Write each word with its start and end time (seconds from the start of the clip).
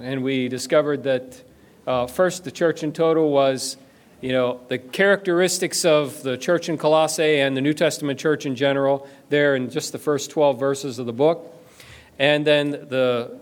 and 0.00 0.24
we 0.24 0.48
discovered 0.48 1.02
that 1.02 1.42
uh, 1.86 2.06
first 2.06 2.44
the 2.44 2.50
church 2.50 2.82
in 2.82 2.94
total 2.94 3.30
was, 3.30 3.76
you 4.22 4.32
know, 4.32 4.62
the 4.68 4.78
characteristics 4.78 5.84
of 5.84 6.22
the 6.22 6.38
church 6.38 6.70
in 6.70 6.78
Colossae 6.78 7.40
and 7.40 7.54
the 7.54 7.60
New 7.60 7.74
Testament 7.74 8.18
church 8.18 8.46
in 8.46 8.56
general, 8.56 9.06
there 9.28 9.54
in 9.56 9.68
just 9.68 9.92
the 9.92 9.98
first 9.98 10.30
12 10.30 10.58
verses 10.58 10.98
of 10.98 11.04
the 11.04 11.12
book. 11.12 11.54
And 12.18 12.46
then 12.46 12.70
the 12.70 13.38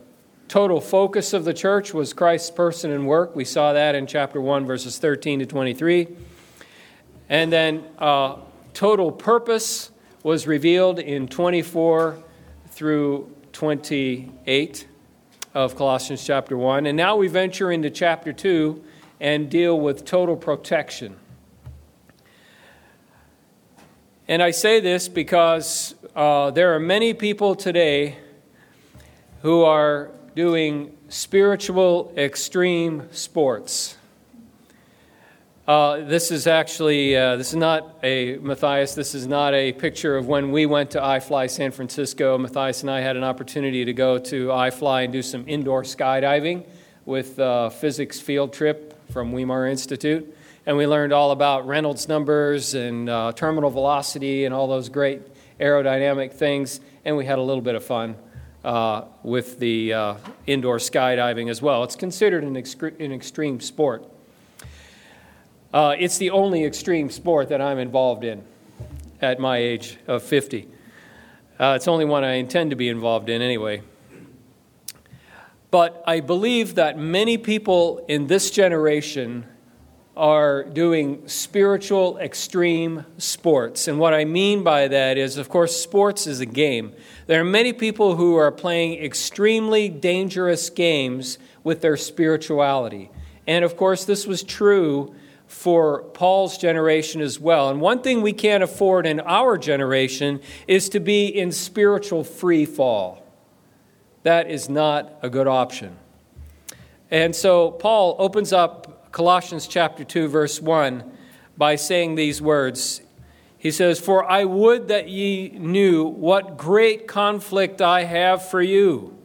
total 0.49 0.81
focus 0.81 1.33
of 1.33 1.45
the 1.45 1.55
church 1.55 1.95
was 1.95 2.13
Christ's 2.13 2.51
person 2.51 2.91
and 2.91 3.07
work. 3.07 3.37
We 3.37 3.45
saw 3.45 3.73
that 3.73 3.95
in 3.95 4.09
chapter 4.09 4.41
1, 4.41 4.67
verses 4.67 4.99
13 4.99 5.39
to 5.39 5.47
23. 5.47 6.09
And 7.29 7.53
then 7.53 7.85
uh, 7.99 8.37
total 8.73 9.13
purpose 9.13 9.91
was 10.23 10.47
revealed 10.47 10.99
in 10.99 11.29
24 11.29 12.23
through 12.71 13.31
28 13.53 14.89
of 15.55 15.77
Colossians 15.77 16.25
chapter 16.25 16.57
1. 16.57 16.87
And 16.87 16.97
now 16.97 17.17
we 17.17 17.29
venture 17.29 17.71
into 17.71 17.91
chapter 17.91 18.33
2 18.33 18.83
and 19.21 19.51
deal 19.51 19.79
with 19.79 20.05
total 20.05 20.37
protection. 20.37 21.17
And 24.27 24.43
I 24.43 24.51
say 24.51 24.81
this 24.81 25.09
because 25.09 25.95
uh, 26.15 26.51
there 26.51 26.75
are 26.75 26.81
many 26.81 27.15
people 27.15 27.55
today 27.55 28.17
who 29.43 29.65
are 29.65 30.11
doing 30.35 30.97
spiritual 31.09 32.13
extreme 32.17 33.09
sports. 33.11 33.98
Uh, 35.69 36.03
this 36.07 36.31
is 36.31 36.47
actually 36.47 37.15
uh, 37.15 37.37
this 37.37 37.51
is 37.51 37.57
not 37.57 37.99
a 38.03 38.39
Matthias. 38.39 38.95
This 38.95 39.15
is 39.15 39.27
not 39.27 39.53
a 39.53 39.75
picture 39.75 40.17
of 40.17 40.27
when 40.27 40.51
we 40.51 40.65
went 40.65 40.93
to 40.93 40.99
iFly 40.99 41.51
San 41.51 41.73
Francisco. 41.73 42.39
Matthias 42.39 42.81
and 42.81 42.91
I 42.91 43.03
had 43.03 43.19
an 43.19 43.23
opportunity 43.23 43.85
to 43.85 43.93
go 43.93 44.19
to 44.19 44.47
iFly 44.47 45.05
and 45.05 45.13
do 45.13 45.21
some 45.21 45.45
indoor 45.47 45.83
skydiving 45.83 46.65
with 47.05 47.35
a 47.39 47.69
physics 47.69 48.19
field 48.19 48.55
trip 48.55 48.99
from 49.13 49.31
Weimar 49.31 49.71
Institute, 49.71 50.35
and 50.65 50.75
we 50.79 50.87
learned 50.87 51.13
all 51.13 51.33
about 51.33 51.67
Reynolds 51.67 52.09
numbers 52.09 52.73
and 52.73 53.11
uh, 53.11 53.33
terminal 53.33 53.69
velocity 53.69 54.47
and 54.47 54.55
all 54.55 54.69
those 54.69 54.89
great 54.89 55.21
aerodynamic 55.61 56.33
things. 56.33 56.81
And 57.05 57.15
we 57.15 57.27
had 57.27 57.39
a 57.39 57.43
little 57.43 57.61
bit 57.61 57.75
of 57.75 57.85
fun 57.85 58.17
uh, 58.65 59.03
with 59.23 59.59
the 59.59 59.93
uh, 59.93 60.15
indoor 60.47 60.79
skydiving 60.79 61.51
as 61.51 61.61
well. 61.61 61.85
It's 61.85 61.95
considered 61.95 62.43
an, 62.43 62.55
extre- 62.55 62.99
an 62.99 63.13
extreme 63.13 63.61
sport. 63.61 64.11
Uh, 65.73 65.95
it's 65.99 66.17
the 66.17 66.31
only 66.31 66.65
extreme 66.65 67.11
sport 67.11 67.51
that 67.51 67.61
I'm 67.61 67.79
involved 67.79 68.25
in 68.25 68.43
at 69.21 69.39
my 69.39 69.59
age 69.59 69.99
of 70.07 70.23
50. 70.23 70.67
Uh, 71.61 71.75
it's 71.77 71.87
only 71.87 72.07
one 72.07 72.25
I 72.25 72.35
intend 72.35 72.71
to 72.71 72.77
be 72.77 72.89
involved 72.89 73.29
in 73.29 73.43
anyway. 73.43 73.83
But 75.71 76.03
I 76.07 76.21
believe 76.21 76.77
that 76.77 76.99
many 76.99 77.37
people 77.37 78.03
in 78.09 78.29
this 78.29 78.51
generation 78.51 79.45
are 80.17 80.65
doing 80.65 81.29
spiritual 81.29 82.17
extreme 82.19 83.05
sports. 83.19 83.89
And 83.89 83.99
what 83.99 84.15
I 84.15 84.25
mean 84.25 84.65
by 84.65 84.89
that 84.89 85.19
is, 85.19 85.37
of 85.37 85.51
course, 85.51 85.77
sports 85.77 86.27
is 86.27 86.41
a 86.41 86.47
game. 86.47 86.95
There 87.27 87.43
are 87.43 87.45
many 87.45 87.75
people 87.75 88.17
who 88.17 88.37
are 88.37 88.51
playing 88.51 89.05
extremely 89.05 89.91
dangerous 89.91 90.71
games 90.71 91.39
with 91.63 91.83
their 91.83 91.99
spirituality. 91.99 93.11
And 93.47 93.67
of 93.67 93.77
course, 93.77 94.07
this 94.07 94.27
was 94.27 94.43
true 94.43 95.15
for 95.49 96.03
Paul's 96.03 96.59
generation 96.59 97.23
as 97.23 97.41
well. 97.41 97.71
And 97.71 97.81
one 97.81 98.03
thing 98.03 98.21
we 98.21 98.35
can't 98.35 98.63
afford 98.63 99.07
in 99.07 99.19
our 99.21 99.57
generation 99.57 100.41
is 100.69 100.91
to 100.91 101.01
be 101.01 101.27
in 101.27 101.51
spiritual 101.51 102.23
free 102.23 102.67
fall. 102.67 103.25
That 104.23 104.51
is 104.51 104.69
not 104.69 105.19
a 105.23 105.31
good 105.31 105.47
option. 105.47 105.97
And 107.11 107.35
so 107.35 107.71
Paul 107.71 108.15
opens 108.19 108.53
up 108.53 109.11
Colossians 109.11 109.67
chapter 109.67 110.05
2 110.05 110.29
verse 110.29 110.61
1 110.61 111.03
by 111.57 111.77
saying 111.77 112.15
these 112.15 112.43
words. 112.43 113.01
He 113.57 113.71
says, 113.71 113.99
"For 113.99 114.31
I 114.31 114.45
would 114.45 114.89
that 114.89 115.09
ye 115.09 115.49
knew 115.49 116.05
what 116.05 116.59
great 116.59 117.09
conflict 117.09 117.81
I 117.81 118.05
have 118.05 118.47
for 118.47 118.61
you 118.61 119.17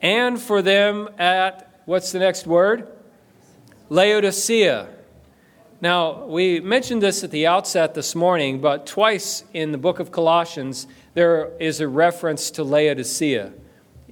and 0.00 0.40
for 0.40 0.62
them 0.62 1.10
at 1.18 1.68
what's 1.86 2.12
the 2.12 2.20
next 2.20 2.46
word? 2.46 2.86
Laodicea." 3.88 4.86
Now, 5.82 6.26
we 6.26 6.60
mentioned 6.60 7.00
this 7.00 7.24
at 7.24 7.30
the 7.30 7.46
outset 7.46 7.94
this 7.94 8.14
morning, 8.14 8.60
but 8.60 8.86
twice 8.86 9.44
in 9.54 9.72
the 9.72 9.78
book 9.78 9.98
of 9.98 10.12
Colossians, 10.12 10.86
there 11.14 11.52
is 11.58 11.80
a 11.80 11.88
reference 11.88 12.50
to 12.52 12.64
Laodicea. 12.64 13.54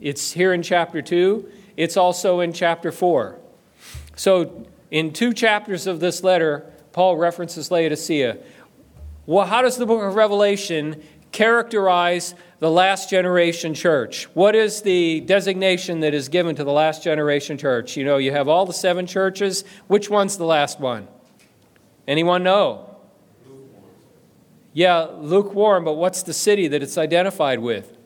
It's 0.01 0.33
here 0.33 0.55
in 0.55 0.62
chapter 0.62 1.03
2, 1.03 1.47
it's 1.77 1.99
also 1.99 2.41
in 2.41 2.55
chapter 2.55 2.91
4. 2.91 3.39
So, 4.17 4.67
in 4.91 5.12
two 5.12 5.35
chapters 5.35 5.87
of 5.87 6.00
this 6.00 6.23
letter, 6.25 6.65
Paul 6.93 7.19
references 7.19 7.70
Laodicea. 7.70 8.38
Well, 9.26 9.44
how 9.44 9.61
does 9.61 9.76
the 9.76 9.85
book 9.85 10.03
of 10.03 10.15
Revelation 10.15 11.03
characterize 11.32 12.35
the 12.61 12.70
last 12.70 13.11
generation 13.11 13.75
church? 13.75 14.25
What 14.32 14.55
is 14.55 14.81
the 14.81 15.20
designation 15.20 16.00
that 16.00 16.15
is 16.15 16.31
given 16.31 16.56
to 16.56 16.65
the 16.65 16.73
last 16.73 17.03
generation 17.05 17.59
church? 17.59 17.94
You 17.94 18.05
know, 18.05 18.17
you 18.17 18.32
have 18.32 18.49
all 18.49 18.65
the 18.65 18.73
seven 18.73 19.06
churches. 19.06 19.65
Which 19.87 20.09
one's 20.09 20.38
the 20.38 20.47
last 20.47 20.81
one? 20.81 21.09
Anyone 22.08 22.43
know? 22.43 22.96
Yeah, 24.72 25.08
lukewarm, 25.19 25.84
but 25.84 25.94
what's 25.94 26.22
the 26.22 26.32
city 26.32 26.66
that 26.69 26.82
it's 26.82 26.96
identified 26.96 27.58
with? 27.58 27.96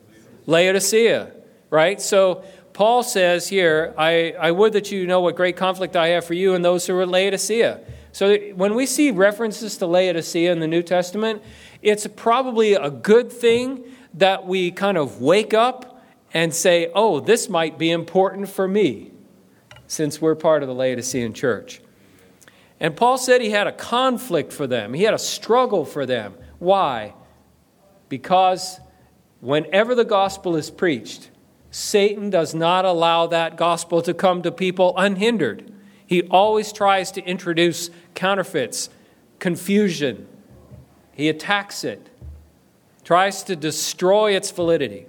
Laodicea, 0.45 1.31
right? 1.69 2.01
So 2.01 2.43
Paul 2.73 3.03
says 3.03 3.47
here, 3.47 3.93
I, 3.97 4.33
I 4.37 4.51
would 4.51 4.73
that 4.73 4.91
you 4.91 5.07
know 5.07 5.21
what 5.21 5.37
great 5.37 5.55
conflict 5.55 5.95
I 5.95 6.09
have 6.09 6.25
for 6.25 6.33
you 6.33 6.53
and 6.53 6.65
those 6.65 6.85
who 6.85 6.95
are 6.95 7.03
at 7.03 7.07
Laodicea. 7.07 7.79
So 8.11 8.35
when 8.55 8.75
we 8.75 8.85
see 8.85 9.09
references 9.11 9.77
to 9.77 9.87
Laodicea 9.87 10.51
in 10.51 10.59
the 10.59 10.67
New 10.67 10.83
Testament, 10.83 11.41
it's 11.81 12.05
probably 12.07 12.73
a 12.73 12.89
good 12.89 13.31
thing 13.31 13.85
that 14.15 14.45
we 14.45 14.71
kind 14.71 14.97
of 14.97 15.21
wake 15.21 15.53
up 15.53 16.03
and 16.33 16.53
say, 16.53 16.91
oh, 16.93 17.21
this 17.21 17.47
might 17.47 17.77
be 17.77 17.89
important 17.89 18.49
for 18.49 18.67
me, 18.67 19.11
since 19.87 20.19
we're 20.19 20.35
part 20.35 20.61
of 20.61 20.67
the 20.67 20.75
Laodicean 20.75 21.33
church. 21.33 21.79
And 22.79 22.95
Paul 22.95 23.17
said 23.17 23.41
he 23.41 23.51
had 23.51 23.67
a 23.67 23.71
conflict 23.71 24.51
for 24.51 24.67
them, 24.67 24.93
he 24.93 25.03
had 25.03 25.13
a 25.13 25.19
struggle 25.19 25.85
for 25.85 26.05
them. 26.05 26.35
Why? 26.59 27.13
Because 28.09 28.79
whenever 29.41 29.95
the 29.95 30.05
gospel 30.05 30.55
is 30.55 30.69
preached, 30.69 31.29
Satan 31.71 32.29
does 32.29 32.53
not 32.53 32.85
allow 32.85 33.27
that 33.27 33.57
gospel 33.57 34.01
to 34.03 34.13
come 34.13 34.43
to 34.43 34.51
people 34.51 34.93
unhindered. 34.95 35.73
He 36.05 36.21
always 36.23 36.71
tries 36.71 37.11
to 37.13 37.23
introduce 37.23 37.89
counterfeits, 38.13 38.89
confusion. 39.39 40.27
He 41.13 41.29
attacks 41.29 41.83
it, 41.83 42.09
tries 43.03 43.43
to 43.43 43.55
destroy 43.55 44.35
its 44.35 44.51
validity. 44.51 45.07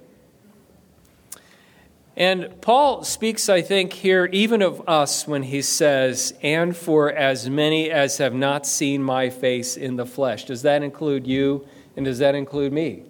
And 2.17 2.61
Paul 2.61 3.03
speaks, 3.03 3.49
I 3.49 3.61
think, 3.61 3.91
here 3.91 4.25
even 4.31 4.61
of 4.61 4.87
us 4.87 5.27
when 5.27 5.43
he 5.43 5.61
says, 5.61 6.33
and 6.41 6.75
for 6.75 7.11
as 7.11 7.49
many 7.49 7.91
as 7.91 8.19
have 8.19 8.33
not 8.33 8.65
seen 8.65 9.03
my 9.03 9.29
face 9.29 9.75
in 9.75 9.97
the 9.97 10.05
flesh. 10.05 10.45
Does 10.45 10.61
that 10.61 10.81
include 10.81 11.27
you 11.27 11.67
and 11.97 12.05
does 12.05 12.19
that 12.19 12.33
include 12.33 12.71
me? 12.71 13.03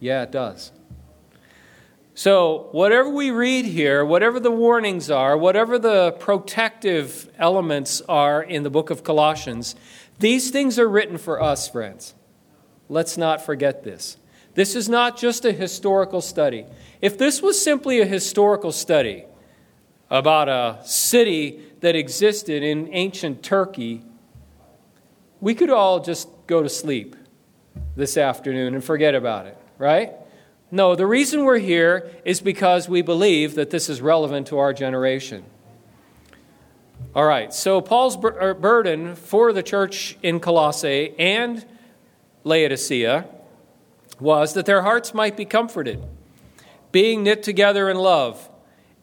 Yeah, 0.00 0.22
it 0.22 0.32
does. 0.32 0.72
So, 2.14 2.68
whatever 2.72 3.08
we 3.08 3.30
read 3.30 3.64
here, 3.64 4.04
whatever 4.04 4.40
the 4.40 4.50
warnings 4.50 5.08
are, 5.08 5.38
whatever 5.38 5.78
the 5.78 6.16
protective 6.18 7.30
elements 7.38 8.00
are 8.08 8.42
in 8.42 8.64
the 8.64 8.70
book 8.70 8.90
of 8.90 9.04
Colossians, 9.04 9.76
these 10.18 10.50
things 10.50 10.80
are 10.80 10.88
written 10.88 11.16
for 11.16 11.40
us, 11.40 11.68
friends. 11.68 12.14
Let's 12.88 13.16
not 13.16 13.46
forget 13.46 13.84
this. 13.84 14.16
This 14.58 14.74
is 14.74 14.88
not 14.88 15.16
just 15.16 15.44
a 15.44 15.52
historical 15.52 16.20
study. 16.20 16.66
If 17.00 17.16
this 17.16 17.40
was 17.40 17.62
simply 17.62 18.00
a 18.00 18.04
historical 18.04 18.72
study 18.72 19.24
about 20.10 20.48
a 20.48 20.80
city 20.84 21.60
that 21.78 21.94
existed 21.94 22.64
in 22.64 22.92
ancient 22.92 23.44
Turkey, 23.44 24.02
we 25.40 25.54
could 25.54 25.70
all 25.70 26.00
just 26.00 26.28
go 26.48 26.60
to 26.60 26.68
sleep 26.68 27.14
this 27.94 28.16
afternoon 28.16 28.74
and 28.74 28.82
forget 28.82 29.14
about 29.14 29.46
it, 29.46 29.56
right? 29.78 30.14
No, 30.72 30.96
the 30.96 31.06
reason 31.06 31.44
we're 31.44 31.58
here 31.58 32.10
is 32.24 32.40
because 32.40 32.88
we 32.88 33.00
believe 33.00 33.54
that 33.54 33.70
this 33.70 33.88
is 33.88 34.00
relevant 34.00 34.48
to 34.48 34.58
our 34.58 34.72
generation. 34.72 35.44
All 37.14 37.26
right, 37.26 37.54
so 37.54 37.80
Paul's 37.80 38.18
er, 38.24 38.54
burden 38.54 39.14
for 39.14 39.52
the 39.52 39.62
church 39.62 40.18
in 40.20 40.40
Colossae 40.40 41.14
and 41.16 41.64
Laodicea 42.42 43.24
was 44.20 44.54
that 44.54 44.66
their 44.66 44.82
hearts 44.82 45.14
might 45.14 45.36
be 45.36 45.44
comforted 45.44 46.02
being 46.92 47.22
knit 47.22 47.42
together 47.42 47.90
in 47.90 47.96
love, 47.96 48.48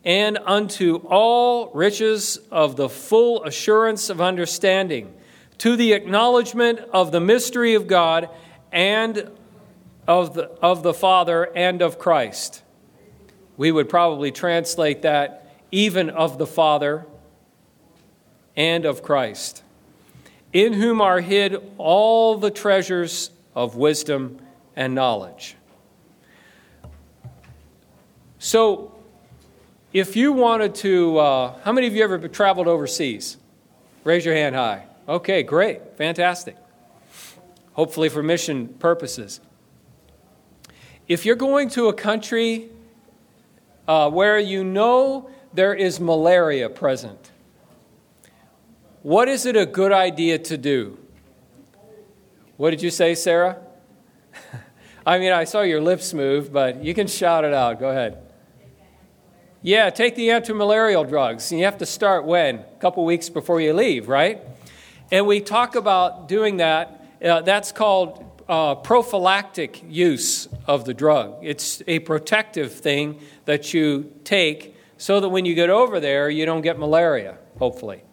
and 0.03 0.37
unto 0.45 0.97
all 1.07 1.71
riches 1.73 2.37
of 2.51 2.75
the 2.75 2.89
full 2.89 3.43
assurance 3.43 4.09
of 4.09 4.21
understanding, 4.21 5.13
to 5.57 5.75
the 5.75 5.93
acknowledgement 5.93 6.79
of 6.91 7.11
the 7.11 7.19
mystery 7.19 7.75
of 7.75 7.87
God 7.87 8.29
and 8.71 9.31
of 10.07 10.33
the, 10.33 10.43
of 10.61 10.83
the 10.83 10.93
Father 10.93 11.49
and 11.55 11.81
of 11.81 11.97
Christ. 11.97 12.61
We 13.57 13.71
would 13.71 13.89
probably 13.89 14.31
translate 14.31 15.03
that 15.03 15.49
even 15.71 16.09
of 16.09 16.37
the 16.37 16.47
Father 16.47 17.05
and 18.55 18.85
of 18.85 19.01
Christ, 19.01 19.63
in 20.53 20.73
whom 20.73 21.01
are 21.01 21.21
hid 21.21 21.61
all 21.77 22.37
the 22.37 22.51
treasures 22.51 23.31
of 23.55 23.75
wisdom 23.75 24.39
and 24.75 24.93
knowledge. 24.93 25.55
So, 28.39 28.93
if 29.93 30.15
you 30.15 30.33
wanted 30.33 30.75
to, 30.75 31.17
uh, 31.17 31.59
how 31.63 31.71
many 31.71 31.87
of 31.87 31.95
you 31.95 32.03
ever 32.03 32.27
traveled 32.27 32.67
overseas? 32.67 33.37
Raise 34.03 34.25
your 34.25 34.35
hand 34.35 34.55
high. 34.55 34.85
Okay, 35.07 35.41
great, 35.41 35.97
fantastic. 35.97 36.57
Hopefully, 37.73 38.09
for 38.09 38.21
mission 38.21 38.67
purposes. 38.67 39.39
If 41.07 41.25
you're 41.25 41.35
going 41.35 41.69
to 41.69 41.87
a 41.87 41.93
country 41.93 42.69
uh, 43.87 44.09
where 44.09 44.39
you 44.39 44.63
know 44.63 45.29
there 45.53 45.73
is 45.73 45.99
malaria 45.99 46.69
present, 46.69 47.31
what 49.01 49.27
is 49.27 49.45
it 49.45 49.55
a 49.55 49.65
good 49.65 49.91
idea 49.91 50.39
to 50.39 50.57
do? 50.57 50.97
What 52.57 52.71
did 52.71 52.81
you 52.81 52.89
say, 52.89 53.13
Sarah? 53.15 53.64
I 55.05 55.19
mean, 55.19 55.31
I 55.31 55.43
saw 55.43 55.61
your 55.61 55.81
lips 55.81 56.13
move, 56.13 56.51
but 56.51 56.83
you 56.83 56.93
can 56.93 57.07
shout 57.07 57.43
it 57.43 57.53
out. 57.53 57.79
Go 57.79 57.89
ahead. 57.89 58.17
Yeah, 59.61 59.89
take 59.89 60.15
the 60.15 60.29
antimalarial 60.29 61.07
drugs. 61.07 61.51
And 61.51 61.59
you 61.59 61.65
have 61.65 61.79
to 61.79 61.85
start 61.85 62.25
when? 62.25 62.59
A 62.59 62.79
couple 62.79 63.03
weeks 63.03 63.29
before 63.29 63.59
you 63.59 63.73
leave, 63.73 64.07
right? 64.07 64.41
And 65.11 65.25
we 65.25 65.41
talk 65.41 65.75
about 65.75 66.27
doing 66.27 66.57
that. 66.57 67.03
Uh, 67.23 67.41
that's 67.41 67.71
called 67.71 68.23
uh, 68.47 68.75
prophylactic 68.75 69.83
use 69.87 70.47
of 70.67 70.85
the 70.85 70.93
drug. 70.93 71.37
It's 71.41 71.81
a 71.87 71.99
protective 71.99 72.73
thing 72.73 73.19
that 73.45 73.73
you 73.73 74.13
take 74.23 74.75
so 74.97 75.19
that 75.19 75.29
when 75.29 75.45
you 75.45 75.55
get 75.55 75.69
over 75.69 75.99
there, 75.99 76.29
you 76.29 76.45
don't 76.45 76.61
get 76.61 76.77
malaria, 76.79 77.37
hopefully. 77.57 78.04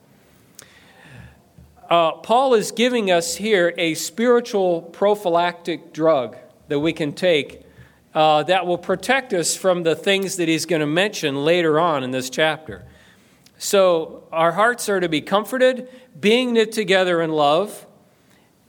Uh, 1.92 2.12
Paul 2.12 2.54
is 2.54 2.72
giving 2.72 3.10
us 3.10 3.36
here 3.36 3.74
a 3.76 3.92
spiritual 3.92 4.80
prophylactic 4.80 5.92
drug 5.92 6.38
that 6.68 6.80
we 6.80 6.94
can 6.94 7.12
take 7.12 7.66
uh, 8.14 8.44
that 8.44 8.66
will 8.66 8.78
protect 8.78 9.34
us 9.34 9.54
from 9.54 9.82
the 9.82 9.94
things 9.94 10.36
that 10.36 10.48
he's 10.48 10.64
going 10.64 10.80
to 10.80 10.86
mention 10.86 11.44
later 11.44 11.78
on 11.78 12.02
in 12.02 12.10
this 12.10 12.30
chapter. 12.30 12.82
So, 13.58 14.26
our 14.32 14.52
hearts 14.52 14.88
are 14.88 15.00
to 15.00 15.08
be 15.10 15.20
comforted, 15.20 15.86
being 16.18 16.54
knit 16.54 16.72
together 16.72 17.20
in 17.20 17.30
love. 17.30 17.86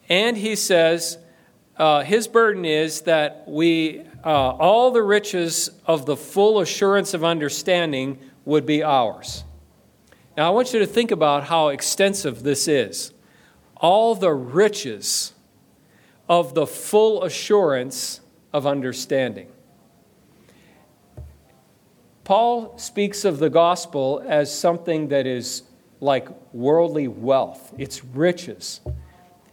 And 0.09 0.35
he 0.35 0.57
says, 0.57 1.17
uh, 1.77 2.03
his 2.03 2.27
burden 2.27 2.65
is 2.65 3.03
that 3.03 3.45
we, 3.47 4.01
uh, 4.25 4.27
all 4.27 4.91
the 4.91 5.01
riches 5.01 5.69
of 5.85 6.05
the 6.05 6.17
full 6.17 6.59
assurance 6.59 7.13
of 7.13 7.23
understanding 7.23 8.19
would 8.43 8.65
be 8.65 8.83
ours. 8.83 9.45
Now, 10.35 10.47
I 10.47 10.49
want 10.49 10.73
you 10.73 10.79
to 10.79 10.87
think 10.87 11.11
about 11.11 11.45
how 11.45 11.67
extensive 11.67 12.43
this 12.43 12.67
is. 12.67 13.13
All 13.77 14.15
the 14.15 14.33
riches 14.33 15.33
of 16.27 16.55
the 16.55 16.65
full 16.65 17.23
assurance 17.23 18.21
of 18.51 18.65
understanding. 18.65 19.49
Paul 22.23 22.77
speaks 22.77 23.25
of 23.25 23.39
the 23.39 23.49
gospel 23.49 24.23
as 24.25 24.57
something 24.57 25.09
that 25.09 25.27
is 25.27 25.63
like 25.99 26.27
worldly 26.53 27.07
wealth, 27.07 27.73
it's 27.77 28.03
riches. 28.03 28.81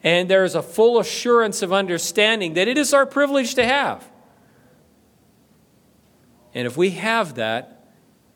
And 0.02 0.30
there 0.30 0.44
is 0.44 0.54
a 0.54 0.62
full 0.62 0.98
assurance 0.98 1.62
of 1.62 1.72
understanding 1.72 2.54
that 2.54 2.68
it 2.68 2.78
is 2.78 2.94
our 2.94 3.04
privilege 3.04 3.54
to 3.56 3.64
have. 3.64 4.08
And 6.54 6.66
if 6.66 6.76
we 6.76 6.90
have 6.90 7.34
that, 7.34 7.79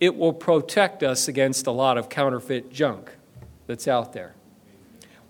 it 0.04 0.16
will 0.16 0.32
protect 0.32 1.02
us 1.02 1.28
against 1.28 1.66
a 1.66 1.70
lot 1.70 1.98
of 1.98 2.08
counterfeit 2.08 2.72
junk 2.72 3.10
that's 3.66 3.88
out 3.88 4.12
there. 4.12 4.34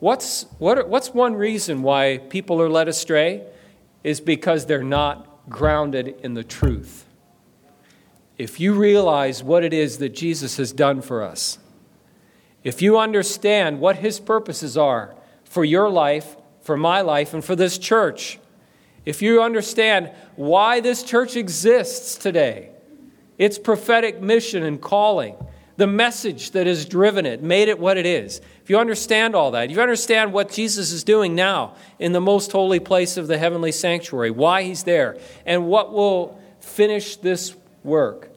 What's, 0.01 0.47
what, 0.59 0.89
what's 0.89 1.11
one 1.11 1.35
reason 1.35 1.83
why 1.83 2.19
people 2.29 2.61
are 2.61 2.69
led 2.69 2.89
astray? 2.89 3.47
is 4.05 4.21
because 4.21 4.67
they're 4.67 4.85
not 4.85 5.49
grounded 5.49 6.15
in 6.23 6.35
the 6.35 6.45
truth. 6.45 7.07
If 8.37 8.61
you 8.61 8.75
realize 8.75 9.43
what 9.43 9.65
it 9.65 9.73
is 9.73 9.99
that 9.99 10.11
Jesus 10.11 10.59
has 10.59 10.73
done 10.73 11.01
for 11.01 11.23
us, 11.23 11.59
if 12.63 12.83
you 12.83 12.99
understand 12.99 13.81
what 13.81 13.97
his 13.97 14.21
purposes 14.21 14.77
are 14.77 15.15
for 15.45 15.65
your 15.65 15.89
life, 15.89 16.37
for 16.61 16.77
my 16.77 17.01
life, 17.01 17.33
and 17.33 17.45
for 17.45 17.57
this 17.57 17.79
church, 17.79 18.39
if 19.07 19.23
you 19.23 19.43
understand 19.43 20.11
why 20.37 20.81
this 20.81 21.03
church 21.03 21.37
exists 21.37 22.17
today, 22.17 22.71
its 23.39 23.59
prophetic 23.59 24.21
mission 24.21 24.63
and 24.63 24.81
calling, 24.81 25.37
the 25.77 25.87
message 25.87 26.53
that 26.53 26.67
has 26.67 26.85
driven 26.87 27.27
it, 27.27 27.43
made 27.43 27.69
it 27.69 27.79
what 27.79 27.97
it 27.97 28.07
is. 28.07 28.41
If 28.63 28.71
you 28.71 28.79
understand 28.79 29.35
all 29.35 29.51
that, 29.53 29.71
you 29.71 29.81
understand 29.81 30.33
what 30.33 30.53
Jesus 30.53 30.93
is 30.93 31.03
doing 31.03 31.35
now 31.35 31.75
in 31.99 32.13
the 32.13 32.21
most 32.21 32.53
holy 32.53 32.81
place 32.81 33.17
of 33.17 33.27
the 33.27 33.39
heavenly 33.39 33.73
sanctuary, 33.73 34.31
why 34.31 34.63
he's 34.63 34.85
there, 34.85 35.19
and 35.45 35.67
what 35.67 35.93
will 35.93 36.41
finish 36.61 37.17
this 37.17 37.55
work, 37.83 38.31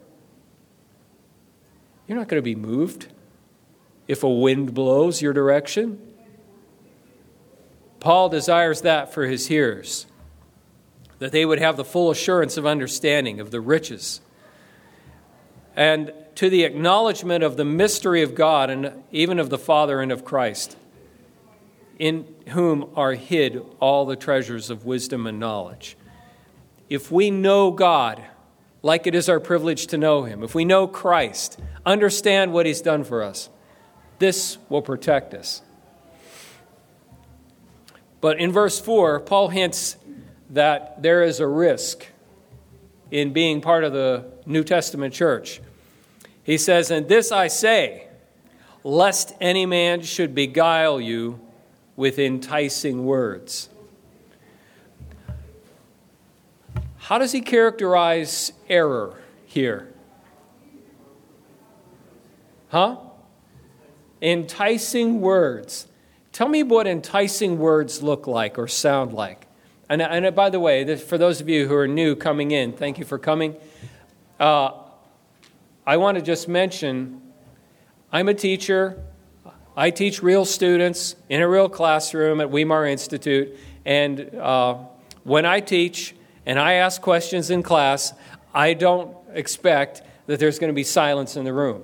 you're 2.08 2.18
not 2.18 2.28
going 2.28 2.40
to 2.40 2.46
be 2.46 2.56
moved 2.56 3.08
if 4.08 4.24
a 4.24 4.30
wind 4.30 4.74
blows 4.74 5.22
your 5.22 5.34
direction. 5.34 6.02
Paul 8.00 8.30
desires 8.30 8.82
that 8.82 9.14
for 9.14 9.26
his 9.26 9.48
hearers, 9.48 10.06
that 11.20 11.32
they 11.32 11.46
would 11.46 11.60
have 11.60 11.78
the 11.78 11.84
full 11.84 12.10
assurance 12.10 12.58
of 12.58 12.66
understanding 12.66 13.40
of 13.40 13.52
the 13.52 13.60
riches. 13.60 14.22
And 15.78 16.12
to 16.36 16.50
the 16.50 16.64
acknowledgement 16.64 17.44
of 17.44 17.56
the 17.56 17.64
mystery 17.64 18.24
of 18.24 18.36
God 18.36 18.70
and 18.70 19.04
even 19.12 19.40
of 19.40 19.50
the 19.50 19.58
Father 19.58 20.02
and 20.02 20.12
of 20.12 20.26
Christ, 20.26 20.76
in 22.00 22.26
whom 22.50 22.90
are 22.96 23.14
hid 23.14 23.64
all 23.80 24.06
the 24.06 24.16
treasures 24.16 24.70
of 24.70 24.86
wisdom 24.86 25.28
and 25.28 25.40
knowledge. 25.40 25.96
If 26.90 27.12
we 27.12 27.32
know 27.32 27.72
God, 27.72 28.24
like 28.82 29.08
it 29.08 29.16
is 29.16 29.30
our 29.30 29.40
privilege 29.40 29.88
to 29.88 29.98
know 29.98 30.24
Him, 30.24 30.44
if 30.44 30.56
we 30.56 30.66
know 30.66 30.88
Christ, 30.88 31.60
understand 31.86 32.54
what 32.54 32.66
He's 32.66 32.82
done 32.82 33.04
for 33.04 33.24
us, 33.24 33.50
this 34.20 34.58
will 34.70 34.82
protect 34.82 35.34
us. 35.34 35.62
But 38.20 38.40
in 38.40 38.52
verse 38.52 38.80
4, 38.80 39.20
Paul 39.22 39.50
hints 39.50 39.98
that 40.50 41.04
there 41.04 41.24
is 41.24 41.40
a 41.40 41.48
risk 41.48 42.08
in 43.12 43.32
being 43.32 43.62
part 43.62 43.84
of 43.84 43.94
the 43.94 44.26
New 44.46 44.64
Testament 44.64 45.14
church. 45.14 45.62
He 46.48 46.58
says, 46.58 46.90
And 46.92 47.10
this 47.10 47.34
I 47.34 47.48
say, 47.48 48.08
lest 48.82 49.36
any 49.42 49.66
man 49.66 50.02
should 50.02 50.34
beguile 50.34 51.00
you 51.00 51.42
with 51.98 52.18
enticing 52.18 53.06
words. 53.06 53.68
How 57.00 57.18
does 57.18 57.34
he 57.34 57.42
characterize 57.42 58.54
error 58.70 59.22
here? 59.46 59.94
Huh? 62.70 62.96
Enticing 64.22 65.20
words. 65.20 65.88
Tell 66.32 66.48
me 66.48 66.64
what 66.64 66.88
enticing 66.88 67.60
words 67.60 68.02
look 68.02 68.26
like 68.26 68.58
or 68.58 68.70
sound 68.70 69.12
like. 69.12 69.48
And, 69.90 70.02
and 70.02 70.34
by 70.34 70.50
the 70.50 70.62
way, 70.62 70.86
this, 70.86 71.04
for 71.04 71.18
those 71.18 71.42
of 71.42 71.50
you 71.50 71.68
who 71.68 71.76
are 71.76 71.90
new 71.90 72.16
coming 72.16 72.52
in, 72.52 72.72
thank 72.72 73.00
you 73.00 73.04
for 73.04 73.20
coming. 73.20 73.58
Uh, 74.40 74.72
I 75.88 75.96
want 75.96 76.18
to 76.18 76.22
just 76.22 76.50
mention 76.50 77.22
I'm 78.12 78.28
a 78.28 78.34
teacher. 78.34 79.02
I 79.78 79.90
teach 79.90 80.22
real 80.22 80.44
students 80.44 81.16
in 81.30 81.42
a 81.42 81.48
real 81.48 81.70
classroom 81.70 82.42
at 82.42 82.50
Weimar 82.52 82.86
Institute. 82.86 83.58
And 83.86 84.36
uh, 84.36 84.80
when 85.24 85.46
I 85.46 85.62
teach 85.62 86.14
and 86.46 86.60
I 86.60 86.74
ask 86.74 87.02
questions 87.02 87.52
in 87.52 87.64
class, 87.64 88.14
I 88.54 88.74
don't 88.74 89.16
expect 89.32 90.02
that 90.26 90.42
there's 90.42 90.60
going 90.60 90.68
to 90.68 90.76
be 90.76 90.84
silence 90.84 91.38
in 91.38 91.46
the 91.46 91.54
room. 91.54 91.84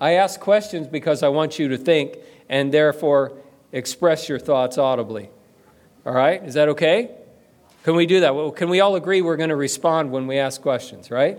I 0.00 0.12
ask 0.12 0.40
questions 0.40 0.86
because 0.86 1.22
I 1.22 1.28
want 1.28 1.58
you 1.58 1.68
to 1.68 1.76
think 1.76 2.16
and 2.48 2.72
therefore 2.72 3.36
express 3.72 4.26
your 4.26 4.38
thoughts 4.38 4.78
audibly. 4.78 5.28
All 6.06 6.14
right? 6.14 6.42
Is 6.42 6.54
that 6.54 6.70
okay? 6.70 7.10
Can 7.84 7.94
we 7.94 8.06
do 8.06 8.20
that? 8.20 8.34
Well, 8.34 8.50
can 8.50 8.70
we 8.70 8.80
all 8.80 8.96
agree 8.96 9.20
we're 9.20 9.36
going 9.36 9.50
to 9.50 9.56
respond 9.56 10.10
when 10.10 10.26
we 10.26 10.38
ask 10.38 10.62
questions, 10.62 11.10
right? 11.10 11.36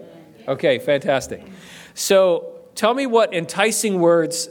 Okay, 0.48 0.80
fantastic. 0.80 1.44
So 1.94 2.62
tell 2.76 2.94
me 2.94 3.06
what 3.06 3.34
enticing 3.34 4.00
words 4.00 4.50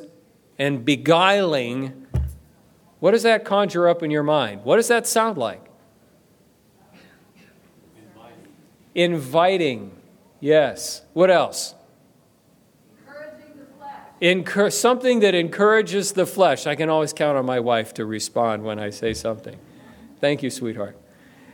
and 0.59 0.85
beguiling, 0.85 2.07
what 3.01 3.13
does 3.13 3.23
that 3.23 3.45
conjure 3.45 3.89
up 3.89 4.03
in 4.03 4.11
your 4.11 4.23
mind? 4.23 4.65
What 4.65 4.77
does 4.77 4.89
that 4.89 5.07
sound 5.07 5.39
like? 5.39 5.65
Inviting. 7.97 9.15
Inviting. 9.15 9.97
Yes. 10.41 11.03
What 11.13 11.31
else? 11.31 11.75
Encouraging 12.99 13.59
the 13.59 13.67
flesh. 13.79 13.97
Encour- 14.21 14.73
something 14.73 15.21
that 15.21 15.35
encourages 15.35 16.13
the 16.13 16.27
flesh. 16.27 16.67
I 16.67 16.75
can 16.75 16.91
always 16.91 17.13
count 17.13 17.39
on 17.39 17.47
my 17.47 17.61
wife 17.61 17.95
to 17.95 18.05
respond 18.05 18.63
when 18.63 18.79
I 18.79 18.91
say 18.91 19.15
something. 19.15 19.59
Thank 20.21 20.43
you, 20.43 20.51
sweetheart. 20.51 20.99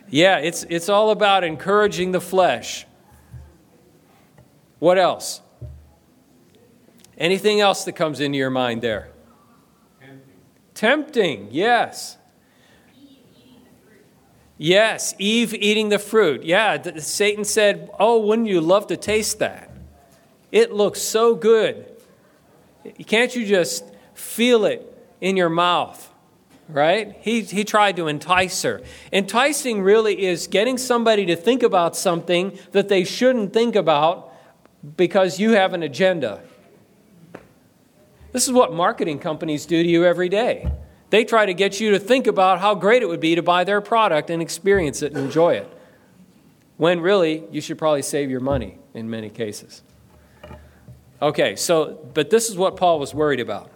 Yeah, 0.09 0.39
it's, 0.39 0.65
it's 0.69 0.89
all 0.89 1.11
about 1.11 1.45
encouraging 1.45 2.13
the 2.13 2.21
flesh. 2.21 2.86
What 4.79 4.99
else? 4.99 5.41
Anything 7.19 7.61
else 7.61 7.85
that 7.85 7.93
comes 7.93 8.21
into 8.21 8.37
your 8.37 8.51
mind 8.51 8.83
there? 8.83 9.09
Tempting. 10.01 10.35
Tempting, 10.75 11.49
yes. 11.51 12.19
Yes, 14.59 15.15
Eve 15.19 15.55
eating 15.55 15.91
the 15.91 15.99
fruit. 15.99 16.43
Yeah, 16.43 16.99
Satan 16.99 17.45
said, 17.45 17.91
Oh, 17.99 18.21
wouldn't 18.21 18.49
you 18.49 18.61
love 18.61 18.87
to 18.89 18.97
taste 18.97 19.39
that? 19.39 19.71
It 20.51 20.73
looks 20.73 21.03
so 21.03 21.35
good. 21.35 21.87
Can't 23.07 23.35
you 23.35 23.45
just 23.45 23.85
feel 24.15 24.65
it 24.65 25.11
in 25.21 25.37
your 25.37 25.51
mouth? 25.51 26.13
Right? 26.69 27.17
He, 27.21 27.43
he 27.43 27.65
tried 27.65 27.97
to 27.97 28.09
entice 28.09 28.63
her. 28.63 28.81
Enticing 29.13 29.83
really 29.83 30.25
is 30.25 30.47
getting 30.47 30.79
somebody 30.79 31.27
to 31.27 31.37
think 31.37 31.63
about 31.63 31.95
something 31.95 32.59
that 32.73 32.89
they 32.89 33.05
shouldn't 33.05 33.53
think 33.53 33.77
about 33.77 34.26
because 34.97 35.41
you 35.41 35.53
have 35.53 35.73
an 35.73 35.83
agenda. 35.83 36.43
This 38.33 38.47
is 38.47 38.53
what 38.53 38.73
marketing 38.73 39.19
companies 39.19 39.67
do 39.67 39.83
to 39.83 39.89
you 39.89 40.05
every 40.05 40.29
day. 40.29 40.71
They 41.11 41.25
try 41.25 41.47
to 41.47 41.55
get 41.55 41.81
you 41.81 41.93
to 41.93 41.99
think 41.99 42.27
about 42.27 42.61
how 42.61 42.75
great 42.75 43.03
it 43.03 43.09
would 43.09 43.21
be 43.21 43.35
to 43.37 43.43
buy 43.43 43.65
their 43.65 43.81
product 43.81 44.29
and 44.31 44.43
experience 44.43 45.03
it 45.03 45.13
and 45.13 45.25
enjoy 45.25 45.55
it. 45.55 45.73
When 46.77 47.01
really, 47.01 47.45
you 47.51 47.61
should 47.61 47.79
probably 47.79 48.03
save 48.03 48.31
your 48.31 48.41
money 48.41 48.79
in 48.93 49.09
many 49.09 49.31
cases. 49.31 49.83
Okay, 51.23 51.57
so, 51.57 51.99
but 52.13 52.29
this 52.29 52.51
is 52.51 52.57
what 52.57 52.77
Paul 52.77 52.99
was 52.99 53.15
worried 53.15 53.41
about. 53.41 53.71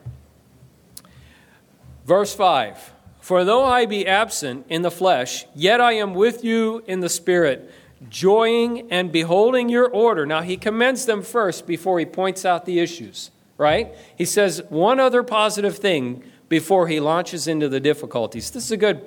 Verse 2.04 2.34
5 2.34 2.92
For 3.20 3.44
though 3.44 3.64
I 3.64 3.86
be 3.86 4.06
absent 4.06 4.66
in 4.68 4.82
the 4.82 4.90
flesh, 4.90 5.46
yet 5.54 5.80
I 5.80 5.92
am 5.92 6.12
with 6.12 6.44
you 6.44 6.82
in 6.86 7.00
the 7.00 7.08
Spirit, 7.08 7.70
joying 8.08 8.90
and 8.90 9.12
beholding 9.12 9.68
your 9.68 9.88
order. 9.88 10.24
Now, 10.24 10.42
he 10.42 10.56
commends 10.56 11.06
them 11.06 11.22
first 11.22 11.66
before 11.66 11.98
he 11.98 12.06
points 12.06 12.44
out 12.44 12.64
the 12.64 12.78
issues, 12.78 13.30
right? 13.58 13.94
He 14.16 14.24
says 14.24 14.62
one 14.68 14.98
other 14.98 15.22
positive 15.22 15.76
thing 15.78 16.22
before 16.48 16.88
he 16.88 16.98
launches 17.00 17.46
into 17.46 17.68
the 17.68 17.80
difficulties. 17.80 18.50
This 18.50 18.64
is 18.64 18.70
a 18.72 18.76
good 18.76 19.02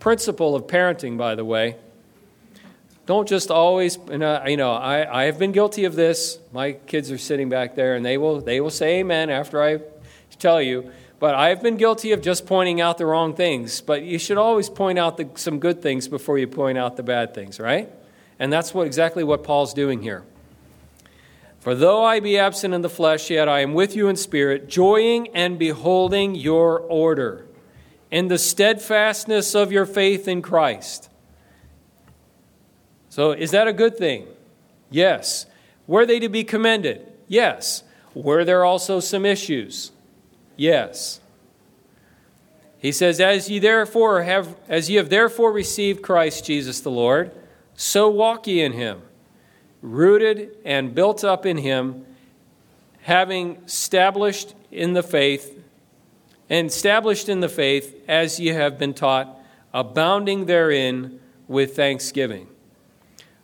principle 0.00 0.54
of 0.54 0.66
parenting, 0.66 1.18
by 1.18 1.34
the 1.34 1.44
way. 1.44 1.76
Don't 3.06 3.26
just 3.26 3.50
always, 3.50 3.96
uh, 3.96 4.44
you 4.46 4.56
know, 4.58 4.72
I, 4.72 5.22
I 5.22 5.24
have 5.24 5.38
been 5.38 5.52
guilty 5.52 5.84
of 5.84 5.94
this. 5.94 6.38
My 6.52 6.72
kids 6.72 7.10
are 7.10 7.16
sitting 7.16 7.48
back 7.48 7.74
there 7.74 7.94
and 7.94 8.04
they 8.04 8.18
will, 8.18 8.40
they 8.40 8.60
will 8.60 8.70
say 8.70 9.00
amen 9.00 9.30
after 9.30 9.62
I 9.62 9.80
tell 10.38 10.60
you. 10.60 10.90
But 11.18 11.34
I 11.34 11.48
have 11.48 11.62
been 11.62 11.76
guilty 11.76 12.12
of 12.12 12.20
just 12.20 12.46
pointing 12.46 12.80
out 12.80 12.98
the 12.98 13.06
wrong 13.06 13.34
things. 13.34 13.80
But 13.80 14.02
you 14.02 14.18
should 14.18 14.38
always 14.38 14.68
point 14.68 14.98
out 14.98 15.16
the, 15.16 15.28
some 15.34 15.58
good 15.58 15.82
things 15.82 16.06
before 16.06 16.38
you 16.38 16.46
point 16.46 16.78
out 16.78 16.96
the 16.96 17.02
bad 17.02 17.34
things, 17.34 17.58
right? 17.58 17.90
And 18.38 18.52
that's 18.52 18.72
what, 18.72 18.86
exactly 18.86 19.24
what 19.24 19.42
Paul's 19.42 19.74
doing 19.74 20.02
here. 20.02 20.24
For 21.60 21.74
though 21.74 22.04
I 22.04 22.20
be 22.20 22.38
absent 22.38 22.72
in 22.72 22.82
the 22.82 22.88
flesh, 22.88 23.30
yet 23.30 23.48
I 23.48 23.60
am 23.60 23.74
with 23.74 23.96
you 23.96 24.08
in 24.08 24.16
spirit, 24.16 24.68
joying 24.68 25.28
and 25.34 25.58
beholding 25.58 26.34
your 26.34 26.78
order, 26.78 27.46
in 28.10 28.28
the 28.28 28.38
steadfastness 28.38 29.54
of 29.54 29.72
your 29.72 29.84
faith 29.84 30.28
in 30.28 30.40
Christ. 30.40 31.10
So, 33.10 33.32
is 33.32 33.50
that 33.50 33.66
a 33.66 33.72
good 33.72 33.98
thing? 33.98 34.28
Yes. 34.90 35.46
Were 35.86 36.06
they 36.06 36.20
to 36.20 36.28
be 36.28 36.44
commended? 36.44 37.06
Yes. 37.26 37.82
Were 38.14 38.44
there 38.44 38.64
also 38.64 39.00
some 39.00 39.26
issues? 39.26 39.90
Yes. 40.56 41.20
He 42.78 42.92
says, 42.92 43.20
As 43.20 43.50
ye 43.50 43.58
therefore 43.58 44.22
have 44.22 44.56
as 44.68 44.88
ye 44.88 44.96
have 44.96 45.10
therefore 45.10 45.52
received 45.52 46.02
Christ 46.02 46.44
Jesus 46.44 46.80
the 46.80 46.90
Lord, 46.90 47.32
so 47.80 48.08
walk 48.08 48.48
ye 48.48 48.60
in 48.60 48.72
him, 48.72 49.00
rooted 49.82 50.50
and 50.64 50.96
built 50.96 51.22
up 51.22 51.46
in 51.46 51.58
him, 51.58 52.04
having 53.02 53.54
established 53.64 54.56
in 54.72 54.94
the 54.94 55.02
faith, 55.02 55.56
and 56.50 56.66
established 56.66 57.28
in 57.28 57.38
the 57.38 57.48
faith 57.48 57.94
as 58.08 58.40
ye 58.40 58.48
have 58.48 58.78
been 58.78 58.92
taught, 58.92 59.38
abounding 59.72 60.46
therein 60.46 61.20
with 61.46 61.76
thanksgiving. 61.76 62.48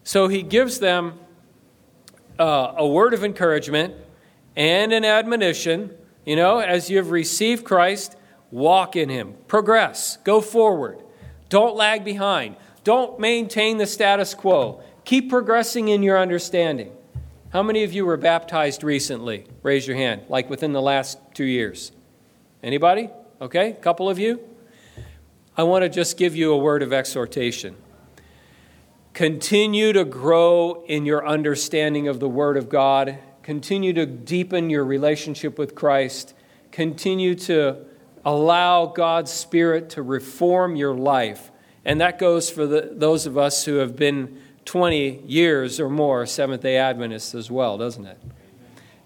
So 0.02 0.26
he 0.26 0.42
gives 0.42 0.80
them 0.80 1.14
uh, 2.36 2.74
a 2.76 2.86
word 2.88 3.14
of 3.14 3.22
encouragement 3.22 3.94
and 4.56 4.92
an 4.92 5.04
admonition. 5.04 5.96
You 6.26 6.34
know, 6.34 6.58
as 6.58 6.90
you 6.90 6.96
have 6.96 7.12
received 7.12 7.64
Christ, 7.64 8.16
walk 8.50 8.96
in 8.96 9.10
him, 9.10 9.34
progress, 9.46 10.16
go 10.24 10.40
forward, 10.40 10.98
don't 11.48 11.76
lag 11.76 12.04
behind, 12.04 12.56
don't 12.84 13.18
maintain 13.18 13.78
the 13.78 13.86
status 13.86 14.34
quo, 14.34 14.82
keep 15.04 15.28
progressing 15.30 15.88
in 15.88 16.02
your 16.02 16.18
understanding. 16.18 16.92
How 17.50 17.62
many 17.62 17.82
of 17.84 17.92
you 17.92 18.04
were 18.06 18.16
baptized 18.16 18.84
recently? 18.84 19.46
Raise 19.62 19.86
your 19.86 19.96
hand, 19.96 20.22
like 20.28 20.50
within 20.50 20.72
the 20.72 20.82
last 20.82 21.18
two 21.34 21.44
years. 21.44 21.92
Anybody? 22.62 23.10
Okay, 23.40 23.70
a 23.70 23.74
couple 23.74 24.08
of 24.08 24.18
you? 24.18 24.40
I 25.56 25.62
want 25.62 25.82
to 25.82 25.88
just 25.88 26.16
give 26.16 26.36
you 26.36 26.52
a 26.52 26.56
word 26.56 26.82
of 26.82 26.92
exhortation. 26.92 27.76
Continue 29.14 29.92
to 29.92 30.04
grow 30.04 30.82
in 30.88 31.06
your 31.06 31.24
understanding 31.24 32.08
of 32.08 32.18
the 32.18 32.28
Word 32.28 32.56
of 32.56 32.68
God. 32.68 33.16
Continue 33.44 33.92
to 33.92 34.06
deepen 34.06 34.70
your 34.70 34.84
relationship 34.84 35.56
with 35.56 35.76
Christ. 35.76 36.34
Continue 36.72 37.36
to 37.36 37.76
allow 38.24 38.86
God's 38.86 39.30
Spirit 39.30 39.90
to 39.90 40.02
reform 40.02 40.74
your 40.74 40.96
life. 40.96 41.52
And 41.84 42.00
that 42.00 42.18
goes 42.18 42.50
for 42.50 42.66
the, 42.66 42.90
those 42.92 43.26
of 43.26 43.36
us 43.36 43.64
who 43.64 43.76
have 43.76 43.96
been 43.96 44.40
20 44.64 45.22
years 45.26 45.78
or 45.78 45.90
more 45.90 46.24
Seventh 46.26 46.62
day 46.62 46.76
Adventists 46.76 47.34
as 47.34 47.50
well, 47.50 47.76
doesn't 47.76 48.06
it? 48.06 48.18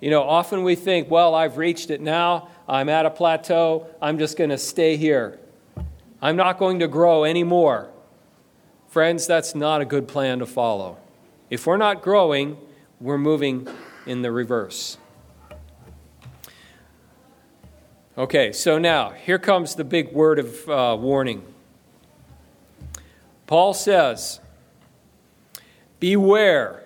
You 0.00 0.10
know, 0.10 0.22
often 0.22 0.62
we 0.62 0.76
think, 0.76 1.10
well, 1.10 1.34
I've 1.34 1.56
reached 1.56 1.90
it 1.90 2.00
now. 2.00 2.50
I'm 2.68 2.88
at 2.88 3.04
a 3.04 3.10
plateau. 3.10 3.88
I'm 4.00 4.18
just 4.18 4.36
going 4.36 4.50
to 4.50 4.58
stay 4.58 4.96
here. 4.96 5.38
I'm 6.22 6.36
not 6.36 6.58
going 6.58 6.78
to 6.80 6.88
grow 6.88 7.24
anymore. 7.24 7.90
Friends, 8.88 9.26
that's 9.26 9.54
not 9.54 9.80
a 9.80 9.84
good 9.84 10.06
plan 10.06 10.38
to 10.38 10.46
follow. 10.46 10.98
If 11.50 11.66
we're 11.66 11.76
not 11.76 12.02
growing, 12.02 12.58
we're 13.00 13.18
moving 13.18 13.66
in 14.06 14.22
the 14.22 14.30
reverse. 14.30 14.98
Okay, 18.16 18.52
so 18.52 18.78
now 18.78 19.10
here 19.10 19.38
comes 19.38 19.74
the 19.74 19.84
big 19.84 20.12
word 20.12 20.38
of 20.38 20.68
uh, 20.68 20.96
warning. 20.98 21.42
Paul 23.48 23.72
says, 23.72 24.40
Beware, 25.98 26.84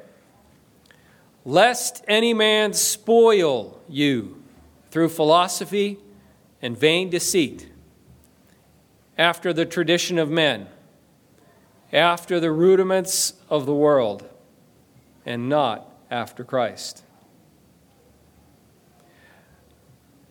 lest 1.44 2.04
any 2.06 2.32
man 2.32 2.72
spoil 2.72 3.80
you 3.88 4.40
through 4.90 5.08
philosophy 5.08 5.98
and 6.62 6.78
vain 6.78 7.10
deceit, 7.10 7.68
after 9.18 9.52
the 9.52 9.66
tradition 9.66 10.18
of 10.20 10.30
men, 10.30 10.68
after 11.92 12.38
the 12.38 12.52
rudiments 12.52 13.34
of 13.50 13.66
the 13.66 13.74
world, 13.74 14.28
and 15.26 15.48
not 15.48 15.92
after 16.12 16.44
Christ. 16.44 17.02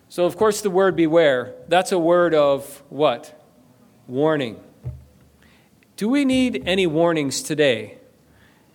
So, 0.08 0.24
of 0.24 0.38
course, 0.38 0.62
the 0.62 0.70
word 0.70 0.96
beware, 0.96 1.56
that's 1.68 1.92
a 1.92 2.00
word 2.00 2.34
of 2.34 2.84
what? 2.90 3.38
Warning. 4.08 4.62
Do 6.02 6.10
we 6.10 6.26
need 6.26 6.64
any 6.66 6.88
warnings 6.88 7.44
today? 7.44 8.00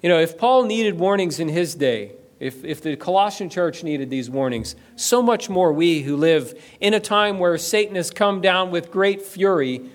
You 0.01 0.09
know, 0.09 0.21
if 0.21 0.39
Paul 0.39 0.63
needed 0.63 0.97
warnings 1.01 1.41
in 1.41 1.49
his 1.49 1.75
day, 1.75 2.13
if, 2.39 2.65
if 2.65 2.81
the 2.81 2.95
Colossian 2.95 3.51
church 3.51 3.83
needed 3.83 4.11
these 4.11 4.31
warnings, 4.31 4.77
so 4.95 5.21
much 5.21 5.51
more 5.51 5.73
we 5.73 6.03
who 6.03 6.17
live 6.17 6.55
in 6.79 6.95
a 6.95 7.01
time 7.01 7.41
where 7.41 7.59
Satan 7.59 7.97
has 7.97 8.13
come 8.13 8.41
down 8.41 8.71
with 8.71 8.93
great 8.93 9.23
fury 9.23 9.91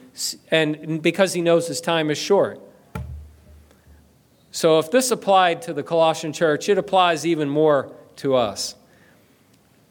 and 0.50 1.02
because 1.02 1.32
he 1.32 1.42
knows 1.42 1.70
his 1.70 1.80
time 1.80 2.12
is 2.12 2.18
short. 2.18 2.60
So 4.52 4.78
if 4.80 4.92
this 4.92 5.10
applied 5.10 5.62
to 5.62 5.74
the 5.74 5.84
Colossian 5.84 6.34
church, 6.34 6.68
it 6.68 6.78
applies 6.78 7.26
even 7.26 7.50
more 7.50 7.94
to 8.18 8.36
us. 8.36 8.76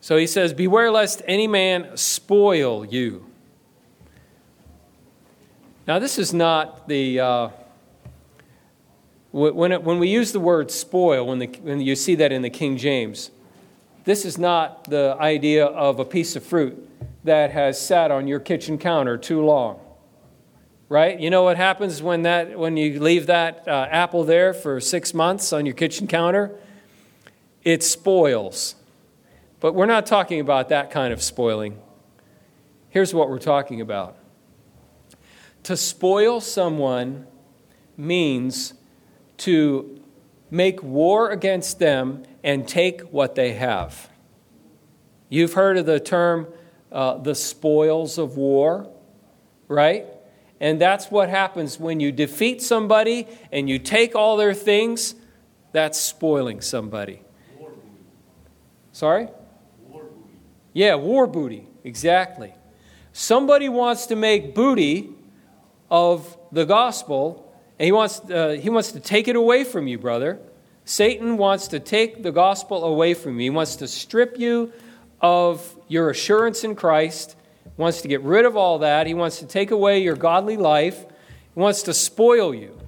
So 0.03 0.19
he 0.19 0.27
says, 0.27 0.53
Beware 0.53 0.91
lest 0.91 1.23
any 1.27 1.47
man 1.47 1.97
spoil 1.97 2.85
you. 2.85 3.30
Now, 5.91 5.99
this 5.99 6.21
is 6.21 6.33
not 6.33 6.87
the. 6.87 7.19
Uh, 7.19 7.49
when, 9.33 9.73
it, 9.73 9.83
when 9.83 9.99
we 9.99 10.07
use 10.07 10.31
the 10.31 10.39
word 10.39 10.71
spoil, 10.71 11.27
when, 11.27 11.41
the, 11.41 11.49
when 11.63 11.81
you 11.81 11.97
see 11.97 12.15
that 12.15 12.31
in 12.31 12.43
the 12.43 12.49
King 12.49 12.77
James, 12.77 13.33
this 14.05 14.25
is 14.25 14.39
not 14.39 14.85
the 14.85 15.17
idea 15.19 15.67
of 15.67 15.99
a 15.99 16.05
piece 16.05 16.37
of 16.37 16.45
fruit 16.45 16.89
that 17.25 17.51
has 17.51 17.85
sat 17.85 18.13
on 18.13 18.29
your 18.29 18.39
kitchen 18.39 18.79
counter 18.79 19.19
too 19.19 19.45
long. 19.45 19.81
Right? 20.89 21.19
You 21.19 21.29
know 21.29 21.43
what 21.43 21.57
happens 21.57 22.01
when, 22.01 22.23
that, 22.23 22.57
when 22.57 22.77
you 22.77 23.01
leave 23.01 23.27
that 23.27 23.67
uh, 23.67 23.89
apple 23.91 24.23
there 24.23 24.55
for 24.55 24.79
six 24.79 25.13
months 25.13 25.53
on 25.53 25.67
your 25.67 25.75
kitchen 25.75 26.07
counter? 26.07 26.53
It 27.65 27.83
spoils. 27.83 28.77
But 29.59 29.75
we're 29.75 29.87
not 29.87 30.07
talking 30.07 30.39
about 30.39 30.69
that 30.69 30.93
kind 30.93 31.13
of 31.13 31.21
spoiling. 31.21 31.81
Here's 32.91 33.13
what 33.13 33.29
we're 33.29 33.41
talking 33.41 33.81
about 33.81 34.19
to 35.65 35.77
spoil 35.77 36.41
someone 36.41 37.27
means 37.97 38.75
to 39.39 40.01
make 40.51 40.83
war 40.83 41.31
against 41.31 41.79
them 41.79 42.25
and 42.43 42.67
take 42.67 43.03
what 43.03 43.35
they 43.35 43.53
have. 43.53 44.09
You've 45.29 45.53
heard 45.53 45.77
of 45.77 45.87
the 45.87 46.01
term 46.01 46.49
uh, 46.93 47.19
the 47.19 47.35
spoils 47.35 48.19
of 48.19 48.37
war, 48.37 48.91
right? 49.69 50.07
And 50.61 50.81
that's 50.81 51.11
what 51.11 51.29
happens 51.29 51.79
when 51.79 52.01
you 52.01 52.13
defeat 52.13 52.61
somebody 52.63 53.29
and 53.53 53.69
you 53.69 53.79
take 53.79 54.15
all 54.15 54.37
their 54.37 54.55
things, 54.55 55.15
that's 55.73 56.01
spoiling 56.01 56.61
somebody. 56.61 57.23
Sorry? 58.93 59.29
War 59.89 60.03
yeah, 60.73 60.97
war 60.97 61.27
booty, 61.29 61.69
exactly. 61.85 62.53
Somebody 63.13 63.69
wants 63.69 64.07
to 64.07 64.17
make 64.17 64.55
booty 64.55 65.11
of 65.91 66.39
the 66.53 66.65
gospel, 66.65 67.53
and 67.79 67.87
he 67.87 67.93
wants, 67.93 68.21
uh, 68.31 68.59
he 68.61 68.71
wants 68.71 68.93
to 68.93 69.01
take 69.01 69.29
it 69.29 69.37
away 69.37 69.65
from 69.65 69.89
you, 69.89 69.99
brother. 69.99 70.39
Satan 70.85 71.37
wants 71.37 71.69
to 71.69 71.81
take 71.81 72.23
the 72.23 72.33
gospel 72.33 72.85
away 72.85 73.15
from 73.15 73.35
you. 73.35 73.43
He 73.43 73.51
wants 73.51 73.77
to 73.77 73.89
strip 73.89 74.39
you 74.39 74.73
of 75.21 75.79
your 75.89 76.11
assurance 76.11 76.65
in 76.65 76.75
Christ. 76.75 77.37
He 77.65 77.81
wants 77.81 78.03
to 78.03 78.09
get 78.09 78.23
rid 78.23 78.45
of 78.45 78.57
all 78.57 78.81
that. 78.81 79.07
He 79.07 79.15
wants 79.15 79.39
to 79.39 79.47
take 79.47 79.71
away 79.71 80.03
your 80.03 80.17
godly 80.17 80.57
life. 80.57 81.05
He 81.55 81.61
wants 81.61 81.83
to 81.85 81.95
spoil 81.95 82.55
you. 82.55 82.79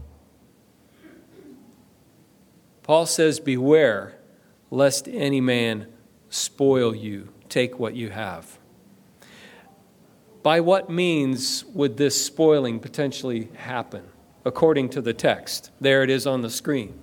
Paul 2.82 3.06
says, 3.06 3.38
Beware 3.40 4.18
lest 4.70 5.06
any 5.06 5.40
man 5.40 5.86
spoil 6.28 6.94
you, 6.94 7.28
take 7.48 7.78
what 7.78 7.94
you 7.94 8.10
have. 8.10 8.58
By 10.42 10.60
what 10.60 10.90
means 10.90 11.64
would 11.66 11.96
this 11.96 12.24
spoiling 12.24 12.80
potentially 12.80 13.48
happen, 13.54 14.04
according 14.44 14.88
to 14.90 15.00
the 15.00 15.12
text? 15.12 15.70
There 15.80 16.02
it 16.02 16.10
is 16.10 16.26
on 16.26 16.42
the 16.42 16.50
screen. 16.50 16.98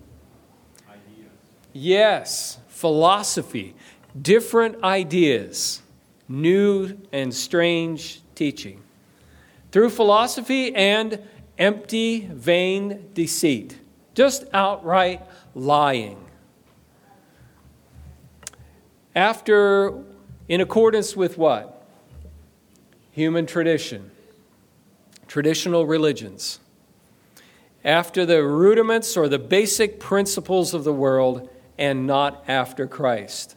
Ideas. 0.89 1.32
Yes, 1.71 2.58
philosophy, 2.67 3.75
different 4.21 4.84
ideas, 4.84 5.82
new 6.28 6.97
and 7.13 7.34
strange 7.34 8.21
teaching. 8.36 8.82
Through 9.71 9.91
philosophy 9.91 10.75
and 10.75 11.21
empty, 11.58 12.28
vain 12.32 13.10
deceit, 13.13 13.80
just 14.15 14.45
outright 14.54 15.21
lying. 15.56 16.25
After, 19.15 20.04
in 20.47 20.60
accordance 20.60 21.15
with 21.15 21.38
what? 21.38 21.79
Human 23.12 23.45
tradition, 23.45 24.12
traditional 25.28 25.86
religions, 25.86 26.60
after 27.84 28.26
the 28.26 28.43
rudiments 28.43 29.15
or 29.15 29.28
the 29.28 29.39
basic 29.39 30.00
principles 30.00 30.74
of 30.74 30.84
the 30.84 30.93
world, 30.93 31.50
and 31.78 32.06
not 32.06 32.43
after 32.48 32.86
Christ. 32.86 33.56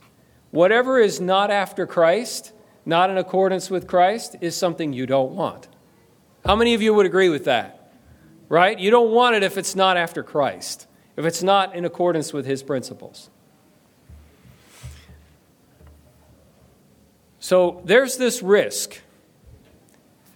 Whatever 0.53 1.01
is 1.01 1.21
not 1.21 1.51
after 1.51 1.87
Christ, 1.87 2.53
not 2.87 3.11
in 3.11 3.19
accordance 3.19 3.69
with 3.69 3.89
Christ, 3.89 4.37
is 4.41 4.55
something 4.55 4.93
you 4.93 5.07
don't 5.07 5.33
want. 5.33 5.67
How 6.47 6.55
many 6.55 6.75
of 6.75 6.83
you 6.83 6.95
would 6.95 7.07
agree 7.07 7.29
with 7.29 7.47
that? 7.47 7.93
Right? 8.49 8.79
You 8.79 8.91
don't 8.91 9.11
want 9.11 9.35
it 9.35 9.43
if 9.43 9.57
it's 9.57 9.75
not 9.75 9.97
after 9.97 10.23
Christ, 10.23 10.87
if 11.17 11.25
it's 11.25 11.43
not 11.43 11.75
in 11.75 11.85
accordance 11.85 12.33
with 12.33 12.47
his 12.47 12.63
principles. 12.63 13.31
So 17.41 17.83
there's 17.85 18.19
this 18.19 18.41
risk 18.41 19.01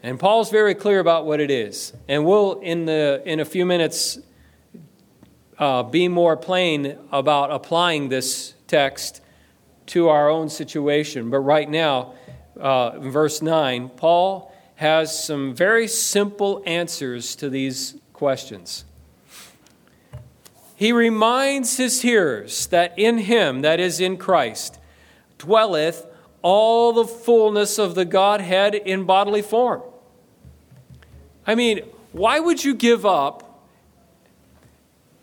and 0.06 0.20
Paul's 0.20 0.52
very 0.52 0.76
clear 0.76 1.00
about 1.00 1.26
what 1.26 1.40
it 1.40 1.50
is. 1.50 1.92
And 2.06 2.24
we'll, 2.24 2.60
in, 2.60 2.84
the, 2.84 3.20
in 3.26 3.40
a 3.40 3.44
few 3.44 3.66
minutes, 3.66 4.20
uh, 5.58 5.82
be 5.82 6.06
more 6.06 6.36
plain 6.36 6.96
about 7.10 7.50
applying 7.50 8.08
this 8.08 8.54
text 8.68 9.20
to 9.86 10.06
our 10.08 10.28
own 10.28 10.48
situation. 10.48 11.28
But 11.28 11.40
right 11.40 11.68
now, 11.68 12.14
uh, 12.56 12.92
in 12.94 13.10
verse 13.10 13.42
9, 13.42 13.88
Paul 13.96 14.54
has 14.76 15.24
some 15.24 15.52
very 15.52 15.88
simple 15.88 16.62
answers 16.66 17.34
to 17.34 17.50
these 17.50 17.96
questions. 18.12 18.84
He 20.76 20.92
reminds 20.92 21.78
his 21.78 22.02
hearers 22.02 22.68
that 22.68 22.96
in 22.96 23.18
him, 23.18 23.62
that 23.62 23.80
is 23.80 23.98
in 23.98 24.18
Christ, 24.18 24.78
dwelleth 25.36 26.06
all 26.42 26.92
the 26.92 27.04
fullness 27.04 27.76
of 27.76 27.96
the 27.96 28.04
Godhead 28.04 28.76
in 28.76 29.02
bodily 29.02 29.42
form. 29.42 29.82
I 31.46 31.54
mean, 31.54 31.80
why 32.12 32.40
would 32.40 32.64
you 32.64 32.74
give 32.74 33.06
up 33.06 33.62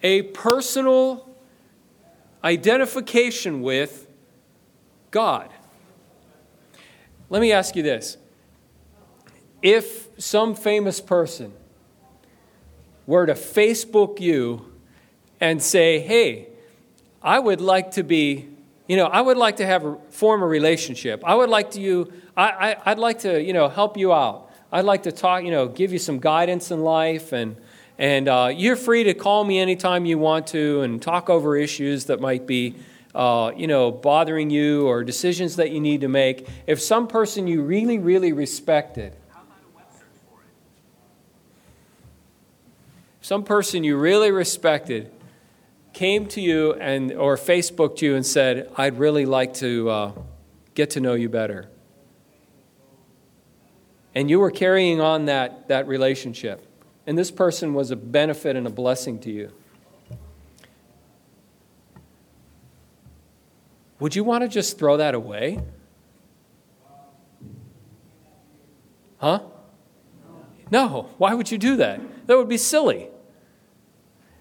a 0.01 0.21
personal 0.21 1.29
identification 2.43 3.61
with 3.61 4.07
God? 5.11 5.49
Let 7.29 7.41
me 7.41 7.51
ask 7.51 7.75
you 7.75 7.83
this. 7.83 8.17
If 9.61 10.09
some 10.17 10.55
famous 10.55 11.01
person 11.01 11.53
were 13.05 13.25
to 13.25 13.33
Facebook 13.33 14.19
you 14.19 14.71
and 15.39 15.61
say, 15.61 15.99
hey, 15.99 16.47
I 17.21 17.39
would 17.39 17.59
like 17.59 17.91
to 17.91 18.03
be, 18.03 18.47
you 18.87 18.97
know, 18.97 19.05
I 19.05 19.21
would 19.21 19.37
like 19.37 19.57
to 19.57 19.65
have 19.65 19.85
a, 19.85 19.97
form 20.09 20.41
a 20.41 20.47
relationship. 20.47 21.23
I 21.25 21.35
would 21.35 21.49
like 21.49 21.71
to 21.71 21.81
you, 21.81 22.11
I, 22.35 22.49
I, 22.49 22.91
I'd 22.91 22.99
like 22.99 23.19
to, 23.19 23.41
you 23.41 23.53
know, 23.53 23.67
help 23.67 23.97
you 23.97 24.13
out. 24.13 24.42
I'd 24.73 24.85
like 24.85 25.03
to 25.03 25.11
talk, 25.11 25.43
you 25.43 25.51
know, 25.51 25.67
give 25.67 25.93
you 25.93 25.99
some 25.99 26.17
guidance 26.17 26.71
in 26.71 26.81
life. 26.81 27.31
And, 27.31 27.57
and 27.99 28.27
uh, 28.27 28.49
you're 28.51 28.75
free 28.75 29.03
to 29.03 29.13
call 29.13 29.43
me 29.43 29.59
anytime 29.59 30.03
you 30.07 30.17
want 30.17 30.47
to 30.47 30.81
and 30.81 30.99
talk 30.99 31.29
over 31.29 31.55
issues 31.55 32.05
that 32.05 32.19
might 32.19 32.47
be, 32.47 32.73
uh, 33.13 33.51
you 33.55 33.67
know, 33.67 33.91
bothering 33.91 34.49
you 34.49 34.87
or 34.87 35.03
decisions 35.03 35.57
that 35.57 35.69
you 35.69 35.79
need 35.79 36.01
to 36.01 36.07
make. 36.07 36.49
If 36.65 36.81
some 36.81 37.07
person 37.07 37.45
you 37.45 37.61
really, 37.61 37.99
really 37.99 38.33
respected, 38.33 39.15
some 43.21 43.43
person 43.43 43.83
you 43.83 43.95
really 43.95 44.31
respected 44.31 45.11
came 45.93 46.25
to 46.29 46.41
you 46.41 46.73
and 46.73 47.11
or 47.11 47.37
Facebooked 47.37 48.01
you 48.01 48.15
and 48.15 48.25
said, 48.25 48.71
"I'd 48.75 48.97
really 48.97 49.27
like 49.27 49.53
to 49.55 49.89
uh, 49.89 50.11
get 50.73 50.89
to 50.91 50.99
know 50.99 51.13
you 51.13 51.29
better." 51.29 51.69
And 54.15 54.29
you 54.29 54.39
were 54.39 54.51
carrying 54.51 55.01
on 55.01 55.25
that, 55.25 55.67
that 55.67 55.87
relationship, 55.87 56.65
and 57.05 57.17
this 57.17 57.31
person 57.31 57.73
was 57.73 57.91
a 57.91 57.95
benefit 57.95 58.55
and 58.55 58.67
a 58.67 58.69
blessing 58.69 59.19
to 59.19 59.31
you. 59.31 59.51
Would 63.99 64.15
you 64.15 64.23
want 64.23 64.43
to 64.43 64.47
just 64.47 64.77
throw 64.77 64.97
that 64.97 65.15
away? 65.15 65.59
Huh? 69.17 69.39
No. 70.69 71.09
Why 71.17 71.33
would 71.33 71.49
you 71.51 71.57
do 71.57 71.77
that? 71.77 72.01
That 72.27 72.37
would 72.37 72.49
be 72.49 72.57
silly. 72.57 73.07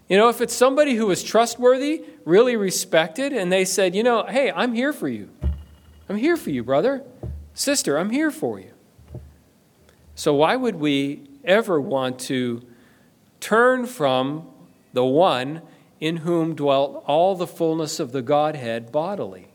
You 0.09 0.17
know, 0.17 0.29
if 0.29 0.41
it's 0.41 0.55
somebody 0.55 0.95
who 0.95 1.11
is 1.11 1.23
trustworthy, 1.23 2.03
really 2.25 2.57
respected, 2.57 3.33
and 3.33 3.53
they 3.53 3.65
said, 3.65 3.95
you 3.95 4.03
know, 4.03 4.27
hey, 4.27 4.51
I'm 4.51 4.75
here 4.75 4.93
for 4.93 5.09
you. 5.09 5.31
I'm 6.09 6.17
here 6.17 6.37
for 6.37 6.51
you, 6.51 6.65
brother. 6.65 7.05
Sister, 7.55 7.99
I'm 7.99 8.11
here 8.11 8.31
for 8.31 8.59
you. 8.59 8.73
So, 10.15 10.35
why 10.35 10.57
would 10.57 10.77
we 10.77 11.23
ever 11.45 11.81
want 11.81 12.19
to 12.21 12.63
turn 13.41 13.87
from 13.87 14.47
the 14.93 15.05
one 15.05 15.63
in 16.01 16.19
whom 16.19 16.55
dwelt 16.55 17.05
all 17.07 17.35
the 17.35 17.47
fullness 17.47 17.99
of 17.99 18.13
the 18.13 18.23
Godhead 18.23 18.93
bodily? 18.93 19.49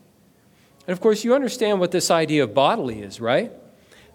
And 0.86 0.92
of 0.92 1.00
course, 1.00 1.22
you 1.22 1.34
understand 1.34 1.80
what 1.80 1.90
this 1.90 2.10
idea 2.10 2.44
of 2.44 2.54
bodily 2.54 3.02
is, 3.02 3.20
right? 3.20 3.52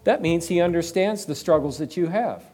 That 0.04 0.20
means 0.20 0.48
he 0.48 0.60
understands 0.60 1.24
the 1.24 1.34
struggles 1.34 1.78
that 1.78 1.96
you 1.96 2.08
have 2.08 2.44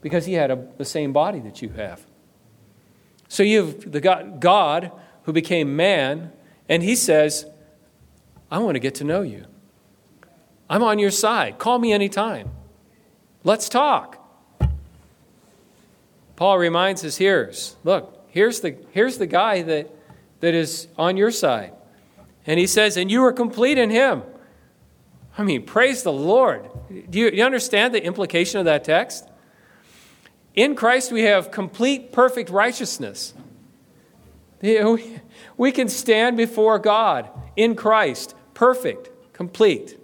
because 0.00 0.26
he 0.26 0.34
had 0.34 0.50
a, 0.50 0.66
the 0.76 0.84
same 0.84 1.12
body 1.12 1.38
that 1.40 1.62
you 1.62 1.70
have. 1.70 2.04
So 3.28 3.42
you 3.42 3.64
have 3.64 3.92
the 3.92 4.00
God, 4.00 4.40
God 4.40 4.92
who 5.24 5.32
became 5.32 5.76
man, 5.76 6.32
and 6.68 6.82
he 6.82 6.96
says, 6.96 7.46
I 8.50 8.58
want 8.58 8.76
to 8.76 8.80
get 8.80 8.94
to 8.96 9.04
know 9.04 9.22
you. 9.22 9.44
I'm 10.70 10.82
on 10.82 10.98
your 10.98 11.10
side. 11.10 11.58
Call 11.58 11.78
me 11.78 11.92
anytime. 11.92 12.50
Let's 13.44 13.68
talk. 13.68 14.24
Paul 16.36 16.58
reminds 16.58 17.02
his 17.02 17.16
hearers 17.16 17.76
look, 17.82 18.24
here's 18.28 18.60
the, 18.60 18.76
here's 18.92 19.18
the 19.18 19.26
guy 19.26 19.62
that, 19.62 19.90
that 20.40 20.54
is 20.54 20.86
on 20.96 21.16
your 21.16 21.30
side. 21.30 21.72
And 22.46 22.58
he 22.58 22.66
says, 22.66 22.96
and 22.96 23.10
you 23.10 23.24
are 23.24 23.32
complete 23.32 23.76
in 23.76 23.90
him. 23.90 24.22
I 25.36 25.42
mean, 25.42 25.64
praise 25.64 26.02
the 26.02 26.12
Lord. 26.12 26.68
Do 26.88 27.18
you, 27.18 27.30
you 27.30 27.44
understand 27.44 27.94
the 27.94 28.02
implication 28.02 28.58
of 28.58 28.64
that 28.64 28.84
text? 28.84 29.28
In 30.54 30.74
Christ, 30.74 31.12
we 31.12 31.22
have 31.22 31.50
complete, 31.50 32.12
perfect 32.12 32.50
righteousness. 32.50 33.34
We 34.60 35.72
can 35.72 35.88
stand 35.88 36.36
before 36.36 36.78
God 36.78 37.28
in 37.54 37.74
Christ, 37.74 38.34
perfect, 38.54 39.10
complete. 39.32 39.97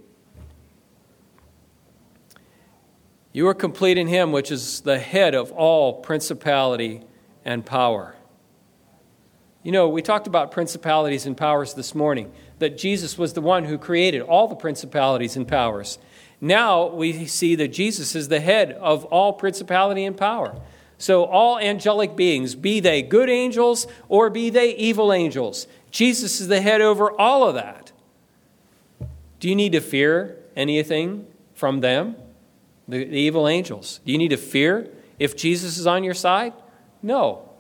You 3.35 3.49
are 3.49 3.55
complete 3.55 3.99
in 3.99 4.07
Him, 4.07 4.31
which 4.31 4.53
is 4.53 4.83
the 4.83 5.01
head 5.01 5.35
of 5.35 5.51
all 5.51 5.95
principality 5.95 7.03
and 7.45 7.67
power. 7.67 8.15
You 9.65 9.73
know, 9.73 9.89
we 9.89 10.03
talked 10.03 10.29
about 10.29 10.53
principalities 10.53 11.27
and 11.27 11.37
powers 11.37 11.75
this 11.75 11.97
morning, 11.97 12.33
that 12.61 12.79
Jesus 12.79 13.19
was 13.19 13.33
the 13.33 13.41
one 13.41 13.65
who 13.65 13.77
created 13.77 14.23
all 14.23 14.47
the 14.47 14.55
principalities 14.55 15.35
and 15.35 15.49
powers. 15.49 15.99
Now 16.41 16.87
we 16.87 17.27
see 17.27 17.57
that 17.57 17.69
Jesus 17.69 18.15
is 18.15 18.29
the 18.29 18.39
head 18.39 18.71
of 18.71 19.05
all 19.07 19.33
principality 19.33 20.05
and 20.05 20.17
power. 20.17 20.61
So, 20.97 21.25
all 21.25 21.59
angelic 21.59 22.15
beings, 22.15 22.55
be 22.55 22.79
they 22.79 23.03
good 23.03 23.29
angels 23.29 23.89
or 24.09 24.31
be 24.31 24.49
they 24.49 24.77
evil 24.77 25.13
angels, 25.13 25.67
Jesus 25.91 26.41
is 26.41 26.47
the 26.47 26.61
head 26.61 26.81
over 26.81 27.11
all 27.11 27.49
of 27.49 27.57
that. 27.57 27.91
Do 29.41 29.49
you 29.49 29.57
need 29.57 29.73
to 29.73 29.81
fear 29.81 30.39
anything 30.55 31.27
from 31.53 31.81
them? 31.81 32.15
The, 32.89 33.05
the 33.05 33.19
evil 33.19 33.49
angels. 33.49 34.01
Do 34.05 34.13
you 34.13 34.19
need 34.19 34.29
to 34.29 34.37
fear 34.37 34.91
if 35.19 35.37
Jesus 35.37 35.79
is 35.79 35.87
on 35.87 36.05
your 36.05 36.15
side? 36.15 36.53
No. 37.03 37.51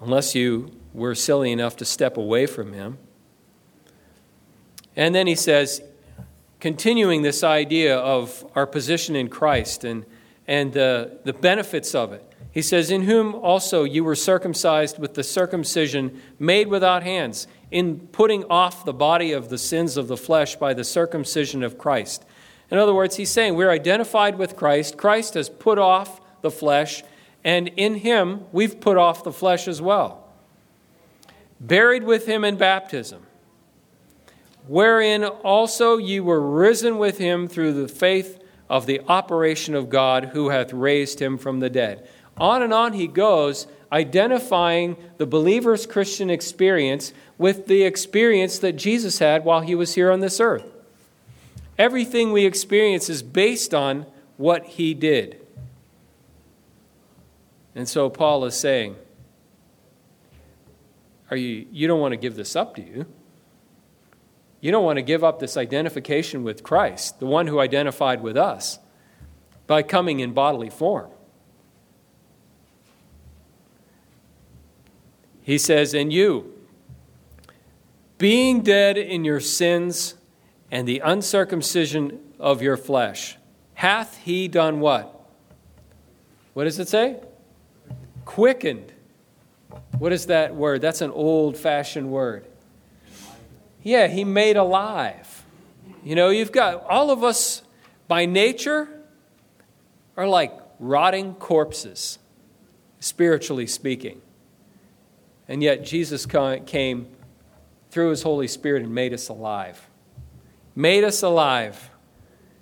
Unless 0.00 0.34
you 0.34 0.72
were 0.92 1.14
silly 1.14 1.52
enough 1.52 1.76
to 1.78 1.84
step 1.84 2.16
away 2.16 2.46
from 2.46 2.72
him. 2.72 2.98
And 4.94 5.14
then 5.14 5.26
he 5.26 5.34
says, 5.34 5.82
continuing 6.60 7.22
this 7.22 7.42
idea 7.42 7.98
of 7.98 8.48
our 8.54 8.66
position 8.66 9.16
in 9.16 9.28
Christ 9.28 9.84
and, 9.84 10.04
and 10.46 10.72
the, 10.72 11.18
the 11.24 11.32
benefits 11.32 11.94
of 11.94 12.12
it. 12.12 12.24
He 12.52 12.62
says, 12.62 12.90
In 12.90 13.02
whom 13.02 13.34
also 13.34 13.84
you 13.84 14.04
were 14.04 14.14
circumcised 14.14 14.98
with 14.98 15.14
the 15.14 15.24
circumcision 15.24 16.22
made 16.38 16.68
without 16.68 17.02
hands, 17.02 17.48
in 17.70 18.06
putting 18.08 18.44
off 18.44 18.84
the 18.84 18.92
body 18.92 19.32
of 19.32 19.48
the 19.48 19.58
sins 19.58 19.96
of 19.96 20.06
the 20.06 20.16
flesh 20.16 20.56
by 20.56 20.74
the 20.74 20.84
circumcision 20.84 21.62
of 21.62 21.78
Christ. 21.78 22.24
In 22.72 22.78
other 22.78 22.94
words, 22.94 23.16
he's 23.16 23.30
saying 23.30 23.54
we're 23.54 23.70
identified 23.70 24.36
with 24.36 24.56
Christ. 24.56 24.96
Christ 24.96 25.34
has 25.34 25.48
put 25.48 25.78
off 25.78 26.20
the 26.40 26.50
flesh, 26.50 27.04
and 27.44 27.68
in 27.68 27.96
him 27.96 28.46
we've 28.50 28.80
put 28.80 28.96
off 28.96 29.22
the 29.22 29.32
flesh 29.32 29.68
as 29.68 29.80
well. 29.80 30.26
Buried 31.60 32.02
with 32.02 32.26
him 32.26 32.42
in 32.42 32.56
baptism 32.56 33.26
wherein 34.66 35.24
also 35.24 35.96
ye 35.96 36.20
were 36.20 36.40
risen 36.40 36.98
with 36.98 37.18
him 37.18 37.48
through 37.48 37.72
the 37.72 37.88
faith 37.88 38.42
of 38.68 38.86
the 38.86 39.00
operation 39.08 39.74
of 39.74 39.90
God 39.90 40.26
who 40.26 40.50
hath 40.50 40.72
raised 40.72 41.20
him 41.20 41.36
from 41.36 41.60
the 41.60 41.70
dead. 41.70 42.08
On 42.36 42.62
and 42.62 42.72
on 42.72 42.94
he 42.94 43.06
goes, 43.06 43.66
identifying 43.90 44.96
the 45.18 45.26
believer's 45.26 45.86
Christian 45.86 46.30
experience 46.30 47.12
with 47.36 47.66
the 47.66 47.82
experience 47.82 48.58
that 48.60 48.76
Jesus 48.76 49.18
had 49.18 49.44
while 49.44 49.60
he 49.60 49.74
was 49.74 49.94
here 49.94 50.10
on 50.10 50.20
this 50.20 50.40
earth. 50.40 50.71
Everything 51.82 52.30
we 52.30 52.46
experience 52.46 53.10
is 53.10 53.24
based 53.24 53.74
on 53.74 54.06
what 54.36 54.64
he 54.64 54.94
did. 54.94 55.44
And 57.74 57.88
so 57.88 58.08
Paul 58.08 58.44
is 58.44 58.54
saying, 58.54 58.94
are 61.28 61.36
you, 61.36 61.66
you 61.72 61.88
don't 61.88 61.98
want 61.98 62.12
to 62.12 62.16
give 62.16 62.36
this 62.36 62.54
up, 62.54 62.76
do 62.76 62.82
you? 62.82 63.04
You 64.60 64.70
don't 64.70 64.84
want 64.84 64.98
to 64.98 65.02
give 65.02 65.24
up 65.24 65.40
this 65.40 65.56
identification 65.56 66.44
with 66.44 66.62
Christ, 66.62 67.18
the 67.18 67.26
one 67.26 67.48
who 67.48 67.58
identified 67.58 68.22
with 68.22 68.36
us, 68.36 68.78
by 69.66 69.82
coming 69.82 70.20
in 70.20 70.32
bodily 70.32 70.70
form. 70.70 71.10
He 75.42 75.58
says, 75.58 75.94
And 75.94 76.12
you, 76.12 76.54
being 78.18 78.60
dead 78.60 78.96
in 78.96 79.24
your 79.24 79.40
sins 79.40 80.14
and 80.72 80.88
the 80.88 81.00
uncircumcision 81.04 82.18
of 82.40 82.62
your 82.62 82.78
flesh, 82.78 83.36
hath 83.74 84.16
he 84.16 84.48
done 84.48 84.80
what? 84.80 85.28
What 86.54 86.64
does 86.64 86.78
it 86.78 86.88
say? 86.88 87.20
Quickened. 88.24 88.90
What 89.98 90.12
is 90.12 90.26
that 90.26 90.54
word? 90.54 90.80
That's 90.80 91.02
an 91.02 91.10
old 91.10 91.58
fashioned 91.58 92.10
word. 92.10 92.46
Yeah, 93.82 94.06
he 94.06 94.24
made 94.24 94.56
alive. 94.56 95.44
You 96.02 96.14
know, 96.14 96.30
you've 96.30 96.52
got 96.52 96.84
all 96.84 97.10
of 97.10 97.22
us 97.22 97.62
by 98.08 98.24
nature 98.24 98.88
are 100.16 100.26
like 100.26 100.58
rotting 100.78 101.34
corpses, 101.34 102.18
spiritually 102.98 103.66
speaking. 103.66 104.22
And 105.48 105.62
yet 105.62 105.84
Jesus 105.84 106.24
came 106.24 107.08
through 107.90 108.10
his 108.10 108.22
Holy 108.22 108.48
Spirit 108.48 108.82
and 108.82 108.94
made 108.94 109.12
us 109.12 109.28
alive. 109.28 109.88
Made 110.74 111.04
us 111.04 111.22
alive 111.22 111.90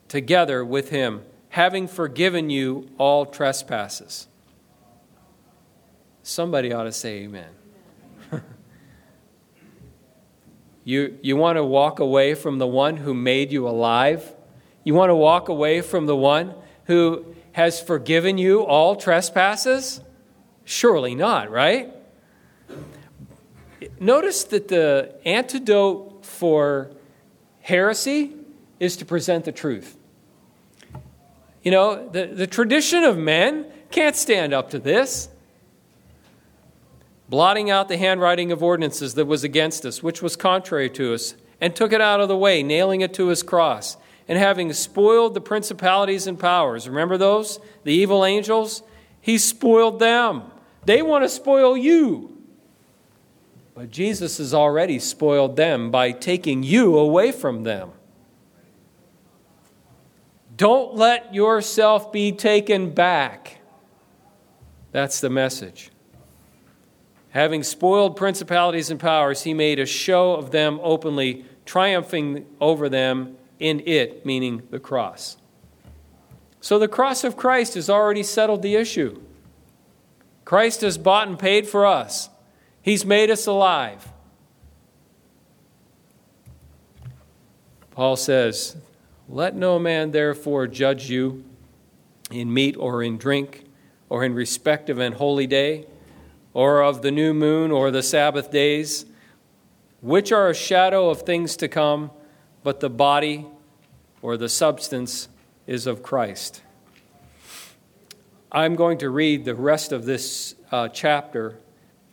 together 0.09 0.65
with 0.65 0.91
him, 0.91 1.23
having 1.51 1.87
forgiven 1.87 2.51
you 2.51 2.89
all 2.99 3.27
trespasses. 3.27 4.27
Somebody 6.23 6.73
ought 6.73 6.85
to 6.85 6.93
say 6.93 7.23
amen. 7.23 7.51
You, 10.83 11.19
you 11.23 11.37
want 11.37 11.57
to 11.57 11.65
walk 11.65 12.01
away 12.01 12.35
from 12.35 12.59
the 12.59 12.67
one 12.67 12.97
who 12.97 13.13
made 13.13 13.53
you 13.53 13.69
alive? 13.69 14.35
You 14.83 14.95
want 14.95 15.11
to 15.11 15.15
walk 15.15 15.49
away 15.49 15.83
from 15.83 16.07
the 16.07 16.17
one 16.17 16.55
who 16.85 17.37
has 17.53 17.81
forgiven 17.81 18.39
you 18.39 18.63
all 18.63 18.97
trespasses? 18.97 20.01
Surely 20.65 21.15
not, 21.15 21.51
right? 21.51 21.93
Notice 23.99 24.45
that 24.45 24.69
the 24.69 25.15
antidote 25.25 26.25
for 26.25 26.91
heresy 27.61 28.33
is 28.79 28.97
to 28.97 29.05
present 29.05 29.45
the 29.45 29.53
truth. 29.53 29.97
You 31.63 31.71
know, 31.71 32.09
the, 32.09 32.27
the 32.27 32.47
tradition 32.47 33.05
of 33.05 33.19
men 33.19 33.67
can't 33.91 34.17
stand 34.17 34.55
up 34.55 34.71
to 34.71 34.79
this 34.79 35.29
blotting 37.31 37.71
out 37.71 37.87
the 37.87 37.97
handwriting 37.97 38.51
of 38.51 38.61
ordinances 38.61 39.15
that 39.15 39.25
was 39.25 39.45
against 39.45 39.87
us, 39.87 40.03
which 40.03 40.21
was 40.21 40.35
contrary 40.35 40.91
to 40.91 41.15
us, 41.15 41.35
and 41.61 41.77
took 41.77 41.93
it 41.93 42.01
out 42.01 42.21
of 42.21 42.27
the 42.29 42.37
way, 42.37 42.61
nailing 42.63 43.03
it 43.03 43.15
to 43.15 43.29
his 43.29 43.43
cross. 43.43 43.97
And 44.27 44.37
having 44.37 44.73
spoiled 44.73 45.35
the 45.35 45.41
principalities 45.41 46.27
and 46.27 46.39
powers, 46.39 46.89
remember 46.89 47.17
those? 47.17 47.61
The 47.85 47.93
evil 47.93 48.25
angels? 48.25 48.83
He 49.21 49.39
spoiled 49.39 50.01
them. 50.01 50.43
They 50.87 51.03
want 51.03 51.25
to 51.25 51.29
spoil 51.29 51.77
you. 51.77 52.40
But 53.75 53.91
Jesus 53.91 54.39
has 54.39 54.53
already 54.53 54.99
spoiled 54.99 55.57
them 55.57 55.91
by 55.91 56.13
taking 56.13 56.63
you 56.63 56.99
away 56.99 57.33
from 57.33 57.63
them. 57.63 57.93
Don't 60.57 60.95
let 60.95 61.35
yourself 61.35 62.13
be 62.13 62.33
taken 62.33 62.91
back 62.93 63.61
That's 64.93 65.21
the 65.21 65.31
message. 65.31 65.91
Having 67.31 67.63
spoiled 67.63 68.17
principalities 68.17 68.91
and 68.91 68.99
powers, 68.99 69.43
he 69.43 69.55
made 69.55 69.79
a 69.79 69.87
show 69.87 70.35
of 70.35 70.51
them 70.51 70.81
openly, 70.83 71.45
triumphing 71.65 72.47
over 72.61 72.89
them 72.89 73.37
in 73.61 73.81
it, 73.87 74.27
meaning 74.27 74.63
the 74.71 74.81
cross. 74.81 75.37
So 76.61 76.79
the 76.79 76.89
cross 76.89 77.23
of 77.23 77.37
Christ 77.37 77.75
has 77.75 77.89
already 77.89 78.23
settled 78.23 78.63
the 78.63 78.75
issue. 78.75 79.21
Christ 80.45 80.81
has 80.81 80.99
bought 80.99 81.29
and 81.29 81.39
paid 81.39 81.69
for 81.69 81.87
us, 81.87 82.29
He's 82.83 83.05
made 83.05 83.31
us 83.31 83.47
alive. 83.47 84.09
Paul 87.91 88.17
says, 88.17 88.77
Let 89.29 89.55
no 89.55 89.79
man 89.79 90.13
therefore 90.13 90.67
judge 90.67 91.11
you 91.11 91.45
in 92.31 92.53
meat 92.53 92.77
or 92.79 93.03
in 93.03 93.19
drink, 93.19 93.65
or 94.09 94.25
in 94.25 94.35
respect 94.35 94.89
of 94.89 94.99
an 94.99 95.13
holy 95.13 95.47
day, 95.47 95.87
or 96.55 96.83
of 96.83 97.03
the 97.03 97.11
new 97.11 97.35
moon, 97.35 97.71
or 97.71 97.91
the 97.91 98.03
Sabbath 98.03 98.51
days, 98.51 99.05
which 100.01 100.33
are 100.33 100.49
a 100.49 100.55
shadow 100.55 101.11
of 101.11 101.23
things 101.23 101.57
to 101.57 101.69
come, 101.69 102.11
but 102.63 102.81
the 102.81 102.91
body 102.91 103.47
or 104.23 104.37
the 104.37 104.49
substance 104.49 105.29
is 105.67 105.87
of 105.87 106.03
Christ. 106.03 106.63
I'm 108.53 108.75
going 108.75 108.99
to 108.99 109.11
read 109.11 109.45
the 109.45 109.55
rest 109.55 109.93
of 109.93 110.05
this 110.05 110.55
uh, 110.73 110.89
chapter, 110.89 111.59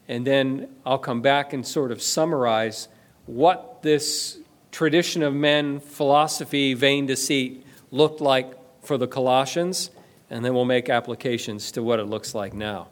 and 0.08 0.26
then 0.26 0.70
I'll 0.86 0.98
come 0.98 1.22
back 1.22 1.54
and 1.54 1.66
sort 1.66 1.92
of 1.92 2.02
summarize 2.02 2.88
what 3.26 3.82
this 3.82 4.40
tradition 4.72 5.24
of 5.24 5.34
men, 5.34 5.80
philosophy, 5.80 6.74
vain 6.74 7.06
deceit 7.06 7.66
looked 7.92 8.22
like 8.22 8.54
for 8.84 8.98
the 8.98 9.08
Colossians, 9.08 9.92
and 10.30 10.44
then 10.44 10.54
we'll 10.54 10.66
make 10.66 10.90
applications 10.90 11.72
to 11.74 11.84
what 11.84 12.00
it 12.00 12.06
looks 12.06 12.34
like 12.34 12.54
now. 12.54 12.88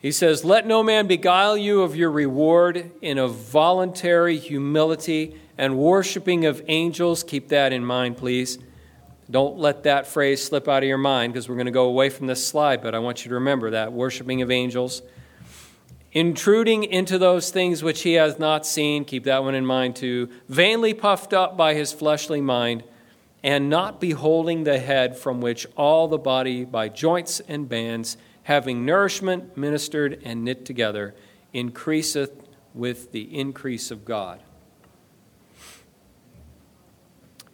He 0.00 0.12
says, 0.12 0.44
Let 0.44 0.66
no 0.66 0.82
man 0.82 1.06
beguile 1.06 1.56
you 1.56 1.82
of 1.82 1.94
your 1.94 2.10
reward 2.10 2.90
in 3.02 3.18
a 3.18 3.28
voluntary 3.28 4.38
humility 4.38 5.38
and 5.58 5.76
worshiping 5.76 6.46
of 6.46 6.62
angels. 6.68 7.22
Keep 7.22 7.48
that 7.48 7.72
in 7.72 7.84
mind, 7.84 8.16
please. 8.16 8.58
Don't 9.30 9.58
let 9.58 9.84
that 9.84 10.06
phrase 10.08 10.42
slip 10.42 10.66
out 10.66 10.82
of 10.82 10.88
your 10.88 10.98
mind 10.98 11.32
because 11.32 11.48
we're 11.48 11.54
going 11.54 11.66
to 11.66 11.72
go 11.72 11.84
away 11.84 12.10
from 12.10 12.26
this 12.26 12.44
slide, 12.44 12.82
but 12.82 12.94
I 12.94 12.98
want 12.98 13.24
you 13.24 13.28
to 13.28 13.36
remember 13.36 13.70
that 13.70 13.92
worshiping 13.92 14.42
of 14.42 14.50
angels. 14.50 15.02
Intruding 16.12 16.82
into 16.82 17.18
those 17.18 17.50
things 17.50 17.84
which 17.84 18.02
he 18.02 18.14
has 18.14 18.40
not 18.40 18.66
seen, 18.66 19.04
keep 19.04 19.24
that 19.24 19.44
one 19.44 19.54
in 19.54 19.64
mind 19.64 19.94
too. 19.94 20.28
Vainly 20.48 20.92
puffed 20.92 21.32
up 21.32 21.56
by 21.56 21.74
his 21.74 21.92
fleshly 21.92 22.40
mind, 22.40 22.82
and 23.42 23.70
not 23.70 24.00
beholding 24.00 24.64
the 24.64 24.78
head 24.78 25.16
from 25.16 25.40
which 25.40 25.66
all 25.76 26.08
the 26.08 26.18
body 26.18 26.64
by 26.64 26.88
joints 26.88 27.40
and 27.48 27.68
bands 27.68 28.16
having 28.44 28.84
nourishment 28.84 29.56
ministered 29.56 30.20
and 30.24 30.44
knit 30.44 30.64
together, 30.64 31.14
increaseth 31.52 32.32
with 32.74 33.12
the 33.12 33.38
increase 33.38 33.92
of 33.92 34.04
God. 34.04 34.40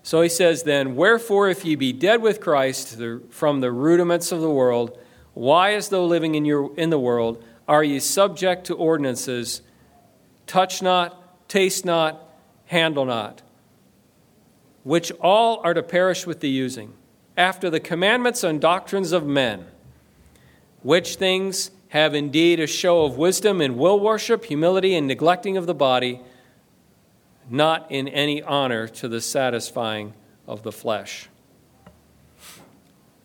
So 0.06 0.20
he 0.20 0.28
says 0.28 0.62
then, 0.62 0.94
Wherefore, 0.94 1.48
if 1.48 1.64
ye 1.64 1.74
be 1.74 1.92
dead 1.92 2.22
with 2.22 2.40
Christ 2.40 2.96
from 3.28 3.58
the 3.58 3.72
rudiments 3.72 4.30
of 4.30 4.40
the 4.40 4.48
world, 4.48 4.96
why, 5.34 5.72
as 5.72 5.88
though 5.88 6.06
living 6.06 6.36
in, 6.36 6.44
your, 6.44 6.72
in 6.76 6.90
the 6.90 6.98
world, 6.98 7.42
are 7.66 7.82
ye 7.82 7.98
subject 7.98 8.66
to 8.66 8.76
ordinances? 8.76 9.62
Touch 10.46 10.80
not, 10.80 11.48
taste 11.48 11.84
not, 11.84 12.22
handle 12.66 13.04
not, 13.04 13.42
which 14.84 15.10
all 15.20 15.58
are 15.64 15.74
to 15.74 15.82
perish 15.82 16.24
with 16.24 16.38
the 16.38 16.50
using, 16.50 16.92
after 17.36 17.68
the 17.68 17.80
commandments 17.80 18.44
and 18.44 18.60
doctrines 18.60 19.10
of 19.10 19.26
men 19.26 19.66
which 20.82 21.16
things 21.16 21.72
have 21.88 22.14
indeed 22.14 22.60
a 22.60 22.68
show 22.68 23.04
of 23.06 23.18
wisdom 23.18 23.60
in 23.60 23.76
will 23.76 23.98
worship, 23.98 24.44
humility, 24.44 24.94
and 24.94 25.08
neglecting 25.08 25.56
of 25.56 25.66
the 25.66 25.74
body, 25.74 26.20
not 27.48 27.90
in 27.90 28.08
any 28.08 28.42
honor 28.42 28.88
to 28.88 29.08
the 29.08 29.20
satisfying 29.20 30.12
of 30.46 30.62
the 30.62 30.72
flesh. 30.72 31.28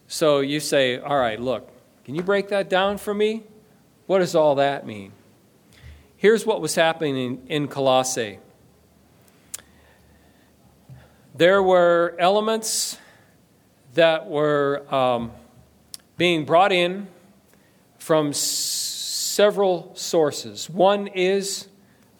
So 0.08 0.40
you 0.42 0.60
say, 0.60 1.00
All 1.00 1.18
right, 1.18 1.40
look, 1.40 1.70
can 2.06 2.16
you 2.16 2.24
break 2.24 2.50
that 2.50 2.70
down 2.70 2.98
for 2.98 3.14
me? 3.14 3.44
What 4.08 4.20
does 4.20 4.36
all 4.36 4.56
that 4.56 4.86
mean? 4.86 5.14
Here's 6.18 6.46
what 6.46 6.62
was 6.62 6.76
happening 6.76 7.46
in, 7.48 7.68
Colossae 7.68 8.40
there 11.34 11.64
were 11.64 12.16
elements 12.20 12.98
that 13.94 14.28
were 14.28 14.86
um, 14.94 15.32
being 16.18 16.46
brought 16.46 16.72
in 16.72 17.08
from 17.98 18.34
several 18.34 19.96
sources. 19.96 20.70
One 20.70 21.08
is 21.08 21.68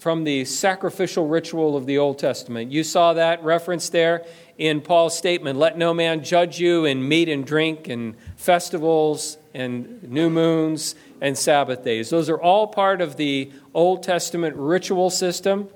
from 0.02 0.24
the 0.24 0.44
sacrificial 0.46 1.28
ritual 1.28 1.78
of 1.78 1.86
the 1.86 2.00
Old 2.00 2.18
Testament. 2.18 2.72
You 2.72 2.84
saw 2.84 3.14
that 3.14 3.44
reference 3.44 3.90
there 3.90 4.26
in 4.58 4.82
Paul's 4.82 5.16
statement 5.16 5.60
let 5.60 5.78
no 5.78 5.94
man 5.94 6.24
judge 6.24 6.60
you 6.60 6.86
in 6.86 7.08
meat 7.08 7.30
and 7.30 7.46
drink 7.46 7.88
and 7.88 8.16
festivals 8.36 9.38
and 9.54 10.02
new 10.02 10.32
moons 10.32 10.96
and 11.22 11.38
Sabbath 11.38 11.84
days. 11.84 12.10
Those 12.10 12.32
are 12.32 12.42
all 12.42 12.66
part 12.66 13.00
of 13.00 13.16
the 13.16 13.52
Old 13.76 14.02
Testament 14.02 14.56
ritual 14.56 15.12
system. 15.12 15.70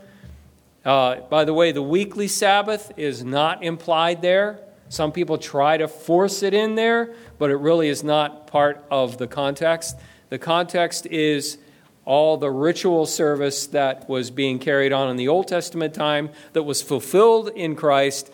Uh, 0.84 1.18
by 1.30 1.46
the 1.46 1.54
way, 1.54 1.72
the 1.72 1.84
weekly 1.84 2.28
Sabbath 2.28 2.92
is 2.98 3.24
not 3.24 3.64
implied 3.64 4.24
there. 4.24 4.60
Some 4.90 5.12
people 5.12 5.38
try 5.38 5.78
to 5.78 5.88
force 5.88 6.42
it 6.42 6.56
in 6.56 6.74
there, 6.74 7.14
but 7.38 7.52
it 7.52 7.58
really 7.58 7.90
is 7.90 8.04
not 8.04 8.48
part 8.48 8.84
of 8.90 9.20
the 9.20 9.28
context. 9.28 9.96
The 10.30 10.40
context 10.40 11.06
is 11.06 11.60
all 12.06 12.38
the 12.38 12.52
ritual 12.52 13.08
service 13.08 13.68
that 13.68 14.08
was 14.08 14.30
being 14.30 14.60
carried 14.60 14.94
on 14.94 15.10
in 15.10 15.18
the 15.18 15.28
Old 15.28 15.48
Testament 15.48 15.94
time 15.94 16.30
that 16.54 16.64
was 16.64 16.82
fulfilled 16.82 17.50
in 17.50 17.76
Christ. 17.76 18.32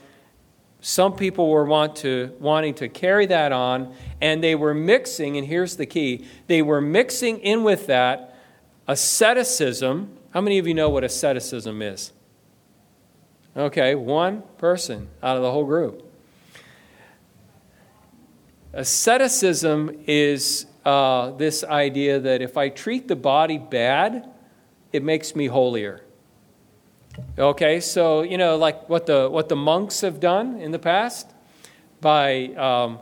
Some 0.82 1.16
people 1.16 1.50
were 1.50 1.64
want 1.64 1.96
to, 1.98 2.36
wanting 2.40 2.74
to 2.76 2.90
carry 2.90 3.26
that 3.28 3.52
on, 3.52 3.96
and 4.20 4.44
they 4.44 4.56
were 4.56 4.74
mixing, 4.74 5.38
and 5.38 5.48
here's 5.48 5.78
the 5.78 5.86
key 5.86 6.26
they 6.48 6.62
were 6.62 6.82
mixing 6.82 7.40
in 7.40 7.64
with 7.64 7.88
that 7.88 8.36
asceticism. 8.88 10.18
How 10.32 10.42
many 10.42 10.58
of 10.58 10.68
you 10.68 10.74
know 10.74 10.90
what 10.90 11.04
asceticism 11.04 11.82
is? 11.82 12.12
Okay, 13.56 13.96
one 13.96 14.44
person 14.58 15.10
out 15.22 15.38
of 15.38 15.44
the 15.44 15.52
whole 15.52 15.66
group. 15.66 16.08
Asceticism 18.74 20.04
is 20.08 20.66
uh, 20.86 21.32
this 21.32 21.64
idea 21.64 22.20
that 22.20 22.42
if 22.42 22.58
I 22.58 22.70
treat 22.70 23.08
the 23.08 23.16
body 23.16 23.58
bad, 23.58 24.30
it 24.92 25.04
makes 25.04 25.36
me 25.36 25.48
holier. 25.48 26.04
Okay, 27.38 27.80
so 27.80 28.22
you 28.22 28.38
know, 28.38 28.58
like 28.58 28.90
what 28.90 29.06
the 29.06 29.30
what 29.30 29.50
the 29.50 29.56
monks 29.56 30.02
have 30.02 30.20
done 30.20 30.60
in 30.60 30.72
the 30.72 30.80
past 30.80 31.30
by 32.00 32.46
um, 32.56 33.00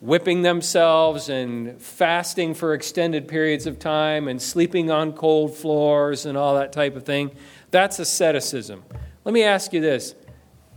whipping 0.00 0.42
themselves 0.42 1.28
and 1.28 1.80
fasting 1.80 2.54
for 2.54 2.74
extended 2.74 3.28
periods 3.28 3.66
of 3.66 3.78
time 3.78 4.26
and 4.26 4.40
sleeping 4.40 4.90
on 4.90 5.12
cold 5.12 5.54
floors 5.54 6.26
and 6.26 6.36
all 6.36 6.54
that 6.54 6.72
type 6.72 6.96
of 6.96 7.04
thing. 7.04 7.30
That's 7.70 7.98
asceticism. 7.98 8.82
Let 9.24 9.32
me 9.32 9.44
ask 9.44 9.72
you 9.72 9.80
this: 9.80 10.14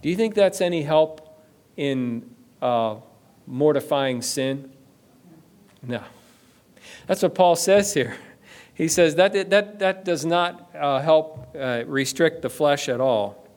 Do 0.01 0.09
you 0.09 0.15
think 0.15 0.35
that's 0.35 0.61
any 0.61 0.83
help 0.83 1.43
in 1.77 2.29
uh, 2.61 2.97
mortifying 3.45 4.21
sin? 4.21 4.73
No. 5.87 6.03
That's 7.07 7.23
what 7.23 7.33
Paul 7.33 7.55
says 7.55 7.93
here. 7.93 8.17
He 8.73 8.87
says 8.87 9.15
that, 9.15 9.49
that, 9.49 9.79
that 9.79 10.05
does 10.05 10.25
not 10.25 10.69
uh, 10.75 10.99
help 10.99 11.55
uh, 11.55 11.83
restrict 11.87 12.41
the 12.41 12.49
flesh 12.49 12.89
at 12.89 12.99
all. 12.99 13.47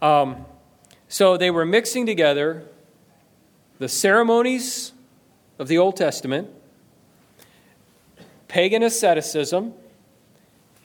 Um, 0.00 0.46
so 1.08 1.36
they 1.36 1.50
were 1.50 1.66
mixing 1.66 2.06
together 2.06 2.64
the 3.78 3.88
ceremonies 3.88 4.92
of 5.58 5.68
the 5.68 5.76
Old 5.76 5.96
Testament, 5.96 6.48
pagan 8.48 8.82
asceticism, 8.82 9.74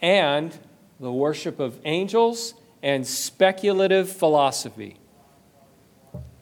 and 0.01 0.57
the 0.99 1.11
worship 1.11 1.59
of 1.59 1.79
angels 1.85 2.55
and 2.83 3.05
speculative 3.07 4.11
philosophy. 4.11 4.97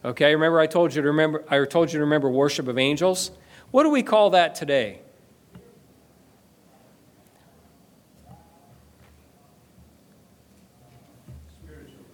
Okay, 0.06 0.36
remember 0.36 0.60
I 0.60 0.68
told 0.68 0.94
you 0.94 1.02
to 1.02 1.08
remember 1.08 1.44
I 1.50 1.66
told 1.66 1.92
you 1.92 1.98
to 1.98 2.06
remember 2.06 2.30
worship 2.30 2.68
of 2.68 2.78
angels? 2.78 3.32
What 3.72 3.84
do 3.84 3.90
we 3.90 4.04
call 4.04 4.30
that 4.30 4.54
today? 4.54 5.00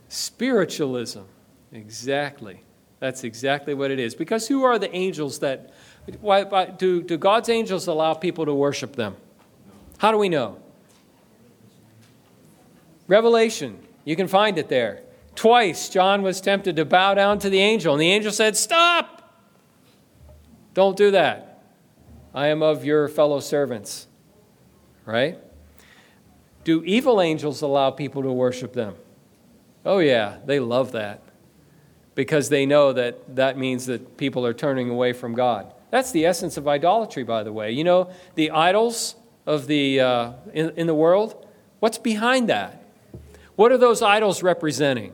Spiritualism. 0.08 1.24
Exactly. 1.74 2.64
That's 3.00 3.26
exactly 3.26 3.74
what 3.74 3.92
it 3.92 4.00
is. 4.00 4.16
Because 4.16 4.48
who 4.48 4.64
are 4.64 4.80
the 4.80 4.94
angels 4.96 5.40
that 5.40 5.74
why, 6.22 6.44
why, 6.44 6.68
do, 6.68 7.04
do 7.04 7.18
God's 7.18 7.50
angels 7.50 7.88
allow 7.88 8.14
people 8.14 8.46
to 8.46 8.54
worship 8.54 8.96
them? 8.96 9.18
How 9.98 10.14
do 10.14 10.18
we 10.18 10.30
know? 10.30 10.60
Revelation. 13.08 13.80
You 14.06 14.16
can 14.16 14.30
find 14.30 14.58
it 14.58 14.70
there. 14.70 15.02
Twice, 15.42 15.90
John 15.90 16.22
was 16.22 16.40
tempted 16.40 16.76
to 16.76 16.86
bow 16.86 17.16
down 17.16 17.40
to 17.40 17.50
the 17.50 17.58
angel, 17.58 17.96
and 17.96 18.00
the 18.00 18.12
angel 18.12 18.32
said, 18.32 18.56
Stop! 18.56 19.34
Don't 20.76 20.96
do 20.96 21.10
that. 21.10 21.64
I 22.32 22.50
am 22.50 22.62
of 22.62 22.86
your 22.86 23.08
fellow 23.08 23.40
servants. 23.40 24.06
Right? 25.04 25.40
Do 26.64 26.84
evil 26.84 27.20
angels 27.20 27.64
allow 27.64 27.90
people 27.90 28.22
to 28.22 28.32
worship 28.32 28.74
them? 28.74 28.94
Oh, 29.84 29.98
yeah, 29.98 30.38
they 30.46 30.60
love 30.60 30.92
that 30.92 31.24
because 32.14 32.50
they 32.50 32.68
know 32.68 32.94
that 32.94 33.36
that 33.36 33.58
means 33.58 33.88
that 33.88 34.18
people 34.18 34.46
are 34.46 34.54
turning 34.54 34.92
away 34.92 35.12
from 35.12 35.34
God. 35.34 35.74
That's 35.90 36.12
the 36.12 36.24
essence 36.24 36.56
of 36.56 36.68
idolatry, 36.68 37.24
by 37.24 37.42
the 37.42 37.52
way. 37.52 37.72
You 37.72 37.84
know, 37.84 38.12
the 38.36 38.52
idols 38.52 39.16
of 39.48 39.66
the, 39.66 40.02
uh, 40.02 40.34
in, 40.54 40.70
in 40.78 40.86
the 40.86 40.94
world, 40.94 41.48
what's 41.80 41.98
behind 41.98 42.48
that? 42.50 42.86
What 43.56 43.72
are 43.72 43.80
those 43.80 44.04
idols 44.04 44.44
representing? 44.44 45.14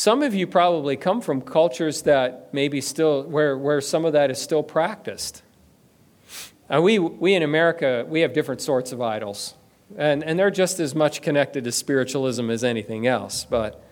Some 0.00 0.22
of 0.22 0.34
you 0.34 0.46
probably 0.46 0.96
come 0.96 1.20
from 1.20 1.42
cultures 1.42 2.00
that 2.04 2.54
maybe 2.54 2.80
still, 2.80 3.22
where, 3.24 3.58
where 3.58 3.82
some 3.82 4.06
of 4.06 4.14
that 4.14 4.30
is 4.30 4.40
still 4.40 4.62
practiced. 4.62 5.42
Uh, 6.70 6.80
we, 6.80 6.98
we 6.98 7.34
in 7.34 7.42
America, 7.42 8.06
we 8.08 8.22
have 8.22 8.32
different 8.32 8.62
sorts 8.62 8.92
of 8.92 9.02
idols, 9.02 9.56
and, 9.98 10.24
and 10.24 10.38
they're 10.38 10.50
just 10.50 10.80
as 10.80 10.94
much 10.94 11.20
connected 11.20 11.64
to 11.64 11.72
spiritualism 11.72 12.48
as 12.48 12.64
anything 12.64 13.06
else, 13.06 13.44
but 13.44 13.84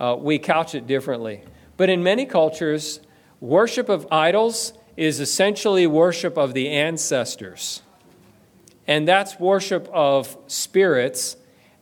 uh, 0.00 0.16
we 0.18 0.38
couch 0.38 0.74
it 0.74 0.86
differently. 0.86 1.42
But 1.76 1.90
in 1.90 2.02
many 2.02 2.24
cultures, 2.24 3.00
worship 3.38 3.90
of 3.90 4.10
idols 4.10 4.72
is 4.96 5.20
essentially 5.20 5.86
worship 5.86 6.38
of 6.38 6.54
the 6.54 6.70
ancestors. 6.70 7.82
And 8.86 9.06
that's 9.06 9.38
worship 9.38 9.90
of 9.92 10.38
spirits, 10.46 11.36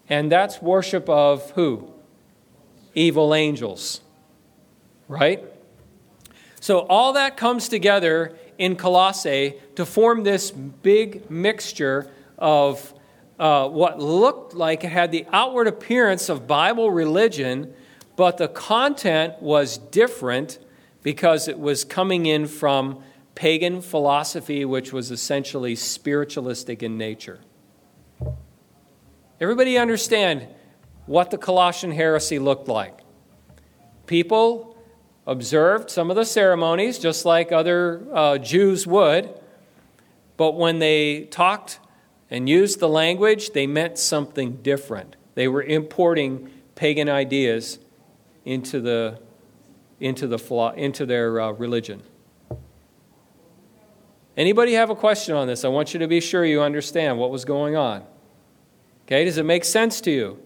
and 0.08 0.32
that's 0.32 0.60
worship 0.60 1.08
of 1.08 1.52
who? 1.52 1.94
Evil 2.94 3.34
angels. 3.34 4.00
Right? 5.06 5.44
So 6.60 6.80
all 6.80 7.12
that 7.14 7.36
comes 7.36 7.68
together 7.68 8.36
in 8.58 8.76
Colossae 8.76 9.54
to 9.76 9.86
form 9.86 10.24
this 10.24 10.50
big 10.50 11.30
mixture 11.30 12.10
of 12.36 12.92
uh, 13.38 13.68
what 13.68 14.00
looked 14.00 14.54
like 14.54 14.82
it 14.82 14.88
had 14.88 15.12
the 15.12 15.24
outward 15.32 15.68
appearance 15.68 16.28
of 16.28 16.46
Bible 16.46 16.90
religion, 16.90 17.72
but 18.16 18.36
the 18.36 18.48
content 18.48 19.40
was 19.40 19.78
different 19.78 20.58
because 21.02 21.46
it 21.46 21.58
was 21.58 21.84
coming 21.84 22.26
in 22.26 22.46
from 22.46 23.02
pagan 23.36 23.80
philosophy, 23.80 24.64
which 24.64 24.92
was 24.92 25.12
essentially 25.12 25.76
spiritualistic 25.76 26.82
in 26.82 26.98
nature. 26.98 27.38
Everybody 29.40 29.78
understand 29.78 30.48
what 31.08 31.30
the 31.30 31.38
Colossian 31.38 31.90
heresy 31.90 32.38
looked 32.38 32.68
like? 32.68 33.00
People 34.06 34.76
observed 35.26 35.90
some 35.90 36.10
of 36.10 36.16
the 36.16 36.24
ceremonies 36.24 36.98
just 36.98 37.24
like 37.24 37.50
other 37.50 38.06
uh, 38.12 38.38
Jews 38.38 38.86
would, 38.86 39.28
but 40.36 40.52
when 40.52 40.78
they 40.78 41.24
talked 41.24 41.80
and 42.30 42.46
used 42.48 42.78
the 42.78 42.88
language, 42.88 43.50
they 43.50 43.66
meant 43.66 43.98
something 43.98 44.56
different. 44.56 45.16
They 45.34 45.48
were 45.48 45.62
importing 45.62 46.50
pagan 46.74 47.08
ideas 47.08 47.78
into, 48.44 48.80
the, 48.80 49.18
into, 50.00 50.26
the, 50.26 50.72
into 50.76 51.06
their 51.06 51.40
uh, 51.40 51.50
religion. 51.52 52.02
Anybody 54.36 54.74
have 54.74 54.90
a 54.90 54.94
question 54.94 55.34
on 55.34 55.46
this? 55.46 55.64
I 55.64 55.68
want 55.68 55.94
you 55.94 56.00
to 56.00 56.06
be 56.06 56.20
sure 56.20 56.44
you 56.44 56.60
understand 56.60 57.18
what 57.18 57.30
was 57.30 57.44
going 57.46 57.76
on. 57.76 58.04
Okay, 59.06 59.24
does 59.24 59.38
it 59.38 59.44
make 59.44 59.64
sense 59.64 60.02
to 60.02 60.10
you? 60.10 60.38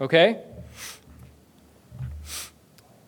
Okay? 0.00 0.42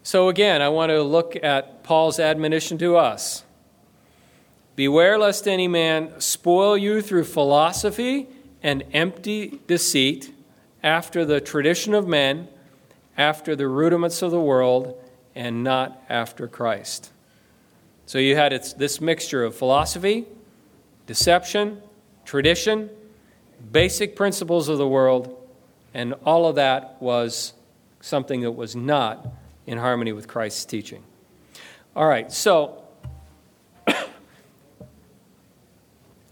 So, 0.02 0.28
again, 0.28 0.60
I 0.60 0.68
want 0.68 0.90
to 0.90 1.02
look 1.02 1.36
at 1.42 1.82
Paul's 1.84 2.18
admonition 2.18 2.78
to 2.78 2.96
us 2.96 3.44
Beware 4.74 5.18
lest 5.18 5.46
any 5.46 5.68
man 5.68 6.18
spoil 6.20 6.78
you 6.78 7.02
through 7.02 7.24
philosophy 7.24 8.26
and 8.62 8.82
empty 8.92 9.60
deceit, 9.66 10.32
after 10.82 11.24
the 11.24 11.40
tradition 11.40 11.94
of 11.94 12.08
men, 12.08 12.48
after 13.16 13.54
the 13.54 13.68
rudiments 13.68 14.22
of 14.22 14.30
the 14.30 14.40
world, 14.40 14.98
and 15.34 15.62
not 15.62 16.02
after 16.08 16.48
Christ. 16.48 17.10
So 18.06 18.18
you 18.18 18.34
had 18.34 18.52
this 18.78 19.00
mixture 19.00 19.44
of 19.44 19.54
philosophy, 19.54 20.26
deception, 21.06 21.82
tradition, 22.24 22.90
basic 23.70 24.16
principles 24.16 24.68
of 24.68 24.78
the 24.78 24.88
world, 24.88 25.41
and 25.94 26.14
all 26.24 26.46
of 26.46 26.56
that 26.56 26.96
was 27.00 27.52
something 28.00 28.40
that 28.42 28.52
was 28.52 28.74
not 28.74 29.26
in 29.66 29.78
harmony 29.78 30.12
with 30.12 30.28
Christ's 30.28 30.64
teaching. 30.64 31.02
All 31.94 32.06
right, 32.06 32.32
so 32.32 32.82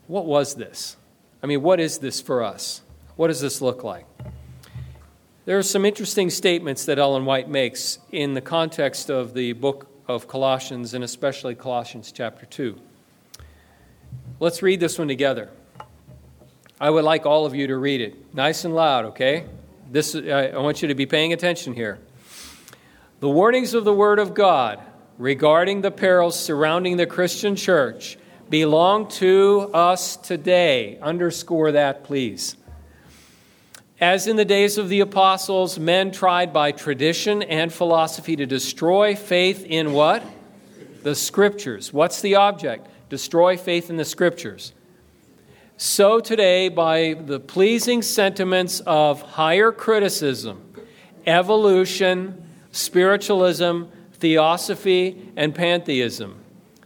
what 0.06 0.26
was 0.26 0.54
this? 0.54 0.96
I 1.42 1.46
mean, 1.46 1.62
what 1.62 1.80
is 1.80 1.98
this 1.98 2.20
for 2.20 2.42
us? 2.42 2.82
What 3.16 3.28
does 3.28 3.40
this 3.40 3.60
look 3.60 3.84
like? 3.84 4.06
There 5.46 5.58
are 5.58 5.62
some 5.62 5.84
interesting 5.84 6.30
statements 6.30 6.84
that 6.84 6.98
Ellen 6.98 7.24
White 7.24 7.48
makes 7.48 7.98
in 8.12 8.34
the 8.34 8.40
context 8.40 9.10
of 9.10 9.34
the 9.34 9.52
book 9.52 9.88
of 10.06 10.28
Colossians, 10.28 10.94
and 10.94 11.02
especially 11.04 11.54
Colossians 11.54 12.12
chapter 12.12 12.46
2. 12.46 12.78
Let's 14.38 14.62
read 14.62 14.80
this 14.80 14.98
one 14.98 15.08
together. 15.08 15.50
I 16.80 16.88
would 16.88 17.04
like 17.04 17.26
all 17.26 17.44
of 17.44 17.54
you 17.54 17.66
to 17.66 17.76
read 17.76 18.00
it 18.00 18.34
nice 18.34 18.64
and 18.64 18.74
loud, 18.74 19.04
okay? 19.06 19.44
This, 19.90 20.14
uh, 20.14 20.52
I 20.54 20.58
want 20.58 20.80
you 20.80 20.88
to 20.88 20.94
be 20.94 21.04
paying 21.04 21.34
attention 21.34 21.74
here. 21.74 21.98
The 23.20 23.28
warnings 23.28 23.74
of 23.74 23.84
the 23.84 23.92
Word 23.92 24.18
of 24.18 24.32
God 24.32 24.80
regarding 25.18 25.82
the 25.82 25.90
perils 25.90 26.40
surrounding 26.40 26.96
the 26.96 27.06
Christian 27.06 27.54
church 27.54 28.16
belong 28.48 29.08
to 29.08 29.70
us 29.74 30.16
today. 30.16 30.98
Underscore 31.02 31.72
that, 31.72 32.04
please. 32.04 32.56
As 34.00 34.26
in 34.26 34.36
the 34.36 34.46
days 34.46 34.78
of 34.78 34.88
the 34.88 35.00
apostles, 35.00 35.78
men 35.78 36.10
tried 36.10 36.54
by 36.54 36.72
tradition 36.72 37.42
and 37.42 37.70
philosophy 37.70 38.36
to 38.36 38.46
destroy 38.46 39.14
faith 39.14 39.66
in 39.66 39.92
what? 39.92 40.24
The 41.02 41.14
scriptures. 41.14 41.92
What's 41.92 42.22
the 42.22 42.36
object? 42.36 42.88
Destroy 43.10 43.58
faith 43.58 43.90
in 43.90 43.98
the 43.98 44.06
scriptures. 44.06 44.72
So 45.82 46.20
today, 46.20 46.68
by 46.68 47.14
the 47.14 47.40
pleasing 47.40 48.02
sentiments 48.02 48.80
of 48.80 49.22
higher 49.22 49.72
criticism, 49.72 50.74
evolution, 51.26 52.44
spiritualism, 52.70 53.84
theosophy, 54.12 55.32
and 55.36 55.54
pantheism, 55.54 56.36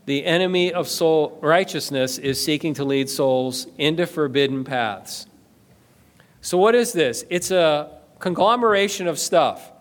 the 0.07 0.25
enemy 0.25 0.73
of 0.73 0.87
soul 0.87 1.37
righteousness 1.43 2.19
is 2.19 2.41
seeking 2.41 2.73
to 2.75 2.85
lead 2.85 3.11
souls 3.11 3.67
into 3.79 4.07
forbidden 4.07 4.63
paths. 4.63 5.27
So, 6.41 6.57
what 6.57 6.77
is 6.77 6.93
this? 6.93 7.25
It's 7.29 7.51
a 7.51 7.99
conglomeration 8.21 9.09
of 9.09 9.19
stuff 9.19 9.73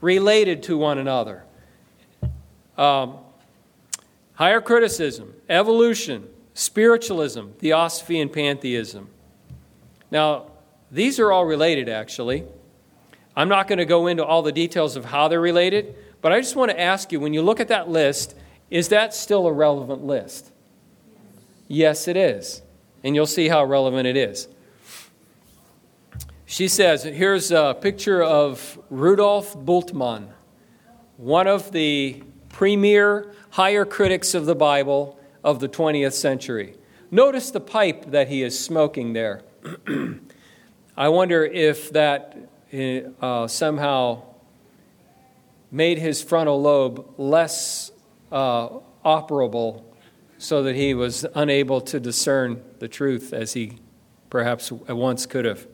related 0.00 0.62
to 0.62 0.78
one 0.78 0.98
another. 0.98 1.42
Um, 2.78 3.16
higher 4.34 4.60
criticism, 4.60 5.34
evolution, 5.48 6.28
spiritualism, 6.54 7.48
theosophy, 7.58 8.20
and 8.20 8.32
pantheism. 8.32 9.08
Now, 10.10 10.46
these 10.90 11.18
are 11.18 11.32
all 11.32 11.44
related, 11.44 11.88
actually. 11.88 12.44
I'm 13.36 13.48
not 13.48 13.66
going 13.66 13.78
to 13.78 13.84
go 13.84 14.06
into 14.06 14.24
all 14.24 14.42
the 14.42 14.52
details 14.52 14.96
of 14.96 15.04
how 15.04 15.26
they're 15.26 15.40
related, 15.40 15.96
but 16.20 16.32
I 16.32 16.40
just 16.40 16.54
want 16.54 16.70
to 16.70 16.80
ask 16.80 17.10
you 17.10 17.18
when 17.18 17.34
you 17.34 17.42
look 17.42 17.58
at 17.58 17.68
that 17.68 17.88
list, 17.88 18.36
is 18.70 18.88
that 18.88 19.12
still 19.12 19.46
a 19.46 19.52
relevant 19.52 20.04
list? 20.04 20.52
Yes, 21.66 22.06
it 22.06 22.16
is. 22.16 22.62
And 23.02 23.14
you'll 23.14 23.26
see 23.26 23.48
how 23.48 23.64
relevant 23.64 24.06
it 24.06 24.16
is. 24.16 24.48
She 26.46 26.68
says, 26.68 27.02
here's 27.02 27.50
a 27.50 27.76
picture 27.78 28.22
of 28.22 28.78
Rudolf 28.88 29.56
Bultmann, 29.56 30.28
one 31.16 31.48
of 31.48 31.72
the 31.72 32.22
premier 32.50 33.32
higher 33.50 33.84
critics 33.84 34.34
of 34.34 34.46
the 34.46 34.54
Bible 34.54 35.18
of 35.44 35.60
the 35.60 35.68
20th 35.68 36.14
century. 36.14 36.74
Notice 37.10 37.50
the 37.50 37.60
pipe 37.60 38.10
that 38.10 38.28
he 38.28 38.42
is 38.42 38.58
smoking 38.58 39.12
there. 39.12 39.42
I 40.96 41.08
wonder 41.10 41.44
if 41.44 41.90
that 41.92 42.36
uh, 43.20 43.46
somehow 43.46 44.22
made 45.70 45.98
his 45.98 46.22
frontal 46.22 46.60
lobe 46.60 47.14
less 47.18 47.92
uh, 48.32 48.68
operable 49.04 49.84
so 50.38 50.62
that 50.62 50.74
he 50.74 50.94
was 50.94 51.26
unable 51.34 51.80
to 51.82 52.00
discern 52.00 52.62
the 52.78 52.88
truth 52.88 53.32
as 53.32 53.52
he 53.52 53.78
perhaps 54.30 54.72
at 54.88 54.96
once 54.96 55.26
could 55.26 55.44
have. 55.44 55.66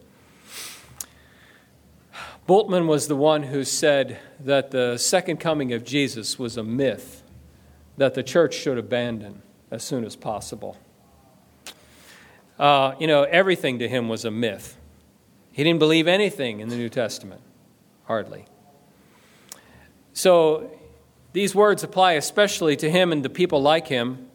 Bultmann 2.49 2.87
was 2.87 3.07
the 3.07 3.17
one 3.17 3.45
who 3.45 3.63
said 3.63 4.19
that 4.41 4.73
the 4.73 4.99
second 4.99 5.39
coming 5.39 5.73
of 5.73 5.85
Jesus 5.85 6.39
was 6.39 6.57
a 6.57 6.65
myth 6.65 7.23
that 7.97 8.15
the 8.15 8.23
church 8.23 8.55
should 8.55 8.77
abandon 8.77 9.43
as 9.71 9.83
soon 9.83 10.05
as 10.05 10.17
possible. 10.17 10.77
Uh, 12.59 12.95
you 12.99 13.07
know, 13.07 13.23
everything 13.23 13.79
to 13.79 13.89
him 13.89 14.09
was 14.09 14.25
a 14.25 14.31
myth. 14.31 14.77
He 15.53 15.65
didn't 15.65 15.79
believe 15.79 16.07
anything 16.07 16.61
in 16.61 16.69
the 16.69 16.77
New 16.77 16.89
Testament, 16.89 17.41
hardly. 18.05 18.47
So 20.13 20.71
these 21.33 21.55
words 21.55 21.83
apply 21.83 22.13
especially 22.13 22.77
to 22.77 22.91
him 22.91 23.13
and 23.13 23.25
the 23.25 23.31
people 23.31 23.63
like 23.63 23.89
him. 23.89 24.29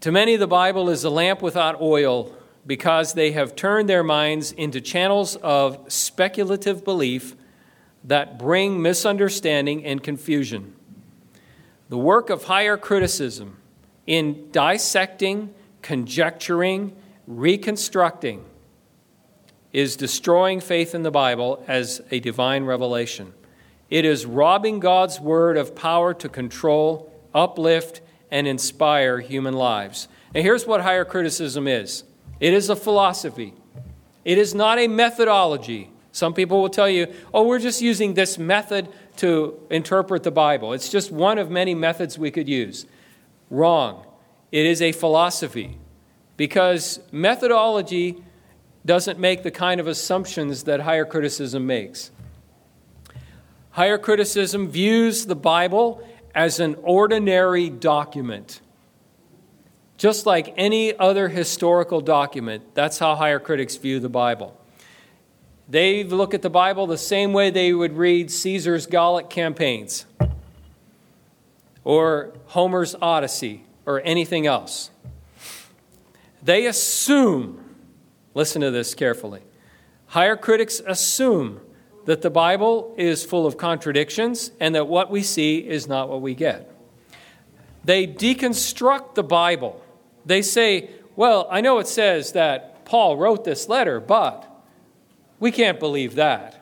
To 0.00 0.12
many, 0.12 0.36
the 0.36 0.46
Bible 0.46 0.90
is 0.90 1.04
a 1.04 1.10
lamp 1.10 1.42
without 1.42 1.80
oil 1.80 2.34
because 2.66 3.14
they 3.14 3.32
have 3.32 3.56
turned 3.56 3.88
their 3.88 4.02
minds 4.02 4.52
into 4.52 4.80
channels 4.80 5.36
of 5.36 5.90
speculative 5.90 6.84
belief 6.84 7.34
that 8.04 8.38
bring 8.38 8.82
misunderstanding 8.82 9.84
and 9.84 10.02
confusion. 10.02 10.74
The 11.88 11.98
work 11.98 12.30
of 12.30 12.44
higher 12.44 12.76
criticism 12.76 13.58
in 14.06 14.50
dissecting, 14.50 15.54
conjecturing, 15.80 16.96
reconstructing 17.26 18.44
is 19.72 19.96
destroying 19.96 20.60
faith 20.60 20.94
in 20.94 21.02
the 21.02 21.10
Bible 21.10 21.64
as 21.66 22.02
a 22.10 22.20
divine 22.20 22.64
revelation. 22.64 23.32
It 23.88 24.04
is 24.04 24.26
robbing 24.26 24.80
God's 24.80 25.20
word 25.20 25.56
of 25.56 25.74
power 25.74 26.14
to 26.14 26.28
control, 26.28 27.12
uplift, 27.34 28.00
and 28.30 28.46
inspire 28.46 29.20
human 29.20 29.54
lives. 29.54 30.08
And 30.34 30.42
here's 30.42 30.66
what 30.66 30.80
higher 30.80 31.04
criticism 31.04 31.66
is 31.68 32.04
it 32.40 32.52
is 32.52 32.68
a 32.68 32.76
philosophy, 32.76 33.54
it 34.24 34.38
is 34.38 34.54
not 34.54 34.78
a 34.78 34.88
methodology. 34.88 35.90
Some 36.14 36.34
people 36.34 36.60
will 36.60 36.68
tell 36.68 36.90
you, 36.90 37.06
oh, 37.32 37.44
we're 37.44 37.58
just 37.58 37.80
using 37.80 38.12
this 38.12 38.36
method 38.36 38.86
to 39.16 39.58
interpret 39.70 40.22
the 40.24 40.30
Bible. 40.30 40.74
It's 40.74 40.90
just 40.90 41.10
one 41.10 41.38
of 41.38 41.50
many 41.50 41.74
methods 41.74 42.18
we 42.18 42.30
could 42.30 42.50
use. 42.50 42.84
Wrong. 43.52 44.06
It 44.50 44.64
is 44.64 44.80
a 44.80 44.92
philosophy 44.92 45.76
because 46.38 47.00
methodology 47.12 48.24
doesn't 48.86 49.18
make 49.18 49.42
the 49.42 49.50
kind 49.50 49.78
of 49.78 49.86
assumptions 49.86 50.64
that 50.64 50.80
higher 50.80 51.04
criticism 51.04 51.66
makes. 51.66 52.10
Higher 53.72 53.98
criticism 53.98 54.68
views 54.68 55.26
the 55.26 55.36
Bible 55.36 56.02
as 56.34 56.60
an 56.60 56.76
ordinary 56.82 57.68
document. 57.68 58.62
Just 59.98 60.24
like 60.24 60.54
any 60.56 60.98
other 60.98 61.28
historical 61.28 62.00
document, 62.00 62.74
that's 62.74 62.98
how 62.98 63.14
higher 63.16 63.38
critics 63.38 63.76
view 63.76 64.00
the 64.00 64.08
Bible. 64.08 64.58
They 65.68 66.04
look 66.04 66.32
at 66.32 66.40
the 66.40 66.50
Bible 66.50 66.86
the 66.86 66.96
same 66.96 67.34
way 67.34 67.50
they 67.50 67.74
would 67.74 67.98
read 67.98 68.30
Caesar's 68.30 68.86
Gallic 68.86 69.28
campaigns 69.28 70.06
or 71.84 72.32
Homer's 72.46 72.94
Odyssey 73.00 73.64
or 73.86 74.00
anything 74.04 74.46
else. 74.46 74.90
They 76.42 76.66
assume, 76.66 77.76
listen 78.34 78.62
to 78.62 78.70
this 78.70 78.94
carefully, 78.94 79.42
higher 80.06 80.36
critics 80.36 80.80
assume 80.86 81.60
that 82.04 82.22
the 82.22 82.30
Bible 82.30 82.94
is 82.98 83.24
full 83.24 83.46
of 83.46 83.56
contradictions 83.56 84.50
and 84.58 84.74
that 84.74 84.88
what 84.88 85.10
we 85.10 85.22
see 85.22 85.58
is 85.58 85.86
not 85.86 86.08
what 86.08 86.20
we 86.20 86.34
get. 86.34 86.68
They 87.84 88.06
deconstruct 88.06 89.14
the 89.14 89.22
Bible. 89.22 89.82
They 90.24 90.42
say, 90.42 90.90
well, 91.16 91.46
I 91.50 91.60
know 91.60 91.78
it 91.78 91.88
says 91.88 92.32
that 92.32 92.84
Paul 92.84 93.16
wrote 93.16 93.44
this 93.44 93.68
letter, 93.68 94.00
but 94.00 94.48
we 95.38 95.50
can't 95.50 95.78
believe 95.78 96.14
that. 96.16 96.58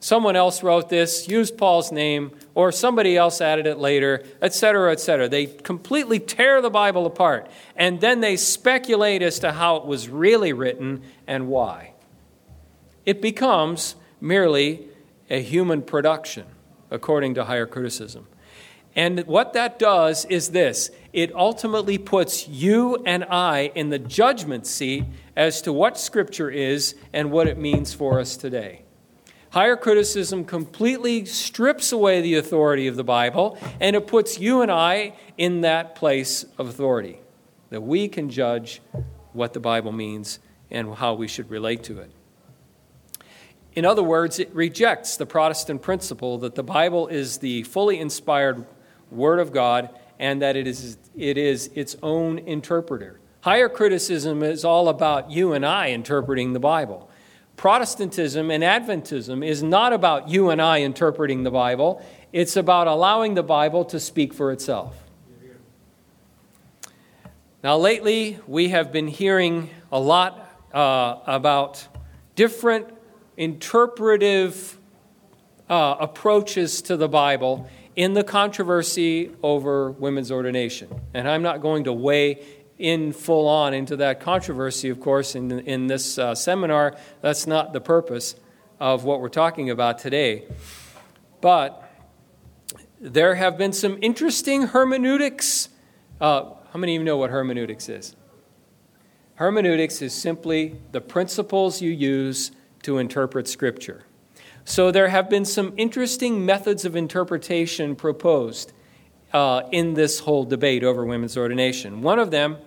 Someone 0.00 0.36
else 0.36 0.62
wrote 0.62 0.88
this, 0.88 1.28
used 1.28 1.58
Paul's 1.58 1.90
name, 1.90 2.32
or 2.58 2.72
somebody 2.72 3.16
else 3.16 3.40
added 3.40 3.68
it 3.68 3.78
later, 3.78 4.20
etc., 4.42 4.90
etc. 4.90 5.28
They 5.28 5.46
completely 5.46 6.18
tear 6.18 6.60
the 6.60 6.70
Bible 6.70 7.06
apart, 7.06 7.48
and 7.76 8.00
then 8.00 8.18
they 8.18 8.36
speculate 8.36 9.22
as 9.22 9.38
to 9.38 9.52
how 9.52 9.76
it 9.76 9.86
was 9.86 10.08
really 10.08 10.52
written 10.52 11.02
and 11.28 11.46
why 11.46 11.92
it 13.06 13.22
becomes 13.22 13.94
merely 14.20 14.88
a 15.30 15.40
human 15.40 15.82
production, 15.82 16.46
according 16.90 17.34
to 17.34 17.44
higher 17.44 17.64
criticism. 17.64 18.26
And 18.96 19.24
what 19.28 19.52
that 19.52 19.78
does 19.78 20.24
is 20.24 20.48
this 20.48 20.90
it 21.12 21.32
ultimately 21.36 21.96
puts 21.96 22.48
you 22.48 22.96
and 23.06 23.22
I 23.26 23.70
in 23.76 23.90
the 23.90 24.00
judgment 24.00 24.66
seat 24.66 25.04
as 25.36 25.62
to 25.62 25.72
what 25.72 25.96
Scripture 25.96 26.50
is 26.50 26.96
and 27.12 27.30
what 27.30 27.46
it 27.46 27.56
means 27.56 27.94
for 27.94 28.18
us 28.18 28.36
today. 28.36 28.82
Higher 29.50 29.76
criticism 29.76 30.44
completely 30.44 31.24
strips 31.24 31.90
away 31.90 32.20
the 32.20 32.34
authority 32.34 32.86
of 32.86 32.96
the 32.96 33.04
Bible 33.04 33.58
and 33.80 33.96
it 33.96 34.06
puts 34.06 34.38
you 34.38 34.60
and 34.60 34.70
I 34.70 35.14
in 35.38 35.62
that 35.62 35.94
place 35.94 36.44
of 36.58 36.68
authority, 36.68 37.20
that 37.70 37.80
we 37.80 38.08
can 38.08 38.28
judge 38.28 38.82
what 39.32 39.54
the 39.54 39.60
Bible 39.60 39.92
means 39.92 40.38
and 40.70 40.94
how 40.94 41.14
we 41.14 41.28
should 41.28 41.50
relate 41.50 41.82
to 41.84 41.98
it. 41.98 42.10
In 43.74 43.84
other 43.84 44.02
words, 44.02 44.38
it 44.38 44.52
rejects 44.52 45.16
the 45.16 45.24
Protestant 45.24 45.80
principle 45.82 46.38
that 46.38 46.54
the 46.54 46.62
Bible 46.62 47.06
is 47.06 47.38
the 47.38 47.62
fully 47.62 47.98
inspired 47.98 48.66
Word 49.10 49.38
of 49.38 49.52
God 49.52 49.90
and 50.18 50.42
that 50.42 50.56
it 50.56 50.66
is, 50.66 50.98
it 51.16 51.38
is 51.38 51.70
its 51.74 51.96
own 52.02 52.38
interpreter. 52.40 53.20
Higher 53.42 53.68
criticism 53.68 54.42
is 54.42 54.64
all 54.64 54.88
about 54.88 55.30
you 55.30 55.52
and 55.52 55.64
I 55.64 55.90
interpreting 55.90 56.52
the 56.52 56.60
Bible. 56.60 57.08
Protestantism 57.58 58.52
and 58.52 58.62
Adventism 58.62 59.44
is 59.44 59.64
not 59.64 59.92
about 59.92 60.28
you 60.28 60.50
and 60.50 60.62
I 60.62 60.82
interpreting 60.82 61.42
the 61.42 61.50
Bible, 61.50 62.00
it's 62.32 62.56
about 62.56 62.86
allowing 62.86 63.34
the 63.34 63.42
Bible 63.42 63.84
to 63.86 63.98
speak 63.98 64.32
for 64.32 64.52
itself. 64.52 64.96
Now, 67.64 67.76
lately, 67.76 68.38
we 68.46 68.68
have 68.68 68.92
been 68.92 69.08
hearing 69.08 69.70
a 69.90 69.98
lot 69.98 70.48
uh, 70.72 71.16
about 71.26 71.84
different 72.36 72.86
interpretive 73.36 74.78
uh, 75.68 75.96
approaches 75.98 76.80
to 76.82 76.96
the 76.96 77.08
Bible 77.08 77.68
in 77.96 78.12
the 78.12 78.22
controversy 78.22 79.32
over 79.42 79.90
women's 79.90 80.30
ordination. 80.30 80.88
And 81.12 81.28
I'm 81.28 81.42
not 81.42 81.60
going 81.60 81.84
to 81.84 81.92
weigh 81.92 82.40
in 82.78 83.12
full 83.12 83.48
on 83.48 83.74
into 83.74 83.96
that 83.96 84.20
controversy, 84.20 84.88
of 84.88 85.00
course, 85.00 85.34
in, 85.34 85.50
in 85.60 85.86
this 85.88 86.18
uh, 86.18 86.34
seminar. 86.34 86.96
That's 87.20 87.46
not 87.46 87.72
the 87.72 87.80
purpose 87.80 88.36
of 88.78 89.04
what 89.04 89.20
we're 89.20 89.28
talking 89.28 89.70
about 89.70 89.98
today. 89.98 90.44
But 91.40 91.84
there 93.00 93.34
have 93.34 93.58
been 93.58 93.72
some 93.72 93.98
interesting 94.00 94.68
hermeneutics. 94.68 95.68
Uh, 96.20 96.54
how 96.72 96.78
many 96.78 96.94
of 96.96 97.00
you 97.00 97.04
know 97.04 97.16
what 97.16 97.30
hermeneutics 97.30 97.88
is? 97.88 98.14
Hermeneutics 99.36 100.02
is 100.02 100.12
simply 100.12 100.80
the 100.92 101.00
principles 101.00 101.80
you 101.80 101.90
use 101.90 102.50
to 102.82 102.98
interpret 102.98 103.48
Scripture. 103.48 104.04
So 104.64 104.90
there 104.90 105.08
have 105.08 105.30
been 105.30 105.44
some 105.44 105.72
interesting 105.76 106.44
methods 106.44 106.84
of 106.84 106.94
interpretation 106.94 107.96
proposed 107.96 108.72
uh, 109.32 109.62
in 109.72 109.94
this 109.94 110.20
whole 110.20 110.44
debate 110.44 110.84
over 110.84 111.04
women's 111.04 111.36
ordination. 111.36 112.02
One 112.02 112.18
of 112.18 112.30
them 112.30 112.58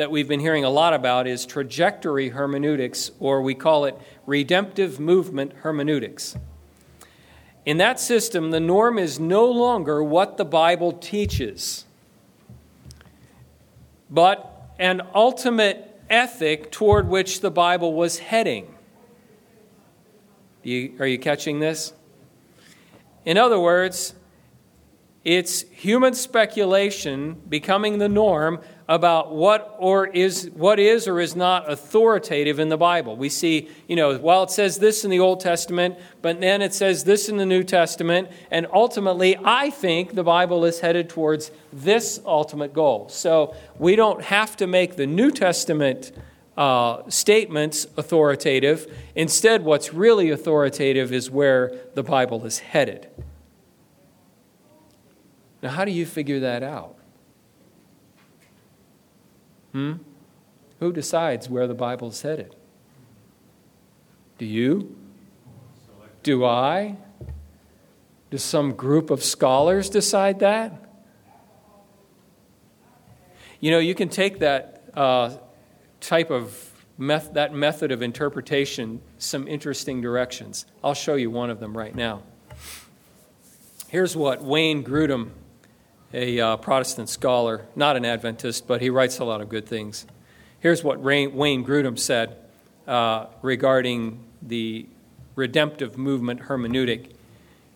that 0.00 0.10
we've 0.10 0.28
been 0.28 0.40
hearing 0.40 0.64
a 0.64 0.70
lot 0.70 0.94
about 0.94 1.26
is 1.26 1.44
trajectory 1.44 2.30
hermeneutics, 2.30 3.10
or 3.20 3.42
we 3.42 3.54
call 3.54 3.84
it 3.84 3.94
redemptive 4.24 4.98
movement 4.98 5.52
hermeneutics. 5.56 6.34
In 7.66 7.76
that 7.76 8.00
system, 8.00 8.50
the 8.50 8.60
norm 8.60 8.98
is 8.98 9.20
no 9.20 9.44
longer 9.44 10.02
what 10.02 10.38
the 10.38 10.44
Bible 10.46 10.92
teaches, 10.92 11.84
but 14.08 14.72
an 14.78 15.02
ultimate 15.14 16.00
ethic 16.08 16.72
toward 16.72 17.06
which 17.06 17.42
the 17.42 17.50
Bible 17.50 17.92
was 17.92 18.20
heading. 18.20 18.74
You, 20.62 20.94
are 20.98 21.06
you 21.06 21.18
catching 21.18 21.60
this? 21.60 21.92
In 23.26 23.36
other 23.36 23.60
words, 23.60 24.14
it's 25.24 25.60
human 25.70 26.14
speculation 26.14 27.42
becoming 27.50 27.98
the 27.98 28.08
norm 28.08 28.60
about 28.90 29.32
what 29.32 29.76
or 29.78 30.08
is 30.08 30.50
what 30.54 30.80
is 30.80 31.06
or 31.06 31.20
is 31.20 31.36
not 31.36 31.70
authoritative 31.70 32.58
in 32.58 32.70
the 32.70 32.76
Bible. 32.76 33.16
We 33.16 33.28
see, 33.28 33.68
you 33.86 33.94
know, 33.94 34.18
while 34.18 34.42
it 34.42 34.50
says 34.50 34.78
this 34.78 35.04
in 35.04 35.12
the 35.12 35.20
Old 35.20 35.38
Testament, 35.38 35.96
but 36.22 36.40
then 36.40 36.60
it 36.60 36.74
says 36.74 37.04
this 37.04 37.28
in 37.28 37.36
the 37.36 37.46
New 37.46 37.62
Testament, 37.62 38.28
and 38.50 38.66
ultimately 38.72 39.38
I 39.44 39.70
think 39.70 40.16
the 40.16 40.24
Bible 40.24 40.64
is 40.64 40.80
headed 40.80 41.08
towards 41.08 41.52
this 41.72 42.20
ultimate 42.26 42.74
goal. 42.74 43.08
So 43.08 43.54
we 43.78 43.94
don't 43.94 44.22
have 44.22 44.56
to 44.56 44.66
make 44.66 44.96
the 44.96 45.06
New 45.06 45.30
Testament 45.30 46.10
uh, 46.56 47.08
statements 47.08 47.86
authoritative. 47.96 48.92
Instead, 49.14 49.64
what's 49.64 49.94
really 49.94 50.30
authoritative 50.30 51.12
is 51.12 51.30
where 51.30 51.78
the 51.94 52.02
Bible 52.02 52.44
is 52.44 52.58
headed. 52.58 53.08
Now, 55.62 55.70
how 55.70 55.84
do 55.84 55.92
you 55.92 56.06
figure 56.06 56.40
that 56.40 56.64
out? 56.64 56.96
Hmm? 59.72 59.94
Who 60.80 60.92
decides 60.92 61.48
where 61.48 61.66
the 61.66 61.74
Bible 61.74 62.08
is 62.08 62.22
headed? 62.22 62.54
Do 64.38 64.46
you? 64.46 64.96
Do 66.22 66.44
I? 66.44 66.96
Does 68.30 68.42
some 68.42 68.72
group 68.72 69.10
of 69.10 69.22
scholars 69.22 69.90
decide 69.90 70.40
that? 70.40 70.72
You 73.60 73.70
know, 73.70 73.78
you 73.78 73.94
can 73.94 74.08
take 74.08 74.38
that 74.38 74.82
uh, 74.94 75.36
type 76.00 76.30
of 76.30 76.70
meth- 76.96 77.34
that 77.34 77.52
method 77.52 77.92
of 77.92 78.02
interpretation 78.02 79.00
some 79.18 79.46
interesting 79.48 80.00
directions. 80.00 80.64
I'll 80.82 80.94
show 80.94 81.14
you 81.14 81.30
one 81.30 81.50
of 81.50 81.60
them 81.60 81.76
right 81.76 81.94
now. 81.94 82.22
Here's 83.88 84.16
what 84.16 84.42
Wayne 84.42 84.84
Grudem, 84.84 85.30
a 86.12 86.40
uh, 86.40 86.56
Protestant 86.56 87.08
scholar, 87.08 87.66
not 87.76 87.96
an 87.96 88.04
Adventist, 88.04 88.66
but 88.66 88.80
he 88.80 88.90
writes 88.90 89.18
a 89.18 89.24
lot 89.24 89.40
of 89.40 89.48
good 89.48 89.66
things. 89.66 90.06
Here's 90.58 90.84
what 90.84 91.00
Wayne 91.00 91.64
Grudem 91.64 91.98
said 91.98 92.36
uh, 92.86 93.26
regarding 93.42 94.22
the 94.42 94.86
redemptive 95.36 95.96
movement 95.96 96.42
hermeneutic. 96.42 97.12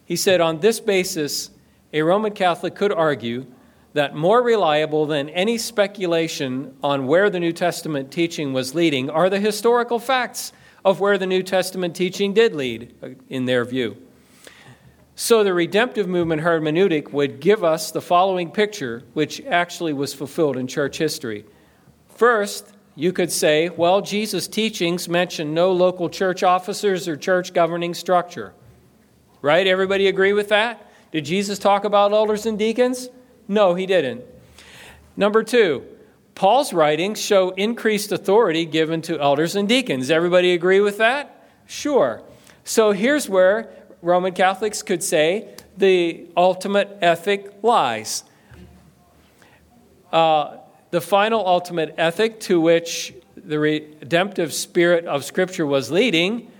He 0.04 0.16
said, 0.16 0.40
On 0.40 0.60
this 0.60 0.80
basis, 0.80 1.50
a 1.92 2.02
Roman 2.02 2.32
Catholic 2.32 2.74
could 2.74 2.92
argue 2.92 3.46
that 3.94 4.14
more 4.14 4.42
reliable 4.42 5.06
than 5.06 5.28
any 5.30 5.56
speculation 5.56 6.76
on 6.82 7.06
where 7.06 7.30
the 7.30 7.38
New 7.38 7.52
Testament 7.52 8.10
teaching 8.10 8.52
was 8.52 8.74
leading 8.74 9.08
are 9.08 9.30
the 9.30 9.38
historical 9.38 10.00
facts 10.00 10.52
of 10.84 11.00
where 11.00 11.16
the 11.16 11.26
New 11.26 11.42
Testament 11.42 11.94
teaching 11.94 12.34
did 12.34 12.54
lead, 12.54 12.94
uh, 13.02 13.10
in 13.28 13.46
their 13.46 13.64
view. 13.64 13.96
So 15.16 15.44
the 15.44 15.54
redemptive 15.54 16.08
movement 16.08 16.42
hermeneutic 16.42 17.12
would 17.12 17.40
give 17.40 17.62
us 17.62 17.92
the 17.92 18.00
following 18.00 18.50
picture, 18.50 19.04
which 19.12 19.40
actually 19.42 19.92
was 19.92 20.12
fulfilled 20.12 20.56
in 20.56 20.66
church 20.66 20.98
history. 20.98 21.44
First, 22.08 22.72
you 22.96 23.12
could 23.12 23.30
say, 23.30 23.68
well, 23.68 24.00
Jesus' 24.00 24.48
teachings 24.48 25.08
mention 25.08 25.54
no 25.54 25.72
local 25.72 26.08
church 26.08 26.42
officers 26.42 27.06
or 27.06 27.16
church 27.16 27.52
governing 27.52 27.94
structure. 27.94 28.54
Right? 29.40 29.66
Everybody 29.66 30.08
agree 30.08 30.32
with 30.32 30.48
that? 30.48 30.90
Did 31.12 31.24
Jesus 31.24 31.58
talk 31.60 31.84
about 31.84 32.12
elders 32.12 32.46
and 32.46 32.58
deacons? 32.58 33.08
No, 33.46 33.74
he 33.74 33.86
didn't. 33.86 34.24
Number 35.16 35.44
two, 35.44 35.84
Paul's 36.34 36.72
writings 36.72 37.20
show 37.20 37.50
increased 37.50 38.10
authority 38.10 38.64
given 38.64 39.00
to 39.02 39.20
elders 39.20 39.54
and 39.54 39.68
deacons. 39.68 40.10
Everybody 40.10 40.52
agree 40.54 40.80
with 40.80 40.98
that? 40.98 41.48
Sure. 41.66 42.22
So 42.64 42.92
here's 42.92 43.28
where 43.28 43.70
Roman 44.04 44.34
Catholics 44.34 44.82
could 44.82 45.02
say 45.02 45.48
the 45.78 46.26
ultimate 46.36 46.98
ethic 47.00 47.54
lies. 47.62 48.22
Uh, 50.12 50.58
the 50.90 51.00
final 51.00 51.44
ultimate 51.46 51.94
ethic 51.96 52.38
to 52.40 52.60
which 52.60 53.14
the 53.34 53.58
redemptive 53.58 54.52
spirit 54.52 55.06
of 55.06 55.24
Scripture 55.24 55.66
was 55.66 55.90
leading, 55.90 56.52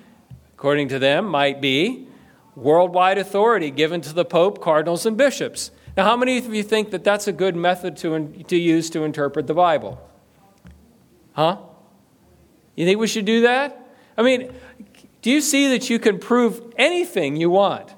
according 0.55 0.89
to 0.89 0.99
them, 0.99 1.27
might 1.27 1.61
be 1.61 2.09
worldwide 2.57 3.19
authority 3.19 3.71
given 3.71 4.01
to 4.01 4.15
the 4.15 4.25
Pope, 4.25 4.63
cardinals, 4.63 5.05
and 5.05 5.17
bishops. 5.17 5.71
Now, 5.99 6.05
how 6.05 6.17
many 6.17 6.39
of 6.39 6.53
you 6.53 6.63
think 6.63 6.91
that 6.93 7.05
that's 7.05 7.29
a 7.29 7.33
good 7.33 7.55
method 7.55 7.97
to, 7.99 8.27
to 8.45 8.57
use 8.57 8.89
to 8.91 9.05
interpret 9.05 9.47
the 9.47 9.55
Bible? 9.55 10.01
Huh? 11.35 11.59
You 12.75 12.87
think 12.87 12.99
we 12.99 13.07
should 13.07 13.27
do 13.27 13.43
that? 13.43 13.87
I 14.17 14.23
mean, 14.23 14.51
do 15.25 15.31
you 15.31 15.41
see 15.41 15.69
that 15.69 15.89
you 15.89 15.99
can 15.99 16.19
prove 16.19 16.75
anything 16.77 17.35
you 17.35 17.49
want 17.49 17.95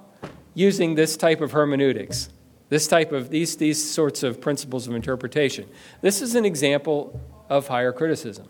using 0.55 0.95
this 0.95 1.17
type 1.17 1.41
of 1.41 1.51
hermeneutics? 1.51 2.29
This 2.69 2.87
type 2.87 3.11
of 3.11 3.31
these, 3.31 3.57
these 3.57 3.83
sorts 3.83 4.23
of 4.23 4.41
principles 4.41 4.87
of 4.87 4.95
interpretation. 4.95 5.69
This 6.03 6.23
is 6.23 6.37
an 6.37 6.45
example 6.45 7.21
of 7.49 7.67
higher 7.67 7.91
criticism, 7.91 8.47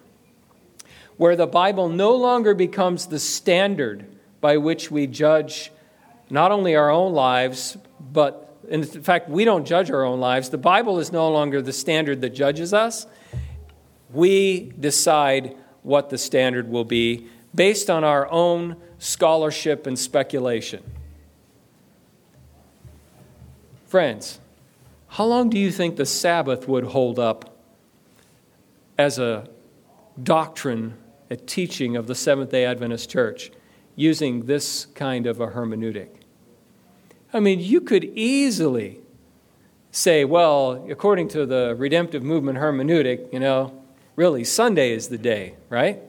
where 1.16 1.36
the 1.36 1.46
Bible 1.46 1.88
no 1.88 2.14
longer 2.14 2.52
becomes 2.52 3.06
the 3.06 3.18
standard 3.18 4.04
by 4.42 4.58
which 4.58 4.90
we 4.90 5.06
judge 5.06 5.72
not 6.28 6.52
only 6.52 6.76
our 6.76 6.90
own 6.90 7.14
lives, 7.14 7.78
but 8.12 8.58
in 8.68 8.84
fact, 8.84 9.30
we 9.30 9.46
don't 9.46 9.64
judge 9.64 9.90
our 9.90 10.04
own 10.04 10.20
lives. 10.20 10.50
The 10.50 10.58
Bible 10.58 10.98
is 10.98 11.10
no 11.10 11.30
longer 11.30 11.62
the 11.62 11.72
standard 11.72 12.20
that 12.20 12.34
judges 12.34 12.74
us. 12.74 13.06
We 14.12 14.74
decide 14.78 15.56
what 15.82 16.10
the 16.10 16.18
standard 16.18 16.68
will 16.68 16.84
be 16.84 17.30
based 17.56 17.90
on 17.90 18.04
our 18.04 18.30
own 18.30 18.76
scholarship 18.98 19.86
and 19.86 19.98
speculation. 19.98 20.82
Friends, 23.86 24.40
how 25.08 25.24
long 25.24 25.48
do 25.48 25.58
you 25.58 25.72
think 25.72 25.96
the 25.96 26.06
Sabbath 26.06 26.68
would 26.68 26.84
hold 26.84 27.18
up 27.18 27.58
as 28.98 29.18
a 29.18 29.48
doctrine, 30.22 30.98
a 31.30 31.36
teaching 31.36 31.96
of 31.96 32.06
the 32.06 32.14
Seventh 32.14 32.50
day 32.50 32.64
Adventist 32.64 33.10
Church 33.10 33.50
using 33.94 34.46
this 34.46 34.86
kind 34.94 35.26
of 35.26 35.40
a 35.40 35.48
hermeneutic? 35.48 36.08
I 37.32 37.40
mean, 37.40 37.60
you 37.60 37.80
could 37.80 38.04
easily 38.04 39.00
say, 39.90 40.24
well, 40.24 40.86
according 40.90 41.28
to 41.28 41.46
the 41.46 41.74
redemptive 41.78 42.22
movement 42.22 42.58
hermeneutic, 42.58 43.32
you 43.32 43.40
know, 43.40 43.82
really 44.14 44.44
Sunday 44.44 44.92
is 44.92 45.08
the 45.08 45.18
day, 45.18 45.54
right? 45.70 46.02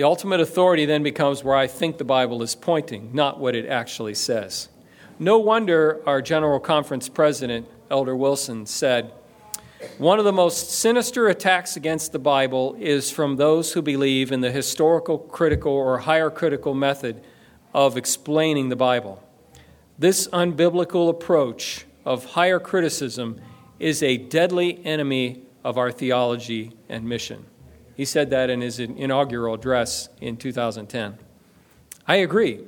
The 0.00 0.06
ultimate 0.06 0.40
authority 0.40 0.86
then 0.86 1.02
becomes 1.02 1.44
where 1.44 1.54
I 1.54 1.66
think 1.66 1.98
the 1.98 2.04
Bible 2.04 2.42
is 2.42 2.54
pointing, 2.54 3.10
not 3.12 3.38
what 3.38 3.54
it 3.54 3.66
actually 3.66 4.14
says. 4.14 4.70
No 5.18 5.38
wonder 5.38 6.00
our 6.06 6.22
General 6.22 6.58
Conference 6.58 7.10
president, 7.10 7.68
Elder 7.90 8.16
Wilson, 8.16 8.64
said, 8.64 9.12
One 9.98 10.18
of 10.18 10.24
the 10.24 10.32
most 10.32 10.70
sinister 10.70 11.28
attacks 11.28 11.76
against 11.76 12.12
the 12.12 12.18
Bible 12.18 12.74
is 12.80 13.10
from 13.10 13.36
those 13.36 13.74
who 13.74 13.82
believe 13.82 14.32
in 14.32 14.40
the 14.40 14.50
historical, 14.50 15.18
critical, 15.18 15.72
or 15.72 15.98
higher 15.98 16.30
critical 16.30 16.72
method 16.72 17.22
of 17.74 17.98
explaining 17.98 18.70
the 18.70 18.76
Bible. 18.76 19.22
This 19.98 20.28
unbiblical 20.28 21.10
approach 21.10 21.84
of 22.06 22.24
higher 22.24 22.58
criticism 22.58 23.38
is 23.78 24.02
a 24.02 24.16
deadly 24.16 24.82
enemy 24.82 25.42
of 25.62 25.76
our 25.76 25.92
theology 25.92 26.72
and 26.88 27.06
mission. 27.06 27.44
He 28.00 28.06
said 28.06 28.30
that 28.30 28.48
in 28.48 28.62
his 28.62 28.80
inaugural 28.80 29.52
address 29.52 30.08
in 30.22 30.38
2010. 30.38 31.18
I 32.06 32.16
agree. 32.16 32.60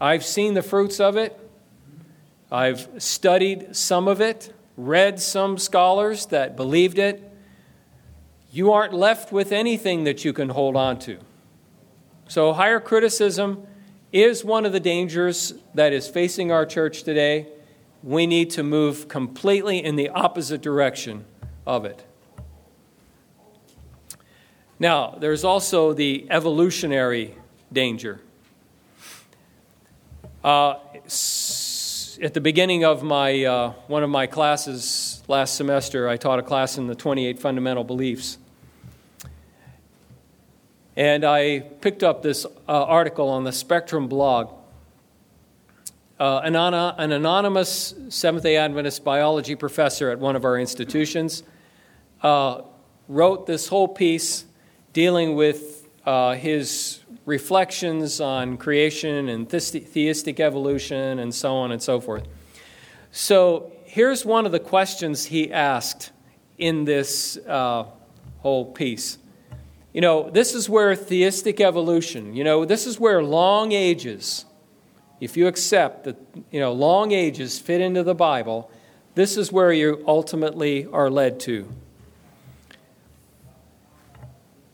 I've 0.00 0.24
seen 0.24 0.54
the 0.54 0.62
fruits 0.62 0.98
of 0.98 1.16
it. 1.16 1.38
I've 2.50 2.88
studied 2.98 3.76
some 3.76 4.08
of 4.08 4.20
it, 4.20 4.52
read 4.76 5.20
some 5.20 5.58
scholars 5.58 6.26
that 6.26 6.56
believed 6.56 6.98
it. 6.98 7.22
You 8.50 8.72
aren't 8.72 8.94
left 8.94 9.30
with 9.30 9.52
anything 9.52 10.02
that 10.02 10.24
you 10.24 10.32
can 10.32 10.48
hold 10.48 10.74
on 10.74 10.98
to. 11.06 11.20
So, 12.26 12.52
higher 12.52 12.80
criticism 12.80 13.64
is 14.10 14.44
one 14.44 14.66
of 14.66 14.72
the 14.72 14.80
dangers 14.80 15.54
that 15.74 15.92
is 15.92 16.08
facing 16.08 16.50
our 16.50 16.66
church 16.66 17.04
today. 17.04 17.46
We 18.02 18.26
need 18.26 18.50
to 18.50 18.64
move 18.64 19.06
completely 19.06 19.78
in 19.78 19.94
the 19.94 20.08
opposite 20.08 20.62
direction 20.62 21.26
of 21.64 21.84
it. 21.84 22.04
Now, 24.80 25.10
there's 25.10 25.44
also 25.44 25.92
the 25.92 26.26
evolutionary 26.30 27.34
danger. 27.70 28.18
Uh, 30.42 30.76
at 32.22 32.32
the 32.32 32.40
beginning 32.40 32.86
of 32.86 33.02
my, 33.02 33.44
uh, 33.44 33.72
one 33.88 34.02
of 34.02 34.08
my 34.08 34.26
classes 34.26 35.22
last 35.28 35.56
semester, 35.56 36.08
I 36.08 36.16
taught 36.16 36.38
a 36.38 36.42
class 36.42 36.78
in 36.78 36.86
the 36.86 36.94
28 36.94 37.38
fundamental 37.38 37.84
beliefs. 37.84 38.38
And 40.96 41.26
I 41.26 41.60
picked 41.60 42.02
up 42.02 42.22
this 42.22 42.46
uh, 42.46 42.48
article 42.66 43.28
on 43.28 43.44
the 43.44 43.52
Spectrum 43.52 44.08
blog. 44.08 44.50
Uh, 46.18 46.40
an, 46.42 46.56
an, 46.56 47.12
anonymous 47.12 47.94
Seventh 48.08 48.44
day 48.44 48.56
Adventist 48.56 49.04
biology 49.04 49.56
professor 49.56 50.08
at 50.08 50.18
one 50.18 50.36
of 50.36 50.46
our 50.46 50.58
institutions 50.58 51.42
uh, 52.22 52.62
wrote 53.08 53.46
this 53.46 53.68
whole 53.68 53.86
piece 53.86 54.46
dealing 54.92 55.34
with 55.34 55.88
uh, 56.06 56.34
his 56.34 57.00
reflections 57.26 58.20
on 58.20 58.56
creation 58.56 59.28
and 59.28 59.48
theistic 59.48 60.40
evolution 60.40 61.18
and 61.18 61.34
so 61.34 61.54
on 61.54 61.70
and 61.70 61.82
so 61.82 62.00
forth. 62.00 62.26
So 63.12 63.72
here's 63.84 64.24
one 64.24 64.46
of 64.46 64.52
the 64.52 64.60
questions 64.60 65.26
he 65.26 65.52
asked 65.52 66.10
in 66.58 66.84
this 66.84 67.36
uh, 67.46 67.84
whole 68.38 68.66
piece. 68.66 69.18
You 69.92 70.00
know, 70.00 70.30
this 70.30 70.54
is 70.54 70.68
where 70.68 70.94
theistic 70.94 71.60
evolution, 71.60 72.34
you 72.36 72.44
know, 72.44 72.64
this 72.64 72.86
is 72.86 73.00
where 73.00 73.22
long 73.22 73.72
ages, 73.72 74.44
if 75.20 75.36
you 75.36 75.48
accept 75.48 76.04
that, 76.04 76.16
you 76.52 76.60
know, 76.60 76.72
long 76.72 77.10
ages 77.10 77.58
fit 77.58 77.80
into 77.80 78.04
the 78.04 78.14
Bible, 78.14 78.70
this 79.16 79.36
is 79.36 79.50
where 79.50 79.72
you 79.72 80.04
ultimately 80.06 80.86
are 80.86 81.10
led 81.10 81.40
to. 81.40 81.68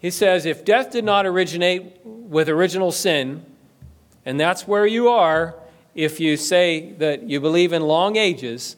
He 0.06 0.10
says, 0.12 0.46
if 0.46 0.64
death 0.64 0.92
did 0.92 1.04
not 1.04 1.26
originate 1.26 1.98
with 2.04 2.48
original 2.48 2.92
sin, 2.92 3.44
and 4.24 4.38
that's 4.38 4.68
where 4.68 4.86
you 4.86 5.08
are 5.08 5.56
if 5.96 6.20
you 6.20 6.36
say 6.36 6.92
that 6.98 7.28
you 7.28 7.40
believe 7.40 7.72
in 7.72 7.82
long 7.82 8.14
ages, 8.14 8.76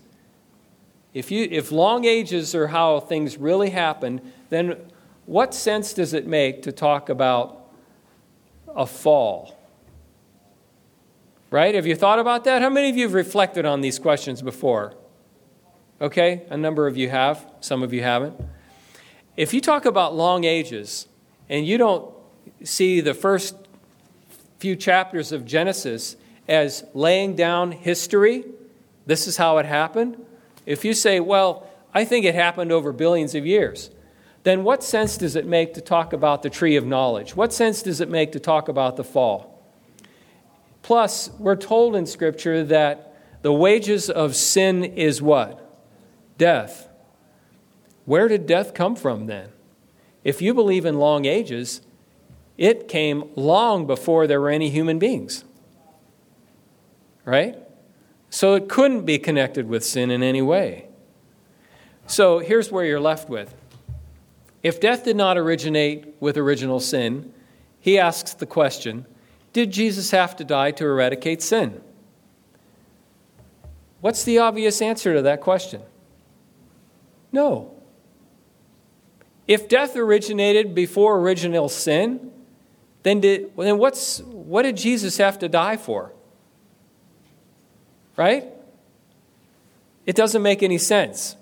if, 1.13 1.31
you, 1.31 1.47
if 1.51 1.71
long 1.71 2.07
ages 2.07 2.55
are 2.55 2.69
how 2.69 3.01
things 3.01 3.37
really 3.37 3.69
happen, 3.69 4.23
then 4.49 4.77
what 5.27 5.53
sense 5.53 5.93
does 5.93 6.15
it 6.15 6.27
make 6.27 6.63
to 6.63 6.73
talk 6.73 7.11
about 7.11 7.73
a 8.75 8.87
fall? 8.87 9.55
Right? 11.51 11.75
Have 11.75 11.87
you 11.87 11.95
thought 11.95 12.19
about 12.19 12.45
that? 12.45 12.63
How 12.63 12.71
many 12.71 12.89
of 12.89 12.97
you 12.97 13.03
have 13.03 13.13
reflected 13.13 13.67
on 13.67 13.83
these 13.83 13.99
questions 13.99 14.41
before? 14.41 14.95
Okay? 16.01 16.47
A 16.49 16.57
number 16.57 16.87
of 16.87 16.97
you 16.97 17.11
have, 17.11 17.47
some 17.61 17.83
of 17.83 17.93
you 17.93 18.03
haven't. 18.03 18.35
If 19.37 19.53
you 19.53 19.61
talk 19.61 19.85
about 19.85 20.17
long 20.17 20.45
ages 20.45 21.07
and 21.49 21.67
you 21.67 21.79
don't 21.79 22.13
see 22.65 23.01
the 23.01 23.15
first 23.15 23.55
few 24.59 24.77
chapters 24.77 25.33
of 25.33 25.45
Genesis 25.45 26.17
as 26.49 26.85
laying 26.95 27.37
down 27.37 27.73
history, 27.73 28.45
this 29.07 29.27
is 29.27 29.37
how 29.37 29.59
it 29.59 29.67
happened. 29.67 30.25
If 30.67 30.85
you 30.85 30.95
say, 30.95 31.21
well, 31.21 31.67
I 31.95 32.05
think 32.05 32.25
it 32.25 32.35
happened 32.35 32.73
over 32.73 32.93
billions 32.93 33.35
of 33.35 33.47
years, 33.47 33.91
then 34.43 34.65
what 34.65 34.83
sense 34.83 35.17
does 35.17 35.37
it 35.37 35.47
make 35.47 35.75
to 35.75 35.81
talk 35.81 36.13
about 36.13 36.43
the 36.43 36.51
tree 36.51 36.77
of 36.77 36.87
knowledge? 36.87 37.37
What 37.37 37.53
sense 37.53 37.83
does 37.83 38.01
it 38.01 38.09
make 38.09 38.33
to 38.33 38.41
talk 38.41 38.69
about 38.69 38.97
the 38.97 39.05
fall? 39.05 39.63
Plus, 40.83 41.31
we're 41.39 41.57
told 41.57 41.97
in 41.97 42.07
Scripture 42.07 42.65
that 42.65 43.15
the 43.43 43.53
wages 43.53 44.09
of 44.09 44.35
sin 44.35 44.85
is 44.85 45.21
what? 45.21 45.65
Death. 46.39 46.89
Where 48.05 48.29
did 48.29 48.47
death 48.47 48.75
come 48.75 48.97
from 48.97 49.27
then? 49.27 49.51
If 50.29 50.43
you 50.43 50.53
believe 50.53 50.85
in 50.85 50.99
long 50.99 51.25
ages, 51.25 51.81
it 52.59 52.87
came 52.87 53.31
long 53.35 53.87
before 53.87 54.27
there 54.27 54.43
were 54.43 54.51
any 54.51 54.69
human 54.69 54.99
beings. 54.99 55.43
Right? 57.25 57.57
So 58.29 58.53
it 58.53 58.69
couldn't 58.69 59.07
be 59.07 59.19
connected 59.19 59.71
with 59.71 59.83
sin 59.83 60.11
in 60.11 60.23
any 60.23 60.43
way. 60.43 60.89
So 62.07 62.41
here's 62.41 62.71
where 62.71 62.85
you're 62.85 63.01
left 63.01 63.31
with. 63.31 63.55
If 64.63 64.81
death 64.81 65.03
did 65.03 65.17
not 65.17 65.39
originate 65.39 66.15
with 66.21 66.37
original 66.37 66.79
sin, 66.79 67.33
he 67.81 67.99
asks 67.99 68.35
the 68.35 68.45
question 68.45 69.07
Did 69.55 69.71
Jesus 69.71 70.11
have 70.11 70.37
to 70.37 70.45
die 70.45 70.73
to 70.73 70.85
eradicate 70.85 71.41
sin? 71.41 71.81
What's 74.03 74.25
the 74.25 74.41
obvious 74.41 74.83
answer 74.83 75.15
to 75.15 75.23
that 75.23 75.41
question? 75.41 75.81
No. 77.33 77.78
If 79.49 79.67
death 79.67 79.97
originated 79.97 80.75
before 80.75 81.19
original 81.19 81.71
sin, 81.71 82.31
then, 83.03 83.21
did, 83.21 83.57
then 83.57 83.79
what's, 83.79 84.21
what 84.21 84.63
did 84.63 84.77
Jesus 84.77 85.17
have 85.17 85.39
to 85.39 85.49
die 85.49 85.79
for? 85.79 86.13
Right? 88.17 88.45
It 90.05 90.15
doesn't 90.15 90.43
make 90.43 90.63
any 90.63 90.77
sense. 90.79 91.37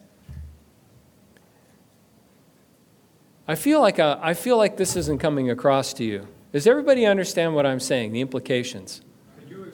I 3.49 3.55
feel 3.55 3.81
like, 3.81 3.99
a, 3.99 4.05
uh, 4.05 4.21
I 4.23 4.35
feel 4.35 4.57
like 4.57 4.77
this 4.77 4.97
isn't 4.97 5.19
coming 5.19 5.51
across 5.51 5.93
to 5.95 6.05
you. 6.05 6.27
Does 6.53 6.67
everybody 6.67 7.07
understand 7.07 7.55
what 7.55 7.67
I'm 7.67 7.81
saying, 7.81 8.13
the 8.13 8.21
implications? 8.21 9.03
You, 9.49 9.73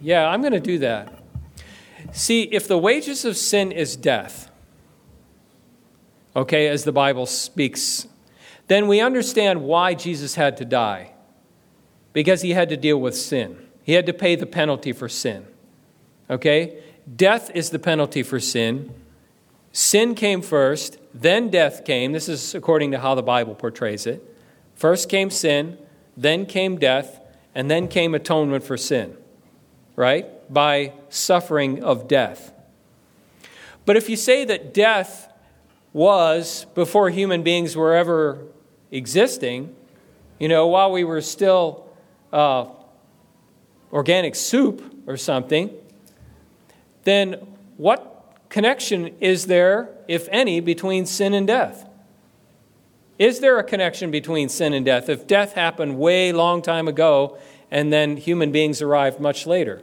Yeah, 0.00 0.28
I'm 0.28 0.40
going 0.40 0.52
to 0.52 0.60
do 0.60 0.78
that. 0.78 1.24
See, 2.12 2.42
if 2.42 2.68
the 2.68 2.78
wages 2.78 3.24
of 3.24 3.36
sin 3.36 3.72
is 3.72 3.96
death, 3.96 4.50
okay, 6.34 6.68
as 6.68 6.84
the 6.84 6.92
Bible 6.92 7.26
speaks, 7.26 8.06
then 8.68 8.88
we 8.88 9.00
understand 9.00 9.62
why 9.62 9.94
Jesus 9.94 10.34
had 10.34 10.56
to 10.58 10.64
die. 10.64 11.12
Because 12.12 12.42
he 12.42 12.50
had 12.50 12.68
to 12.68 12.76
deal 12.76 13.00
with 13.00 13.16
sin, 13.16 13.56
he 13.82 13.94
had 13.94 14.06
to 14.06 14.12
pay 14.12 14.36
the 14.36 14.46
penalty 14.46 14.92
for 14.92 15.08
sin. 15.08 15.46
Okay? 16.28 16.82
Death 17.16 17.50
is 17.54 17.70
the 17.70 17.78
penalty 17.78 18.22
for 18.22 18.38
sin. 18.38 18.94
Sin 19.72 20.14
came 20.14 20.42
first, 20.42 20.98
then 21.14 21.48
death 21.48 21.84
came. 21.84 22.12
This 22.12 22.28
is 22.28 22.54
according 22.54 22.90
to 22.92 22.98
how 22.98 23.14
the 23.14 23.22
Bible 23.22 23.54
portrays 23.54 24.06
it. 24.06 24.22
First 24.74 25.08
came 25.08 25.30
sin, 25.30 25.78
then 26.16 26.46
came 26.46 26.78
death, 26.78 27.20
and 27.54 27.70
then 27.70 27.88
came 27.88 28.14
atonement 28.14 28.64
for 28.64 28.76
sin, 28.76 29.16
right? 29.96 30.26
By 30.52 30.92
suffering 31.08 31.82
of 31.82 32.08
death. 32.08 32.52
But 33.84 33.96
if 33.96 34.08
you 34.08 34.16
say 34.16 34.44
that 34.44 34.72
death 34.72 35.31
was 35.92 36.66
before 36.74 37.10
human 37.10 37.42
beings 37.42 37.76
were 37.76 37.94
ever 37.94 38.46
existing, 38.90 39.74
you 40.38 40.48
know, 40.48 40.66
while 40.66 40.90
we 40.90 41.04
were 41.04 41.20
still 41.20 41.88
uh, 42.32 42.66
organic 43.92 44.34
soup 44.34 44.82
or 45.06 45.16
something, 45.16 45.70
then 47.04 47.34
what 47.76 48.38
connection 48.48 49.14
is 49.20 49.46
there, 49.46 49.90
if 50.08 50.28
any, 50.30 50.60
between 50.60 51.06
sin 51.06 51.34
and 51.34 51.46
death? 51.46 51.88
Is 53.18 53.40
there 53.40 53.58
a 53.58 53.64
connection 53.64 54.10
between 54.10 54.48
sin 54.48 54.72
and 54.72 54.84
death? 54.84 55.08
If 55.08 55.26
death 55.26 55.52
happened 55.52 55.98
way 55.98 56.32
long 56.32 56.62
time 56.62 56.88
ago 56.88 57.38
and 57.70 57.92
then 57.92 58.16
human 58.16 58.52
beings 58.52 58.82
arrived 58.82 59.20
much 59.20 59.46
later. 59.46 59.82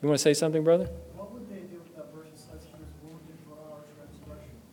You 0.00 0.08
want 0.08 0.18
to 0.18 0.22
say 0.22 0.32
something, 0.32 0.64
brother? 0.64 0.88
What 1.14 1.32
would 1.32 1.48
they 1.50 1.60
do 1.68 1.76
with 1.82 1.94
that 1.96 2.08
verse 2.14 2.24
that 2.30 2.56
says 2.56 2.64
he 2.64 2.72
was 2.78 2.88
wounded 3.04 3.36
for 3.44 3.58
our 3.68 3.84
transgressions? 3.98 4.64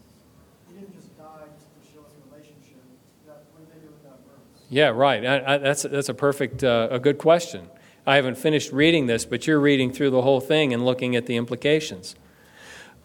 He 0.69 0.79
didn't 0.79 0.95
just 0.95 1.17
die 1.17 1.51
just 1.57 1.67
to 1.75 1.81
show 1.91 2.05
us 2.05 2.15
a 2.15 2.21
relationship. 2.31 2.79
That, 3.27 3.43
what 3.51 3.67
did 3.67 3.75
they 3.75 3.81
do 3.83 3.91
with 3.91 4.03
that 4.07 4.23
verse? 4.23 4.54
Yeah, 4.69 4.87
right. 4.89 5.25
I, 5.25 5.55
I, 5.55 5.57
that's, 5.57 5.83
that's 5.83 6.09
a 6.09 6.13
perfect, 6.13 6.63
uh, 6.63 6.87
a 6.91 6.99
good 6.99 7.17
question. 7.17 7.69
I 8.05 8.15
haven't 8.15 8.37
finished 8.37 8.71
reading 8.71 9.07
this, 9.07 9.25
but 9.25 9.47
you're 9.47 9.59
reading 9.59 9.91
through 9.91 10.11
the 10.11 10.21
whole 10.21 10.41
thing 10.41 10.73
and 10.73 10.85
looking 10.85 11.15
at 11.15 11.25
the 11.25 11.37
implications. 11.37 12.15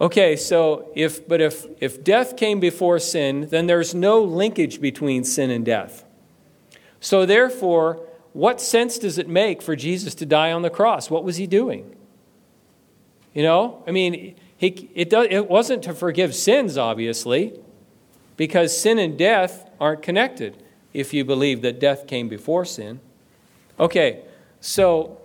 Okay, 0.00 0.34
so 0.34 0.90
if 0.94 1.28
but 1.28 1.42
if 1.42 1.66
if 1.78 2.02
death 2.02 2.36
came 2.36 2.58
before 2.58 2.98
sin, 2.98 3.48
then 3.50 3.66
there's 3.66 3.94
no 3.94 4.22
linkage 4.22 4.80
between 4.80 5.24
sin 5.24 5.50
and 5.50 5.64
death. 5.64 6.04
So 7.00 7.26
therefore, 7.26 8.06
what 8.32 8.60
sense 8.60 8.98
does 8.98 9.18
it 9.18 9.28
make 9.28 9.60
for 9.60 9.76
Jesus 9.76 10.14
to 10.16 10.26
die 10.26 10.52
on 10.52 10.62
the 10.62 10.70
cross? 10.70 11.10
What 11.10 11.24
was 11.24 11.36
he 11.36 11.46
doing? 11.46 11.96
You 13.34 13.42
know, 13.42 13.82
I 13.86 13.90
mean, 13.90 14.36
he, 14.56 14.90
it, 14.94 15.08
does, 15.08 15.28
it 15.30 15.48
wasn't 15.48 15.82
to 15.84 15.94
forgive 15.94 16.34
sins, 16.34 16.76
obviously, 16.76 17.58
because 18.36 18.76
sin 18.76 18.98
and 18.98 19.16
death 19.16 19.68
aren't 19.78 20.02
connected 20.02 20.62
if 20.92 21.14
you 21.14 21.24
believe 21.24 21.62
that 21.62 21.80
death 21.80 22.06
came 22.06 22.28
before 22.28 22.64
sin. 22.64 23.00
Okay, 23.78 24.22
so 24.60 25.20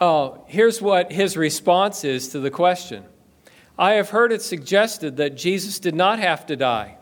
uh, 0.00 0.38
here's 0.46 0.82
what 0.82 1.12
his 1.12 1.36
response 1.36 2.04
is 2.04 2.28
to 2.28 2.40
the 2.40 2.50
question 2.50 3.04
I 3.78 3.92
have 3.92 4.10
heard 4.10 4.32
it 4.32 4.42
suggested 4.42 5.16
that 5.16 5.36
Jesus 5.36 5.78
did 5.78 5.94
not 5.94 6.18
have 6.18 6.44
to 6.46 6.56
die. 6.56 6.98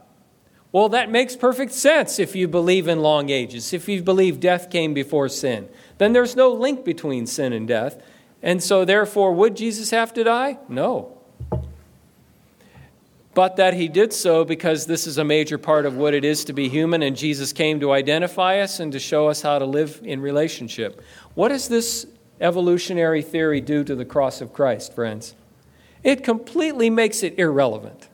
Well, 0.72 0.88
that 0.90 1.11
makes 1.11 1.34
perfect 1.34 1.72
sense 1.72 2.18
if 2.18 2.36
you 2.36 2.46
believe 2.46 2.86
in 2.86 3.01
long 3.01 3.28
ages, 3.28 3.72
if 3.72 3.88
you 3.88 4.03
believe 4.03 4.38
death 4.38 4.70
came 4.70 4.94
before 4.94 5.28
sin. 5.28 5.68
Then 5.98 6.12
there's 6.12 6.36
no 6.36 6.53
link 6.53 6.84
between 6.84 7.26
sin 7.26 7.53
and 7.53 7.66
death. 7.66 8.01
And 8.40 8.62
so, 8.62 8.84
therefore, 8.84 9.32
would 9.32 9.57
Jesus 9.57 9.90
have 9.90 10.14
to 10.14 10.24
die? 10.24 10.59
No. 10.68 11.20
But 13.33 13.57
that 13.57 13.74
he 13.74 13.89
did 13.89 14.12
so 14.12 14.45
because 14.45 14.87
this 14.87 15.07
is 15.07 15.18
a 15.18 15.24
major 15.24 15.57
part 15.57 15.87
of 15.87 15.97
what 15.97 16.14
it 16.14 16.24
is 16.24 16.45
to 16.47 16.53
be 16.53 16.68
human, 16.68 17.03
and 17.03 17.16
Jesus 17.16 17.53
came 17.53 17.78
to 17.81 17.93
identify 17.93 18.59
us 18.61 18.81
and 18.81 18.91
to 18.93 18.99
show 18.99 19.28
us 19.28 19.43
how 19.43 19.59
to 19.59 19.64
live 19.64 20.01
in 20.03 20.20
relationship. 20.20 21.01
What 21.35 21.49
does 21.49 21.68
this 21.68 22.07
evolutionary 22.41 23.22
theory 23.22 23.61
do 23.61 23.85
to 23.85 23.95
the 23.95 24.05
cross 24.05 24.41
of 24.41 24.53
Christ, 24.53 24.95
friends? 24.95 25.37
It 26.03 26.24
completely 26.24 26.91
makes 26.91 27.22
it 27.22 27.39
irrelevant. 27.39 28.09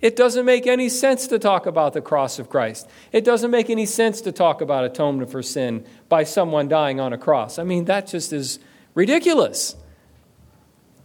It 0.00 0.16
doesn't 0.16 0.44
make 0.44 0.66
any 0.66 0.88
sense 0.88 1.28
to 1.28 1.38
talk 1.38 1.64
about 1.64 1.92
the 1.92 2.00
cross 2.00 2.40
of 2.40 2.50
Christ. 2.50 2.88
It 3.12 3.24
doesn't 3.24 3.52
make 3.52 3.70
any 3.70 3.86
sense 3.86 4.20
to 4.22 4.32
talk 4.32 4.60
about 4.60 4.84
atonement 4.84 5.30
for 5.30 5.42
sin 5.42 5.86
by 6.08 6.24
someone 6.24 6.66
dying 6.66 6.98
on 6.98 7.12
a 7.12 7.18
cross. 7.18 7.56
I 7.56 7.62
mean, 7.62 7.84
that 7.84 8.08
just 8.08 8.32
is 8.32 8.58
ridiculous. 8.96 9.76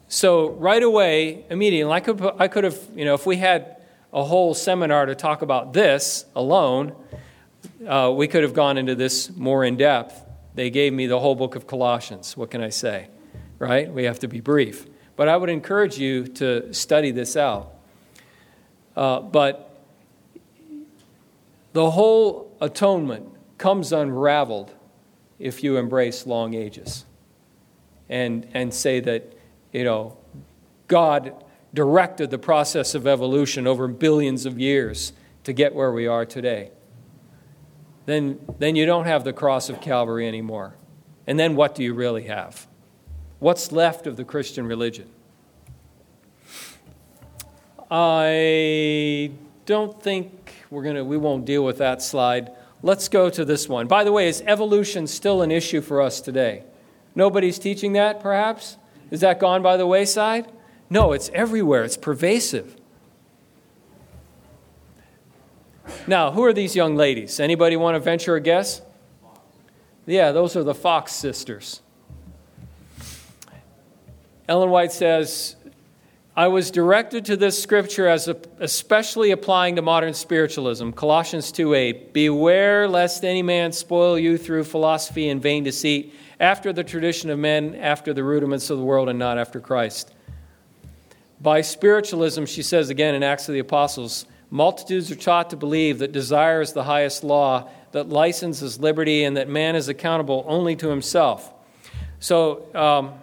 So, 0.10 0.52
right 0.52 0.82
away, 0.82 1.46
immediately, 1.50 1.92
I 1.92 2.00
could, 2.00 2.22
I 2.40 2.48
could 2.48 2.64
have, 2.64 2.80
you 2.96 3.04
know, 3.04 3.14
if 3.14 3.26
we 3.26 3.36
had 3.38 3.78
a 4.14 4.24
whole 4.24 4.54
seminar 4.54 5.06
to 5.06 5.16
talk 5.16 5.42
about 5.42 5.74
this 5.74 6.26
alone, 6.34 6.96
uh, 7.86 8.14
we 8.16 8.28
could 8.28 8.44
have 8.44 8.54
gone 8.54 8.78
into 8.78 8.96
this 8.96 9.30
more 9.36 9.66
in 9.66 9.76
depth. 9.76 10.24
They 10.56 10.70
gave 10.70 10.94
me 10.94 11.08
the 11.08 11.20
whole 11.20 11.36
book 11.36 11.56
of 11.56 11.68
Colossians. 11.68 12.38
What 12.38 12.52
can 12.52 12.62
I 12.62 12.70
say? 12.70 13.10
Right? 13.60 13.92
We 13.92 14.06
have 14.06 14.20
to 14.20 14.28
be 14.28 14.40
brief. 14.40 14.88
But 15.18 15.28
I 15.28 15.36
would 15.36 15.50
encourage 15.50 15.98
you 15.98 16.26
to 16.28 16.74
study 16.74 17.12
this 17.12 17.36
out. 17.36 17.74
Uh, 18.96 19.20
but 19.20 19.84
the 21.74 21.92
whole 21.92 22.56
atonement 22.62 23.30
comes 23.58 23.92
unraveled 23.92 24.74
if 25.38 25.64
you 25.64 25.78
embrace 25.78 26.26
long 26.26 26.54
ages 26.54 27.06
and, 28.10 28.48
and 28.54 28.74
say 28.74 29.00
that, 29.02 29.37
you 29.72 29.84
know, 29.84 30.18
God 30.88 31.44
directed 31.74 32.32
the 32.32 32.38
process 32.38 32.96
of 32.96 33.06
evolution 33.06 33.68
over 33.68 33.88
billions 33.88 34.46
of 34.46 34.60
years 34.60 35.14
to 35.44 35.54
get 35.54 35.76
where 35.76 35.92
we 35.92 36.08
are 36.08 36.26
today 36.26 36.72
then, 38.08 38.40
then 38.58 38.76
you 38.78 38.86
don't 38.86 39.06
have 39.06 39.26
the 39.26 39.34
cross 39.34 39.70
of 39.70 39.82
Calvary 39.82 40.28
anymore. 40.28 40.76
And 41.28 41.38
then 41.38 41.56
what 41.56 41.76
do 41.76 41.84
you 41.84 41.94
really 41.94 42.24
have? 42.24 42.66
What's 43.40 43.72
left 43.72 44.08
of 44.08 44.16
the 44.16 44.24
Christian 44.24 44.66
religion? 44.66 45.10
I 47.92 49.32
don't 49.66 50.02
think 50.02 50.54
we're 50.72 50.84
going 50.84 50.96
to, 50.96 51.04
we 51.04 51.18
won't 51.18 51.44
deal 51.44 51.66
with 51.66 51.78
that 51.80 52.02
slide. 52.02 52.52
Let's 52.82 53.10
go 53.10 53.30
to 53.30 53.44
this 53.44 53.68
one. 53.68 53.88
By 53.88 54.06
the 54.06 54.14
way, 54.14 54.30
is 54.30 54.42
evolution 54.46 55.06
still 55.06 55.42
an 55.42 55.52
issue 55.52 55.82
for 55.82 56.02
us 56.02 56.22
today? 56.22 56.64
Nobody's 57.14 57.60
teaching 57.60 57.92
that, 57.94 58.22
perhaps? 58.22 58.78
Is 59.12 59.22
that 59.22 59.40
gone 59.40 59.62
by 59.62 59.78
the 59.78 59.88
wayside? 59.88 60.52
No, 60.90 61.12
it's 61.12 61.30
everywhere, 61.34 61.84
it's 61.84 61.98
pervasive. 61.98 62.76
Now, 66.06 66.32
who 66.32 66.44
are 66.44 66.54
these 66.54 66.76
young 66.76 66.96
ladies? 66.96 67.40
Anybody 67.40 67.76
want 67.76 67.96
to 67.96 68.00
venture 68.00 68.36
a 68.36 68.42
guess? 68.42 68.82
Yeah, 70.06 70.32
those 70.32 70.56
are 70.56 70.64
the 70.64 70.76
Fox 70.76 71.14
sisters. 71.14 71.82
Ellen 74.48 74.70
White 74.70 74.94
says, 74.94 75.58
I 76.38 76.48
was 76.48 76.72
directed 76.72 77.26
to 77.26 77.36
this 77.36 77.62
scripture 77.62 78.08
as 78.08 78.30
especially 78.60 79.32
applying 79.32 79.76
to 79.76 79.82
modern 79.82 80.14
spiritualism. 80.14 80.92
Colossians 80.92 81.52
2 81.52 81.74
8. 81.74 82.14
Beware 82.14 82.88
lest 82.88 83.26
any 83.26 83.42
man 83.42 83.72
spoil 83.72 84.20
you 84.20 84.38
through 84.38 84.64
philosophy 84.64 85.30
and 85.30 85.42
vain 85.42 85.64
deceit, 85.64 86.14
after 86.40 86.72
the 86.72 86.84
tradition 86.84 87.30
of 87.30 87.40
men, 87.40 87.76
after 87.76 88.14
the 88.14 88.24
rudiments 88.24 88.70
of 88.70 88.78
the 88.78 88.84
world, 88.84 89.10
and 89.10 89.18
not 89.18 89.38
after 89.38 89.60
Christ. 89.60 90.14
By 91.42 91.62
spiritualism, 91.62 92.46
she 92.46 92.64
says 92.64 92.90
again 92.90 93.16
in 93.16 93.24
Acts 93.24 93.48
of 93.48 93.54
the 93.54 93.60
Apostles, 93.60 94.26
multitudes 94.50 95.12
are 95.12 95.16
taught 95.16 95.50
to 95.52 95.56
believe 95.56 96.00
that 96.00 96.12
desire 96.12 96.62
is 96.62 96.74
the 96.74 96.84
highest 96.84 97.24
law, 97.24 97.70
that 97.92 98.10
license 98.10 98.62
is 98.62 98.80
liberty, 98.80 99.24
and 99.24 99.38
that 99.38 99.48
man 99.48 99.76
is 99.76 99.88
accountable 99.90 100.46
only 100.48 100.76
to 100.76 100.90
himself. 100.90 101.54
So, 102.20 102.66
um, 102.74 103.14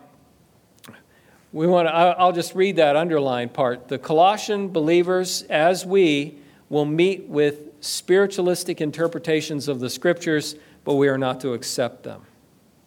we 1.53 1.69
want 1.69 1.87
to, 1.87 1.95
I'll 1.95 2.33
just 2.33 2.57
read 2.57 2.77
that 2.77 2.97
underlined 2.97 3.55
part. 3.55 3.87
The 3.87 3.99
Colossian 3.99 4.71
believers, 4.71 5.43
as 5.43 5.87
we, 5.87 6.39
will 6.69 6.85
meet 6.85 7.29
with 7.29 7.69
spiritualistic 7.81 8.81
interpretations 8.81 9.69
of 9.69 9.79
the 9.79 9.89
scriptures, 9.89 10.57
but 10.83 10.95
we 10.95 11.07
are 11.07 11.17
not 11.17 11.41
to 11.43 11.53
accept 11.53 12.03
them. 12.03 12.23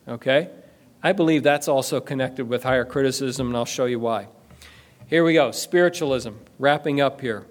Okay? 0.07 0.49
I 1.03 1.11
believe 1.11 1.43
that's 1.43 1.67
also 1.67 1.99
connected 1.99 2.47
with 2.49 2.63
higher 2.63 2.85
criticism, 2.85 3.47
and 3.47 3.57
I'll 3.57 3.65
show 3.65 3.85
you 3.85 3.99
why. 3.99 4.27
Here 5.07 5.23
we 5.23 5.33
go 5.33 5.51
spiritualism, 5.51 6.31
wrapping 6.59 6.99
up 6.99 7.21
here. 7.21 7.45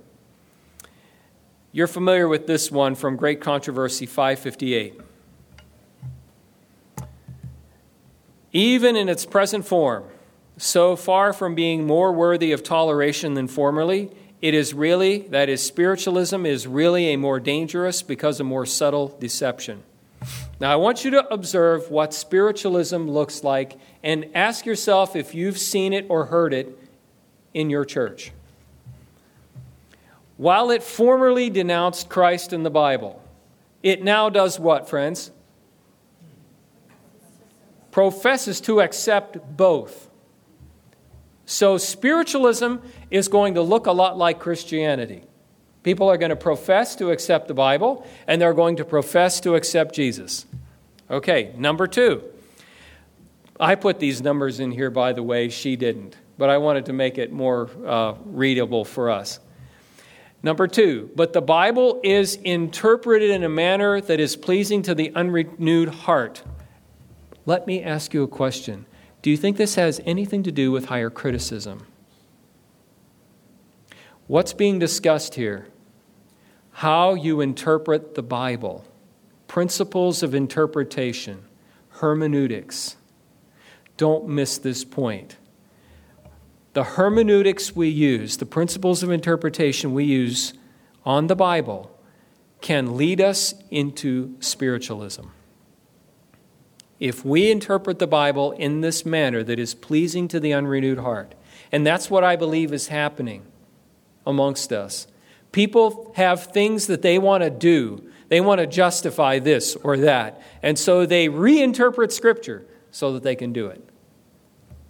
You're 1.72 1.86
familiar 1.86 2.26
with 2.28 2.46
this 2.46 2.70
one 2.70 2.94
from 2.94 3.16
Great 3.16 3.40
Controversy 3.40 4.06
558. 4.06 5.00
Even 8.52 8.96
in 8.96 9.08
its 9.08 9.26
present 9.26 9.66
form, 9.66 10.04
so 10.56 10.96
far 10.96 11.32
from 11.34 11.54
being 11.54 11.86
more 11.86 12.12
worthy 12.12 12.52
of 12.52 12.62
toleration 12.62 13.34
than 13.34 13.46
formerly, 13.46 14.10
it 14.40 14.54
is 14.54 14.72
really, 14.72 15.18
that 15.28 15.48
is, 15.48 15.62
spiritualism 15.62 16.46
is 16.46 16.66
really 16.66 17.12
a 17.12 17.16
more 17.16 17.40
dangerous 17.40 18.02
because 18.02 18.40
a 18.40 18.44
more 18.44 18.64
subtle 18.64 19.08
deception. 19.18 19.82
Now, 20.58 20.72
I 20.72 20.76
want 20.76 21.04
you 21.04 21.10
to 21.10 21.32
observe 21.32 21.90
what 21.90 22.14
spiritualism 22.14 23.08
looks 23.08 23.44
like 23.44 23.78
and 24.02 24.30
ask 24.34 24.64
yourself 24.64 25.14
if 25.14 25.34
you've 25.34 25.58
seen 25.58 25.92
it 25.92 26.06
or 26.08 26.26
heard 26.26 26.54
it 26.54 26.78
in 27.52 27.68
your 27.68 27.84
church. 27.84 28.32
While 30.38 30.70
it 30.70 30.82
formerly 30.82 31.50
denounced 31.50 32.08
Christ 32.08 32.54
in 32.54 32.62
the 32.62 32.70
Bible, 32.70 33.22
it 33.82 34.02
now 34.02 34.30
does 34.30 34.58
what, 34.58 34.88
friends? 34.88 35.30
Professes 37.90 38.60
to 38.62 38.80
accept 38.80 39.56
both. 39.56 40.10
So, 41.44 41.78
spiritualism 41.78 42.76
is 43.10 43.28
going 43.28 43.54
to 43.54 43.62
look 43.62 43.86
a 43.86 43.92
lot 43.92 44.18
like 44.18 44.40
Christianity. 44.40 45.22
People 45.86 46.10
are 46.10 46.16
going 46.16 46.30
to 46.30 46.36
profess 46.36 46.96
to 46.96 47.12
accept 47.12 47.46
the 47.46 47.54
Bible, 47.54 48.04
and 48.26 48.42
they're 48.42 48.52
going 48.52 48.74
to 48.74 48.84
profess 48.84 49.38
to 49.42 49.54
accept 49.54 49.94
Jesus. 49.94 50.44
Okay, 51.08 51.54
number 51.56 51.86
two. 51.86 52.24
I 53.60 53.76
put 53.76 54.00
these 54.00 54.20
numbers 54.20 54.58
in 54.58 54.72
here, 54.72 54.90
by 54.90 55.12
the 55.12 55.22
way, 55.22 55.48
she 55.48 55.76
didn't, 55.76 56.16
but 56.38 56.50
I 56.50 56.58
wanted 56.58 56.86
to 56.86 56.92
make 56.92 57.18
it 57.18 57.30
more 57.30 57.70
uh, 57.86 58.14
readable 58.24 58.84
for 58.84 59.10
us. 59.10 59.38
Number 60.42 60.66
two, 60.66 61.08
but 61.14 61.32
the 61.32 61.40
Bible 61.40 62.00
is 62.02 62.34
interpreted 62.34 63.30
in 63.30 63.44
a 63.44 63.48
manner 63.48 64.00
that 64.00 64.18
is 64.18 64.34
pleasing 64.34 64.82
to 64.82 64.94
the 64.94 65.12
unrenewed 65.14 65.90
heart. 65.90 66.42
Let 67.44 67.68
me 67.68 67.80
ask 67.80 68.12
you 68.12 68.24
a 68.24 68.28
question 68.28 68.86
do 69.22 69.30
you 69.30 69.36
think 69.36 69.56
this 69.56 69.76
has 69.76 70.00
anything 70.04 70.42
to 70.42 70.50
do 70.50 70.72
with 70.72 70.86
higher 70.86 71.10
criticism? 71.10 71.86
What's 74.26 74.52
being 74.52 74.80
discussed 74.80 75.36
here? 75.36 75.68
How 76.80 77.14
you 77.14 77.40
interpret 77.40 78.16
the 78.16 78.22
Bible, 78.22 78.84
principles 79.48 80.22
of 80.22 80.34
interpretation, 80.34 81.42
hermeneutics. 81.88 82.96
Don't 83.96 84.28
miss 84.28 84.58
this 84.58 84.84
point. 84.84 85.38
The 86.74 86.84
hermeneutics 86.84 87.74
we 87.74 87.88
use, 87.88 88.36
the 88.36 88.44
principles 88.44 89.02
of 89.02 89.10
interpretation 89.10 89.94
we 89.94 90.04
use 90.04 90.52
on 91.02 91.28
the 91.28 91.34
Bible, 91.34 91.98
can 92.60 92.98
lead 92.98 93.22
us 93.22 93.54
into 93.70 94.36
spiritualism. 94.40 95.28
If 97.00 97.24
we 97.24 97.50
interpret 97.50 97.98
the 97.98 98.06
Bible 98.06 98.52
in 98.52 98.82
this 98.82 99.06
manner 99.06 99.42
that 99.44 99.58
is 99.58 99.72
pleasing 99.72 100.28
to 100.28 100.38
the 100.38 100.52
unrenewed 100.52 100.98
heart, 100.98 101.34
and 101.72 101.86
that's 101.86 102.10
what 102.10 102.22
I 102.22 102.36
believe 102.36 102.70
is 102.70 102.88
happening 102.88 103.46
amongst 104.26 104.74
us. 104.74 105.06
People 105.56 106.12
have 106.16 106.52
things 106.52 106.86
that 106.88 107.00
they 107.00 107.18
want 107.18 107.42
to 107.42 107.48
do. 107.48 108.10
They 108.28 108.42
want 108.42 108.58
to 108.58 108.66
justify 108.66 109.38
this 109.38 109.74
or 109.74 109.96
that. 109.96 110.42
And 110.62 110.78
so 110.78 111.06
they 111.06 111.28
reinterpret 111.28 112.12
Scripture 112.12 112.66
so 112.90 113.14
that 113.14 113.22
they 113.22 113.34
can 113.34 113.54
do 113.54 113.68
it 113.68 113.82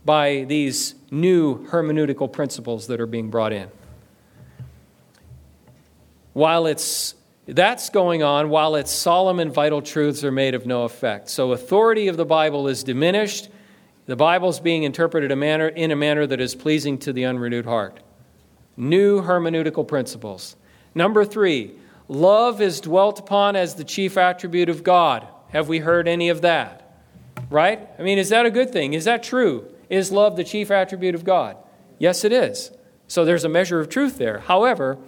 by 0.05 0.43
these 0.49 0.97
new 1.09 1.65
hermeneutical 1.69 2.33
principles 2.33 2.89
that 2.89 3.01
are 3.01 3.07
being 3.07 3.31
brought 3.31 3.53
in. 3.53 3.69
While 6.33 6.67
it's 6.67 7.15
that's 7.47 7.89
going 7.91 8.25
on 8.25 8.51
while 8.51 8.75
its 8.75 8.91
solemn 8.91 9.39
and 9.39 9.55
vital 9.55 9.81
truths 9.81 10.25
are 10.25 10.33
made 10.33 10.57
of 10.57 10.67
no 10.67 10.83
effect. 10.83 11.31
So, 11.31 11.53
authority 11.53 12.09
of 12.09 12.17
the 12.17 12.27
Bible 12.27 12.67
is 12.67 12.83
diminished. 12.83 13.51
The 14.07 14.17
Bible 14.17 14.49
is 14.49 14.59
being 14.59 14.83
interpreted 14.83 15.31
a 15.31 15.37
manner, 15.37 15.69
in 15.69 15.93
a 15.93 15.97
manner 15.97 16.27
that 16.27 16.41
is 16.41 16.57
pleasing 16.57 16.99
to 16.99 17.13
the 17.13 17.25
unrenewed 17.25 17.67
heart. 17.67 18.01
New 18.77 19.23
hermeneutical 19.23 19.87
principles. 19.87 20.57
Number 20.95 21.25
three, 21.25 21.73
love 22.09 22.61
is 22.61 22.81
dwelt 22.81 23.19
upon 23.21 23.57
as 23.57 23.75
the 23.75 23.85
chief 23.85 24.17
attribute 24.17 24.69
of 24.69 24.83
God. 24.83 25.27
Have 25.51 25.69
we 25.69 25.79
heard 25.79 26.09
any 26.09 26.29
of 26.29 26.43
that? 26.43 26.83
Right? 27.51 27.89
I 27.99 28.03
mean, 28.03 28.19
is 28.19 28.31
that 28.31 28.47
a 28.47 28.51
good 28.51 28.71
thing? 28.71 28.95
Is 28.95 29.05
that 29.05 29.23
true? 29.23 29.73
Is 29.89 30.11
love 30.11 30.37
the 30.37 30.45
chief 30.45 30.71
attribute 30.71 31.15
of 31.15 31.25
God? 31.25 31.57
Yes, 31.99 32.25
it 32.25 32.33
is. 32.33 32.71
So 33.09 33.25
there's 33.25 33.45
a 33.45 33.49
measure 33.49 33.81
of 33.81 33.89
truth 33.89 34.19
there. 34.19 34.41
However, 34.41 34.99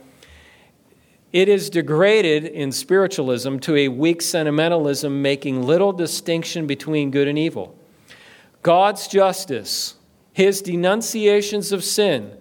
it 1.33 1.49
is 1.49 1.69
degraded 1.69 2.45
in 2.45 2.73
spiritualism 2.73 3.59
to 3.59 3.77
a 3.77 3.89
weak 3.89 4.23
sentimentalism, 4.23 5.21
making 5.21 5.62
little 5.62 5.93
distinction 5.93 6.66
between 6.66 7.11
good 7.11 7.29
and 7.29 7.39
evil. 7.39 7.77
God's 8.62 9.09
justice, 9.09 9.97
his 10.33 10.62
denunciations 10.62 11.71
of 11.73 11.85
sin, 11.85 12.33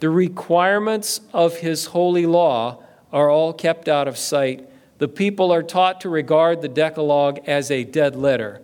the 0.00 0.10
requirements 0.10 1.20
of 1.32 1.58
his 1.58 1.86
holy 1.86 2.26
law 2.26 2.82
are 3.12 3.30
all 3.30 3.52
kept 3.52 3.88
out 3.88 4.08
of 4.08 4.18
sight. 4.18 4.68
The 4.98 5.08
people 5.08 5.52
are 5.52 5.62
taught 5.62 6.00
to 6.02 6.08
regard 6.08 6.62
the 6.62 6.68
Decalogue 6.68 7.40
as 7.46 7.70
a 7.70 7.84
dead 7.84 8.16
letter. 8.16 8.60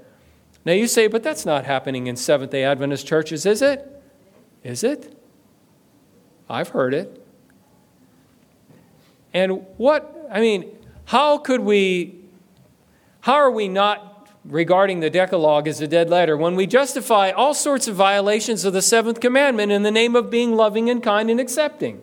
Now 0.65 0.73
you 0.73 0.87
say, 0.87 1.07
but 1.07 1.23
that's 1.23 1.47
not 1.47 1.65
happening 1.65 2.07
in 2.07 2.17
Seventh 2.17 2.51
day 2.51 2.65
Adventist 2.65 3.07
churches, 3.07 3.47
is 3.47 3.63
it? 3.63 3.87
Is 4.63 4.85
it? 4.85 5.17
I've 6.49 6.71
heard 6.71 6.93
it. 6.93 7.25
And 9.33 9.65
what, 9.77 10.29
I 10.31 10.41
mean, 10.41 10.77
how 11.05 11.39
could 11.39 11.61
we, 11.61 12.21
how 13.21 13.35
are 13.35 13.51
we 13.51 13.69
not 13.69 14.10
regarding 14.45 15.01
the 15.01 15.11
Decalogue 15.11 15.69
as 15.69 15.81
a 15.81 15.87
dead 15.87 16.09
letter 16.09 16.37
when 16.37 16.57
we 16.57 16.67
justify 16.67 17.31
all 17.31 17.55
sorts 17.55 17.87
of 17.87 17.95
violations 17.95 18.65
of 18.65 18.73
the 18.73 18.83
seventh 18.83 19.21
commandment 19.21 19.71
in 19.71 19.83
the 19.83 19.91
name 19.91 20.17
of 20.17 20.31
being 20.31 20.55
loving 20.55 20.89
and 20.89 21.03
kind 21.03 21.31
and 21.31 21.39
accepting? 21.39 22.03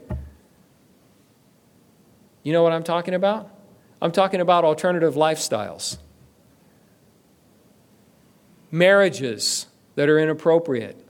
You 2.44 2.54
know 2.54 2.64
what 2.64 2.72
I'm 2.72 2.84
talking 2.84 3.14
about? 3.14 3.52
I'm 4.02 4.12
talking 4.12 4.40
about 4.40 4.64
alternative 4.64 5.16
lifestyles, 5.16 5.98
marriages 8.70 9.66
that 9.96 10.08
are 10.08 10.20
inappropriate. 10.20 11.04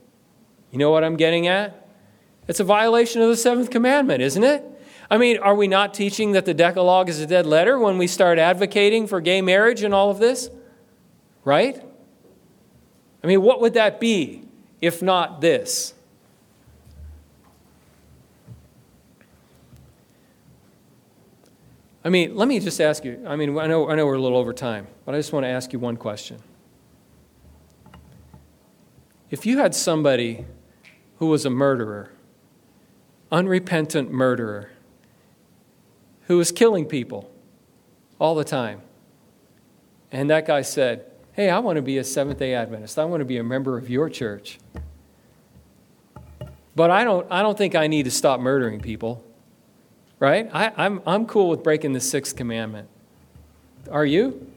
You 0.72 0.80
know 0.80 0.92
what 0.92 1.04
I'm 1.04 1.18
getting 1.18 1.48
at? 1.48 1.88
It's 2.48 2.62
a 2.62 2.64
violation 2.64 3.22
of 3.22 3.28
the 3.28 3.36
seventh 3.36 3.70
commandment, 3.70 4.22
isn't 4.22 4.44
it? 4.44 4.64
I 5.12 5.18
mean, 5.18 5.38
are 5.38 5.56
we 5.56 5.68
not 5.68 5.94
teaching 5.94 6.32
that 6.32 6.46
the 6.46 6.54
Decalogue 6.54 7.10
is 7.10 7.20
a 7.20 7.26
dead 7.26 7.46
letter 7.46 7.78
when 7.78 7.98
we 7.98 8.08
start 8.08 8.40
advocating 8.40 9.08
for 9.08 9.22
gay 9.22 9.42
marriage 9.42 9.84
and 9.84 9.94
all 9.94 10.10
of 10.10 10.20
this? 10.20 10.50
Right? 11.48 11.82
I 13.24 13.28
mean, 13.28 13.42
what 13.42 13.62
would 13.62 13.76
that 13.76 14.02
be 14.02 14.44
if 14.82 15.02
not 15.02 15.40
this? 15.40 15.94
I 22.04 22.10
mean, 22.10 22.36
let 22.36 22.50
me 22.50 22.60
just 22.60 22.82
ask 22.82 23.06
you. 23.06 23.24
I 23.26 23.38
mean, 23.38 23.58
I 23.58 23.68
know, 23.68 23.90
I 23.90 23.96
know 23.96 24.06
we're 24.06 24.16
a 24.16 24.22
little 24.22 24.38
over 24.38 24.52
time, 24.52 24.88
but 25.06 25.16
I 25.16 25.20
just 25.20 25.32
want 25.32 25.46
to 25.46 25.48
ask 25.48 25.72
you 25.72 25.80
one 25.80 25.96
question. 25.96 26.42
If 29.32 29.46
you 29.46 29.60
had 29.60 29.74
somebody 29.74 30.44
who 31.20 31.28
was 31.28 31.46
a 31.46 31.50
murderer 31.50 32.12
unrepentant 33.32 34.12
murderer 34.12 34.72
who 36.24 36.38
was 36.38 36.52
killing 36.52 36.86
people 36.86 37.32
all 38.20 38.36
the 38.36 38.44
time. 38.44 38.82
And 40.12 40.30
that 40.30 40.46
guy 40.46 40.62
said, 40.62 41.06
Hey, 41.38 41.52
I 41.52 41.60
want 41.60 41.76
to 41.76 41.84
be 41.84 42.00
a 42.00 42.04
Seventh 42.04 42.40
day 42.40 42.56
Adventist. 42.56 42.98
I 42.98 43.06
want 43.06 43.22
to 43.22 43.26
be 43.26 43.38
a 43.38 43.44
member 43.44 43.78
of 43.78 43.92
your 43.92 44.10
church. 44.10 44.58
But 46.76 46.90
I 46.90 47.04
don't, 47.04 47.28
I 47.30 47.44
don't 47.44 47.56
think 47.56 47.76
I 47.76 47.86
need 47.86 48.06
to 48.06 48.12
stop 48.12 48.40
murdering 48.40 48.80
people, 48.80 49.24
right? 50.18 50.50
I, 50.52 50.72
I'm, 50.76 51.00
I'm 51.06 51.28
cool 51.28 51.50
with 51.50 51.62
breaking 51.62 51.94
the 51.94 52.00
sixth 52.00 52.36
commandment. 52.36 52.90
Are 53.92 54.04
you? 54.04 54.52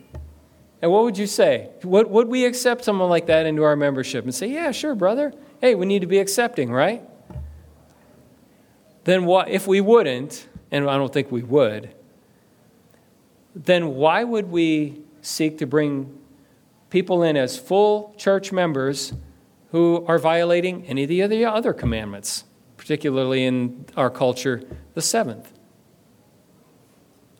And 0.80 0.90
what 0.90 1.04
would 1.04 1.18
you 1.18 1.26
say? 1.26 1.68
Would, 1.84 2.06
would 2.08 2.28
we 2.28 2.46
accept 2.46 2.82
someone 2.82 3.10
like 3.10 3.26
that 3.26 3.44
into 3.44 3.62
our 3.62 3.76
membership 3.76 4.24
and 4.24 4.34
say, 4.34 4.46
Yeah, 4.46 4.70
sure, 4.70 4.94
brother. 4.94 5.34
Hey, 5.60 5.74
we 5.74 5.84
need 5.84 5.98
to 5.98 6.06
be 6.06 6.16
accepting, 6.16 6.72
right? 6.72 7.02
Then 9.04 9.26
what, 9.26 9.50
if 9.50 9.66
we 9.66 9.82
wouldn't, 9.82 10.48
and 10.70 10.88
I 10.88 10.96
don't 10.96 11.12
think 11.12 11.30
we 11.30 11.42
would, 11.42 11.94
then 13.54 13.96
why 13.96 14.24
would 14.24 14.50
we 14.50 15.02
seek 15.20 15.58
to 15.58 15.66
bring 15.66 16.19
people 16.90 17.22
in 17.22 17.36
as 17.36 17.58
full 17.58 18.14
church 18.18 18.52
members 18.52 19.12
who 19.70 20.04
are 20.06 20.18
violating 20.18 20.84
any 20.86 21.20
of 21.20 21.30
the 21.30 21.44
other 21.44 21.72
commandments, 21.72 22.44
particularly 22.76 23.44
in 23.44 23.86
our 23.96 24.10
culture, 24.10 24.62
the 24.94 25.02
seventh? 25.02 25.52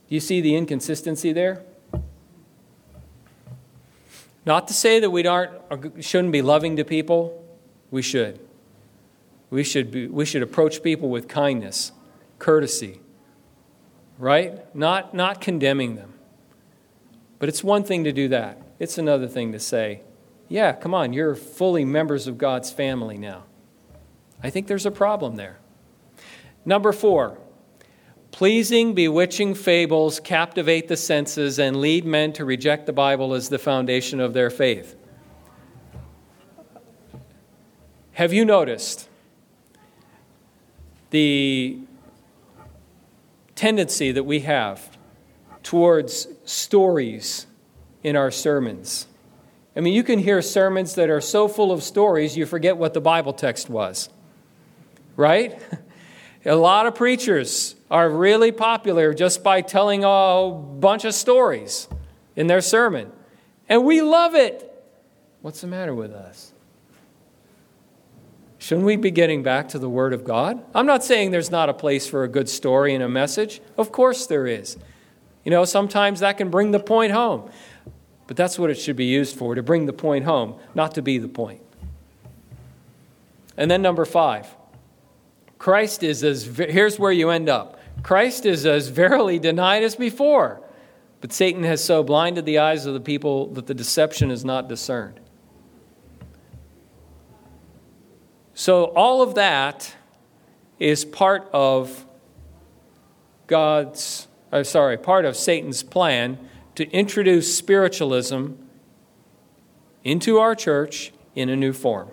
Do 0.09 0.15
you 0.15 0.21
see 0.21 0.41
the 0.41 0.57
inconsistency 0.57 1.33
there? 1.33 1.63
Not 4.47 4.69
to 4.69 4.75
say 4.75 5.01
that 5.01 5.11
we 5.11 5.27
aren't, 5.27 6.03
shouldn't 6.03 6.33
be 6.33 6.43
loving 6.43 6.77
to 6.77 6.85
people, 6.85 7.45
we 7.91 8.03
should. 8.03 8.41
We 9.51 9.65
should, 9.65 9.91
be, 9.91 10.07
we 10.07 10.25
should 10.25 10.43
approach 10.43 10.83
people 10.83 11.11
with 11.11 11.29
kindness, 11.29 11.93
courtesy, 12.39 13.01
right? 14.19 14.75
Not, 14.75 15.13
not 15.13 15.41
condemning 15.41 15.97
them. 15.97 16.15
But 17.39 17.49
it's 17.49 17.65
one 17.65 17.85
thing 17.85 18.05
to 18.05 18.13
do 18.13 18.29
that, 18.29 18.61
it's 18.81 18.99
another 18.99 19.29
thing 19.29 19.53
to 19.53 19.61
say, 19.61 20.01
yeah, 20.49 20.73
come 20.73 20.95
on, 20.95 21.13
you're 21.13 21.37
fully 21.37 21.85
members 21.85 22.27
of 22.27 22.39
God's 22.39 22.73
family 22.73 23.19
now. 23.19 23.45
I 24.43 24.51
think 24.51 24.67
there's 24.67 24.87
a 24.87 24.91
problem 24.91 25.37
there. 25.37 25.59
Number 26.65 26.93
four, 26.93 27.39
pleasing, 28.33 28.95
bewitching 28.95 29.55
fables 29.55 30.19
captivate 30.19 30.89
the 30.89 30.97
senses 30.97 31.59
and 31.59 31.77
lead 31.77 32.05
men 32.05 32.33
to 32.33 32.45
reject 32.45 32.87
the 32.87 32.93
Bible 32.93 33.35
as 33.35 33.51
the 33.51 33.59
foundation 33.59 34.19
of 34.19 34.33
their 34.33 34.51
faith. 34.51 34.97
Have 38.13 38.33
you 38.33 38.45
noticed 38.45 39.09
the 41.11 41.79
tendency 43.55 44.11
that 44.13 44.25
we 44.25 44.41
have 44.41 44.97
towards 45.63 46.29
stories 46.45 47.47
in 48.03 48.17
our 48.17 48.31
sermons. 48.31 49.07
I 49.77 49.81
mean, 49.81 49.95
you 49.95 50.03
can 50.03 50.19
hear 50.19 50.43
sermons 50.43 50.95
that 50.95 51.11
are 51.11 51.21
so 51.21 51.49
full 51.49 51.73
of 51.73 51.83
stories 51.83 52.37
you 52.37 52.47
forget 52.47 52.77
what 52.77 52.95
the 52.95 53.01
Bible 53.01 53.33
text 53.33 53.71
was, 53.71 54.09
right? 55.17 55.61
A 56.45 56.55
lot 56.55 56.87
of 56.87 56.95
preachers 56.95 57.77
are 57.91 58.09
really 58.09 58.51
popular 58.51 59.13
just 59.13 59.45
by 59.45 59.61
telling 59.61 60.05
a 60.05 60.51
bunch 60.51 61.05
of 61.05 61.13
stories 61.13 61.87
in 62.35 62.47
their 62.47 62.63
sermon, 62.63 63.13
and 63.69 63.85
we 63.85 64.01
love 64.01 64.35
it. 64.35 64.67
What's 65.43 65.61
the 65.61 65.67
matter 65.67 65.95
with 65.95 66.13
us? 66.13 66.55
Shouldn't 68.57 68.87
we 68.87 68.97
be 68.97 69.11
getting 69.11 69.43
back 69.43 69.69
to 69.71 69.79
the 69.79 69.89
Word 69.89 70.15
of 70.15 70.25
God? 70.25 70.63
I'm 70.75 70.87
not 70.87 71.05
saying 71.05 71.31
there's 71.31 71.51
not 71.51 71.69
a 71.69 71.75
place 71.75 72.07
for 72.07 72.25
a 72.25 72.29
good 72.29 72.49
story 72.49 72.95
and 72.95 73.03
a 73.03 73.09
message. 73.09 73.61
Of 73.77 73.93
course 73.93 74.27
there 74.27 74.47
is. 74.47 74.79
You 75.45 75.51
know, 75.51 75.65
sometimes 75.65 76.21
that 76.21 76.39
can 76.39 76.51
bring 76.51 76.71
the 76.71 76.81
point 76.81 77.13
home. 77.13 77.51
But 78.31 78.37
that's 78.37 78.61
what 78.61 78.71
it 78.71 78.77
should 78.77 78.95
be 78.95 79.07
used 79.07 79.37
for 79.37 79.57
to 79.57 79.63
bring 79.65 79.87
the 79.87 79.93
point 79.93 80.25
home, 80.25 80.55
not 80.73 80.95
to 80.95 81.03
be 81.03 81.19
the 81.19 81.27
point. 81.27 81.63
And 83.57 83.69
then 83.69 83.83
number 83.83 84.05
five 84.05 84.47
Christ 85.59 86.05
is 86.05 86.23
as, 86.23 86.45
here's 86.45 86.97
where 86.97 87.11
you 87.11 87.31
end 87.31 87.49
up 87.49 87.81
Christ 88.05 88.47
is 88.47 88.67
as 88.67 88.87
verily 88.87 89.41
denied 89.41 89.83
as 89.83 89.97
before, 89.97 90.63
but 91.21 91.33
Satan 91.33 91.65
has 91.65 91.83
so 91.83 92.05
blinded 92.05 92.47
the 92.47 92.59
eyes 92.59 92.87
of 92.87 92.95
the 92.95 93.01
people 93.01 93.49
that 93.55 93.67
the 93.67 93.75
deception 93.75 94.31
is 94.31 94.45
not 94.45 94.69
discerned. 94.69 95.19
So, 98.55 98.85
all 98.95 99.23
of 99.23 99.35
that 99.35 99.93
is 100.79 101.05
part 101.05 101.51
of 101.53 102.07
God's, 103.49 104.29
uh, 104.53 104.63
sorry, 104.63 104.99
part 104.99 105.25
of 105.25 105.37
Satan's 105.37 105.83
plan 105.83 106.39
to 106.75 106.89
introduce 106.91 107.55
spiritualism 107.55 108.53
into 110.05 110.39
our 110.39 110.55
church 110.55 111.13
in 111.35 111.49
a 111.49 111.57
new 111.57 111.73
form. 111.73 112.09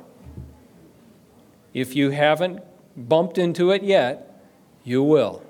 If 1.74 1.96
you 1.96 2.12
haven't 2.12 2.62
bumped 2.96 3.38
into 3.38 3.72
it 3.72 3.84
yet, 3.84 4.42
you 4.84 5.04
will. 5.04 5.44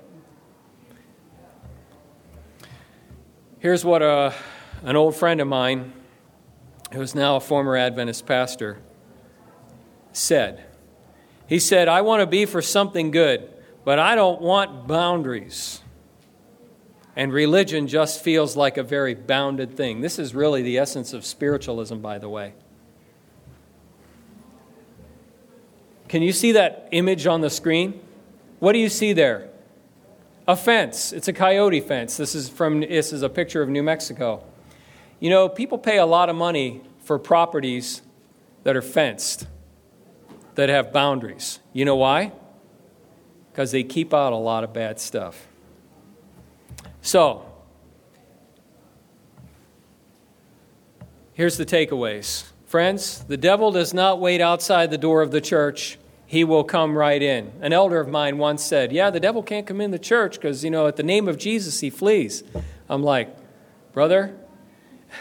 Here's 3.60 3.84
what 3.84 4.02
a, 4.02 4.06
uh, 4.06 4.32
an 4.82 4.94
old 4.94 5.16
friend 5.16 5.40
of 5.40 5.48
mine, 5.48 5.92
who 6.92 7.00
is 7.00 7.14
now 7.14 7.36
a 7.36 7.40
former 7.40 7.76
Adventist 7.76 8.24
pastor, 8.26 8.78
said. 10.12 10.64
He 11.48 11.58
said, 11.58 11.88
I 11.88 12.02
want 12.02 12.20
to 12.20 12.26
be 12.26 12.44
for 12.44 12.62
something 12.62 13.10
good, 13.10 13.50
but 13.84 13.98
I 13.98 14.14
don't 14.14 14.40
want 14.40 14.86
boundaries. 14.86 15.80
And 17.18 17.32
religion 17.32 17.88
just 17.88 18.22
feels 18.22 18.56
like 18.56 18.76
a 18.76 18.84
very 18.84 19.16
bounded 19.16 19.76
thing. 19.76 20.02
This 20.02 20.20
is 20.20 20.36
really 20.36 20.62
the 20.62 20.78
essence 20.78 21.12
of 21.12 21.26
spiritualism, 21.26 21.96
by 21.96 22.18
the 22.18 22.28
way. 22.28 22.54
Can 26.06 26.22
you 26.22 26.32
see 26.32 26.52
that 26.52 26.88
image 26.92 27.26
on 27.26 27.40
the 27.40 27.50
screen? 27.50 28.00
What 28.60 28.72
do 28.72 28.78
you 28.78 28.88
see 28.88 29.14
there? 29.14 29.48
A 30.46 30.54
fence. 30.54 31.12
It's 31.12 31.26
a 31.26 31.32
coyote 31.32 31.80
fence. 31.80 32.16
This 32.16 32.36
is 32.36 32.48
from 32.48 32.80
this 32.80 33.12
is 33.12 33.22
a 33.22 33.28
picture 33.28 33.62
of 33.62 33.68
New 33.68 33.82
Mexico. 33.82 34.44
You 35.18 35.30
know, 35.30 35.48
people 35.48 35.76
pay 35.76 35.98
a 35.98 36.06
lot 36.06 36.28
of 36.30 36.36
money 36.36 36.82
for 37.00 37.18
properties 37.18 38.00
that 38.62 38.76
are 38.76 38.82
fenced 38.82 39.48
that 40.54 40.68
have 40.68 40.92
boundaries. 40.92 41.58
You 41.72 41.84
know 41.84 41.96
why? 41.96 42.30
Because 43.50 43.72
they 43.72 43.82
keep 43.82 44.14
out 44.14 44.32
a 44.32 44.36
lot 44.36 44.62
of 44.62 44.72
bad 44.72 45.00
stuff. 45.00 45.48
So, 47.08 47.42
here's 51.32 51.56
the 51.56 51.64
takeaways. 51.64 52.44
Friends, 52.66 53.24
the 53.24 53.38
devil 53.38 53.72
does 53.72 53.94
not 53.94 54.20
wait 54.20 54.42
outside 54.42 54.90
the 54.90 54.98
door 54.98 55.22
of 55.22 55.30
the 55.30 55.40
church. 55.40 55.98
He 56.26 56.44
will 56.44 56.64
come 56.64 56.98
right 56.98 57.22
in. 57.22 57.50
An 57.62 57.72
elder 57.72 57.98
of 57.98 58.08
mine 58.08 58.36
once 58.36 58.62
said, 58.62 58.92
Yeah, 58.92 59.08
the 59.08 59.20
devil 59.20 59.42
can't 59.42 59.66
come 59.66 59.80
in 59.80 59.90
the 59.90 59.98
church 59.98 60.34
because, 60.34 60.62
you 60.62 60.70
know, 60.70 60.86
at 60.86 60.96
the 60.96 61.02
name 61.02 61.28
of 61.28 61.38
Jesus, 61.38 61.80
he 61.80 61.88
flees. 61.88 62.44
I'm 62.90 63.02
like, 63.02 63.34
Brother, 63.94 64.36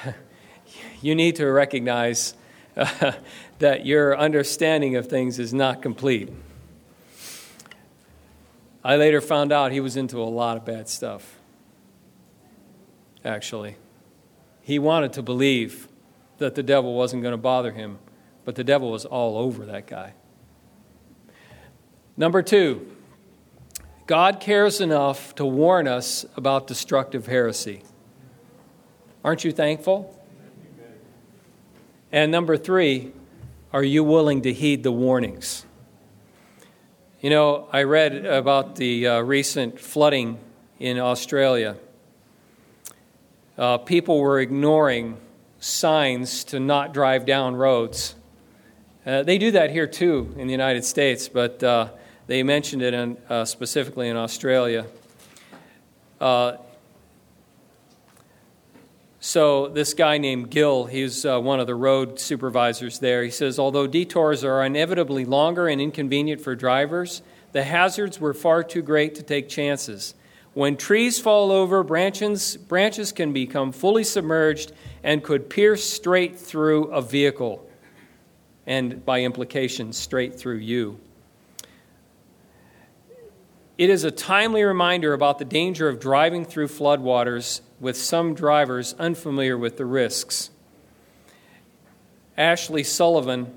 you 1.01 1.15
need 1.15 1.38
to 1.38 1.45
recognize 1.45 2.33
uh, 2.75 3.13
that 3.59 3.85
your 3.85 4.17
understanding 4.17 4.97
of 4.97 5.07
things 5.07 5.39
is 5.39 5.53
not 5.53 5.81
complete. 5.81 6.33
I 8.83 8.97
later 8.97 9.21
found 9.21 9.53
out 9.53 9.71
he 9.71 9.79
was 9.79 9.95
into 9.95 10.21
a 10.21 10.27
lot 10.27 10.57
of 10.57 10.65
bad 10.65 10.89
stuff, 10.89 11.36
actually. 13.28 13.75
He 14.61 14.80
wanted 14.80 15.13
to 15.13 15.21
believe 15.21 15.88
that 16.39 16.55
the 16.55 16.63
devil 16.63 16.95
wasn't 16.95 17.21
going 17.21 17.34
to 17.34 17.38
bother 17.38 17.71
him, 17.71 17.99
but 18.45 18.55
the 18.55 18.63
devil 18.63 18.91
was 18.91 19.05
all 19.05 19.38
over 19.38 19.65
that 19.65 19.86
guy. 19.86 20.13
Number 22.15 22.41
two, 22.41 22.95
God 24.07 24.39
cares 24.39 24.82
enough 24.82 25.36
to 25.36 25.45
warn 25.45 25.88
us 25.88 26.25
about 26.36 26.65
destructive 26.65 27.28
heresy. 27.28 27.84
Aren't 29.23 29.43
you 29.43 29.51
thankful? 29.51 30.13
And 32.11 32.32
number 32.32 32.55
three, 32.55 33.11
are 33.73 33.84
you 33.84 34.03
willing 34.03 34.41
to 34.43 34.53
heed 34.53 34.84
the 34.84 34.91
warnings? 34.91 35.65
You 37.19 37.30
know, 37.30 37.67
I 37.73 37.84
read 37.84 38.25
about 38.25 38.78
the 38.78 39.07
uh, 39.07 39.19
recent 39.21 39.80
flooding 39.80 40.39
in 40.80 40.99
Australia. 40.99 41.75
Uh, 43.58 43.78
people 43.80 44.20
were 44.20 44.39
ignoring 44.39 45.18
signs 45.60 46.43
to 46.43 46.60
not 46.60 46.93
drive 46.93 47.26
down 47.26 47.55
roads. 47.55 48.16
Uh, 49.03 49.24
they 49.24 49.38
do 49.38 49.49
that 49.51 49.72
here 49.72 49.88
too 49.88 50.32
in 50.38 50.45
the 50.45 50.51
United 50.51 50.86
States, 50.86 51.28
but 51.28 51.64
uh, 51.64 51.89
they 52.28 52.43
mentioned 52.43 52.84
it 52.84 52.93
in, 52.93 53.18
uh, 53.30 53.45
specifically 53.45 54.10
in 54.10 54.16
Australia. 54.16 54.86
Uh, 56.22 56.58
so, 59.20 59.68
this 59.68 59.95
guy 59.95 60.20
named 60.20 60.51
Gill, 60.51 60.86
he's 60.86 61.26
uh, 61.26 61.39
one 61.39 61.60
of 61.60 61.66
the 61.66 61.76
road 61.76 62.20
supervisors 62.20 62.99
there. 62.99 63.24
He 63.24 63.32
says, 63.32 63.58
although 63.58 63.88
detours 63.88 64.43
are 64.43 64.64
inevitably 64.64 65.26
longer 65.26 65.68
and 65.68 65.82
inconvenient 65.82 66.39
for 66.39 66.55
drivers, 66.55 67.24
The 67.53 67.64
hazards 67.64 68.20
were 68.20 68.34
far 68.34 68.64
too 68.64 68.82
great 68.82 69.16
to 69.16 69.24
take 69.24 69.49
chances. 69.49 70.14
When 70.58 70.76
trees 70.76 71.20
fall 71.20 71.51
over, 71.51 71.84
branches, 71.84 72.58
branches 72.58 73.12
can 73.12 73.32
become 73.32 73.72
fully 73.72 74.03
submerged 74.03 74.72
and 75.03 75.24
could 75.24 75.51
pierce 75.51 75.88
straight 75.88 76.36
through 76.36 76.86
a 76.86 76.99
vehicle, 76.99 77.70
and 78.66 79.05
by 79.05 79.22
implication, 79.22 79.93
straight 79.93 80.34
through 80.34 80.58
you. 80.58 80.99
It 83.78 83.91
is 83.91 84.03
a 84.03 84.10
timely 84.10 84.64
reminder 84.64 85.14
about 85.14 85.38
the 85.38 85.45
danger 85.45 85.88
of 85.88 85.99
driving 85.99 86.43
through 86.43 86.70
floodwaters 86.70 87.62
with 87.80 87.95
some 87.95 88.34
drivers 88.34 88.95
unfamiliar 88.97 89.60
with 89.60 89.78
the 89.78 89.86
risks. 89.86 90.49
Ashley 92.36 92.82
Sullivan 92.84 93.57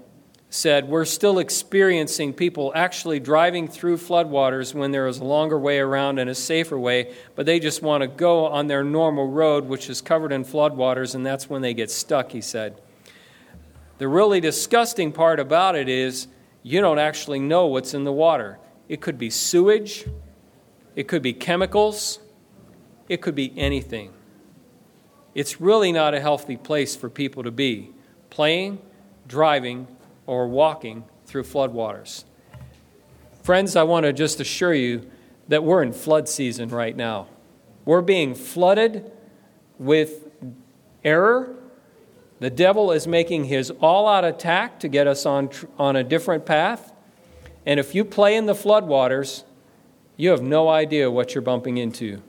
said, 0.50 0.88
We're 0.88 1.04
still 1.04 1.38
experiencing 1.38 2.34
people 2.34 2.72
actually 2.74 3.20
driving 3.20 3.68
through 3.68 3.96
floodwaters 3.96 4.74
when 4.74 4.90
there 4.90 5.06
is 5.06 5.18
a 5.18 5.24
longer 5.24 5.58
way 5.58 5.78
around 5.78 6.18
and 6.18 6.28
a 6.28 6.34
safer 6.34 6.78
way, 6.78 7.14
but 7.36 7.46
they 7.46 7.60
just 7.60 7.82
want 7.82 8.02
to 8.02 8.08
go 8.08 8.46
on 8.46 8.66
their 8.66 8.84
normal 8.84 9.28
road, 9.28 9.64
which 9.64 9.88
is 9.88 10.02
covered 10.02 10.32
in 10.32 10.44
floodwaters, 10.44 11.14
and 11.14 11.24
that's 11.24 11.48
when 11.48 11.62
they 11.62 11.72
get 11.72 11.90
stuck, 11.90 12.32
he 12.32 12.40
said. 12.40 12.80
The 13.98 14.08
really 14.08 14.40
disgusting 14.40 15.12
part 15.12 15.38
about 15.38 15.76
it 15.76 15.88
is 15.88 16.26
you 16.62 16.80
don't 16.80 16.98
actually 16.98 17.38
know 17.38 17.66
what's 17.66 17.94
in 17.94 18.04
the 18.04 18.12
water. 18.12 18.58
It 18.88 19.00
could 19.00 19.18
be 19.18 19.30
sewage, 19.30 20.04
it 20.96 21.06
could 21.06 21.22
be 21.22 21.32
chemicals, 21.32 22.18
it 23.08 23.22
could 23.22 23.36
be 23.36 23.52
anything. 23.56 24.12
It's 25.32 25.60
really 25.60 25.92
not 25.92 26.12
a 26.12 26.20
healthy 26.20 26.56
place 26.56 26.96
for 26.96 27.08
people 27.08 27.44
to 27.44 27.52
be 27.52 27.92
playing, 28.30 28.80
driving, 29.28 29.86
or 30.30 30.46
walking 30.46 31.02
through 31.26 31.42
floodwaters. 31.42 32.22
Friends, 33.42 33.74
I 33.74 33.82
want 33.82 34.06
to 34.06 34.12
just 34.12 34.38
assure 34.38 34.72
you 34.72 35.10
that 35.48 35.64
we're 35.64 35.82
in 35.82 35.92
flood 35.92 36.28
season 36.28 36.68
right 36.68 36.96
now. 36.96 37.26
We're 37.84 38.00
being 38.00 38.36
flooded 38.36 39.10
with 39.76 40.30
error. 41.02 41.56
The 42.38 42.48
devil 42.48 42.92
is 42.92 43.08
making 43.08 43.46
his 43.46 43.72
all 43.80 44.06
out 44.06 44.24
attack 44.24 44.78
to 44.80 44.88
get 44.88 45.08
us 45.08 45.26
on, 45.26 45.50
on 45.76 45.96
a 45.96 46.04
different 46.04 46.46
path. 46.46 46.92
And 47.66 47.80
if 47.80 47.92
you 47.92 48.04
play 48.04 48.36
in 48.36 48.46
the 48.46 48.52
floodwaters, 48.52 49.42
you 50.16 50.30
have 50.30 50.42
no 50.42 50.68
idea 50.68 51.10
what 51.10 51.34
you're 51.34 51.42
bumping 51.42 51.76
into. 51.76 52.22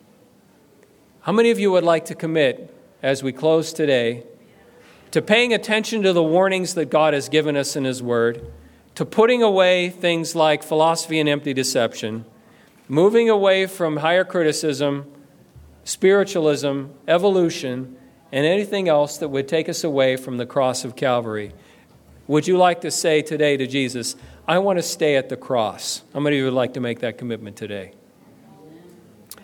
How 1.19 1.33
many 1.33 1.51
of 1.51 1.59
you 1.59 1.71
would 1.71 1.83
like 1.83 2.05
to 2.05 2.15
commit, 2.15 2.75
as 3.03 3.21
we 3.21 3.31
close 3.31 3.71
today, 3.71 4.23
to 5.11 5.21
paying 5.21 5.53
attention 5.53 6.01
to 6.03 6.13
the 6.13 6.23
warnings 6.23 6.73
that 6.73 6.89
God 6.89 7.13
has 7.13 7.29
given 7.29 7.55
us 7.55 7.75
in 7.75 7.83
His 7.83 8.01
Word, 8.01 8.45
to 8.95 9.05
putting 9.05 9.43
away 9.43 9.89
things 9.89 10.35
like 10.35 10.63
philosophy 10.63 11.19
and 11.19 11.29
empty 11.29 11.53
deception, 11.53 12.25
moving 12.87 13.29
away 13.29 13.65
from 13.65 13.97
higher 13.97 14.23
criticism, 14.23 15.11
spiritualism, 15.83 16.85
evolution, 17.07 17.97
and 18.31 18.45
anything 18.45 18.87
else 18.87 19.17
that 19.17 19.29
would 19.29 19.47
take 19.47 19.67
us 19.67 19.83
away 19.83 20.15
from 20.15 20.37
the 20.37 20.45
cross 20.45 20.85
of 20.85 20.95
Calvary. 20.95 21.53
Would 22.27 22.47
you 22.47 22.57
like 22.57 22.81
to 22.81 22.91
say 22.91 23.21
today 23.21 23.57
to 23.57 23.67
Jesus, 23.67 24.15
I 24.47 24.59
want 24.59 24.79
to 24.79 24.83
stay 24.83 25.17
at 25.17 25.27
the 25.27 25.37
cross? 25.37 26.03
How 26.13 26.21
many 26.21 26.37
of 26.37 26.39
you 26.39 26.45
would 26.45 26.53
like 26.53 26.73
to 26.75 26.79
make 26.79 26.99
that 26.99 27.17
commitment 27.17 27.57
today? 27.57 27.93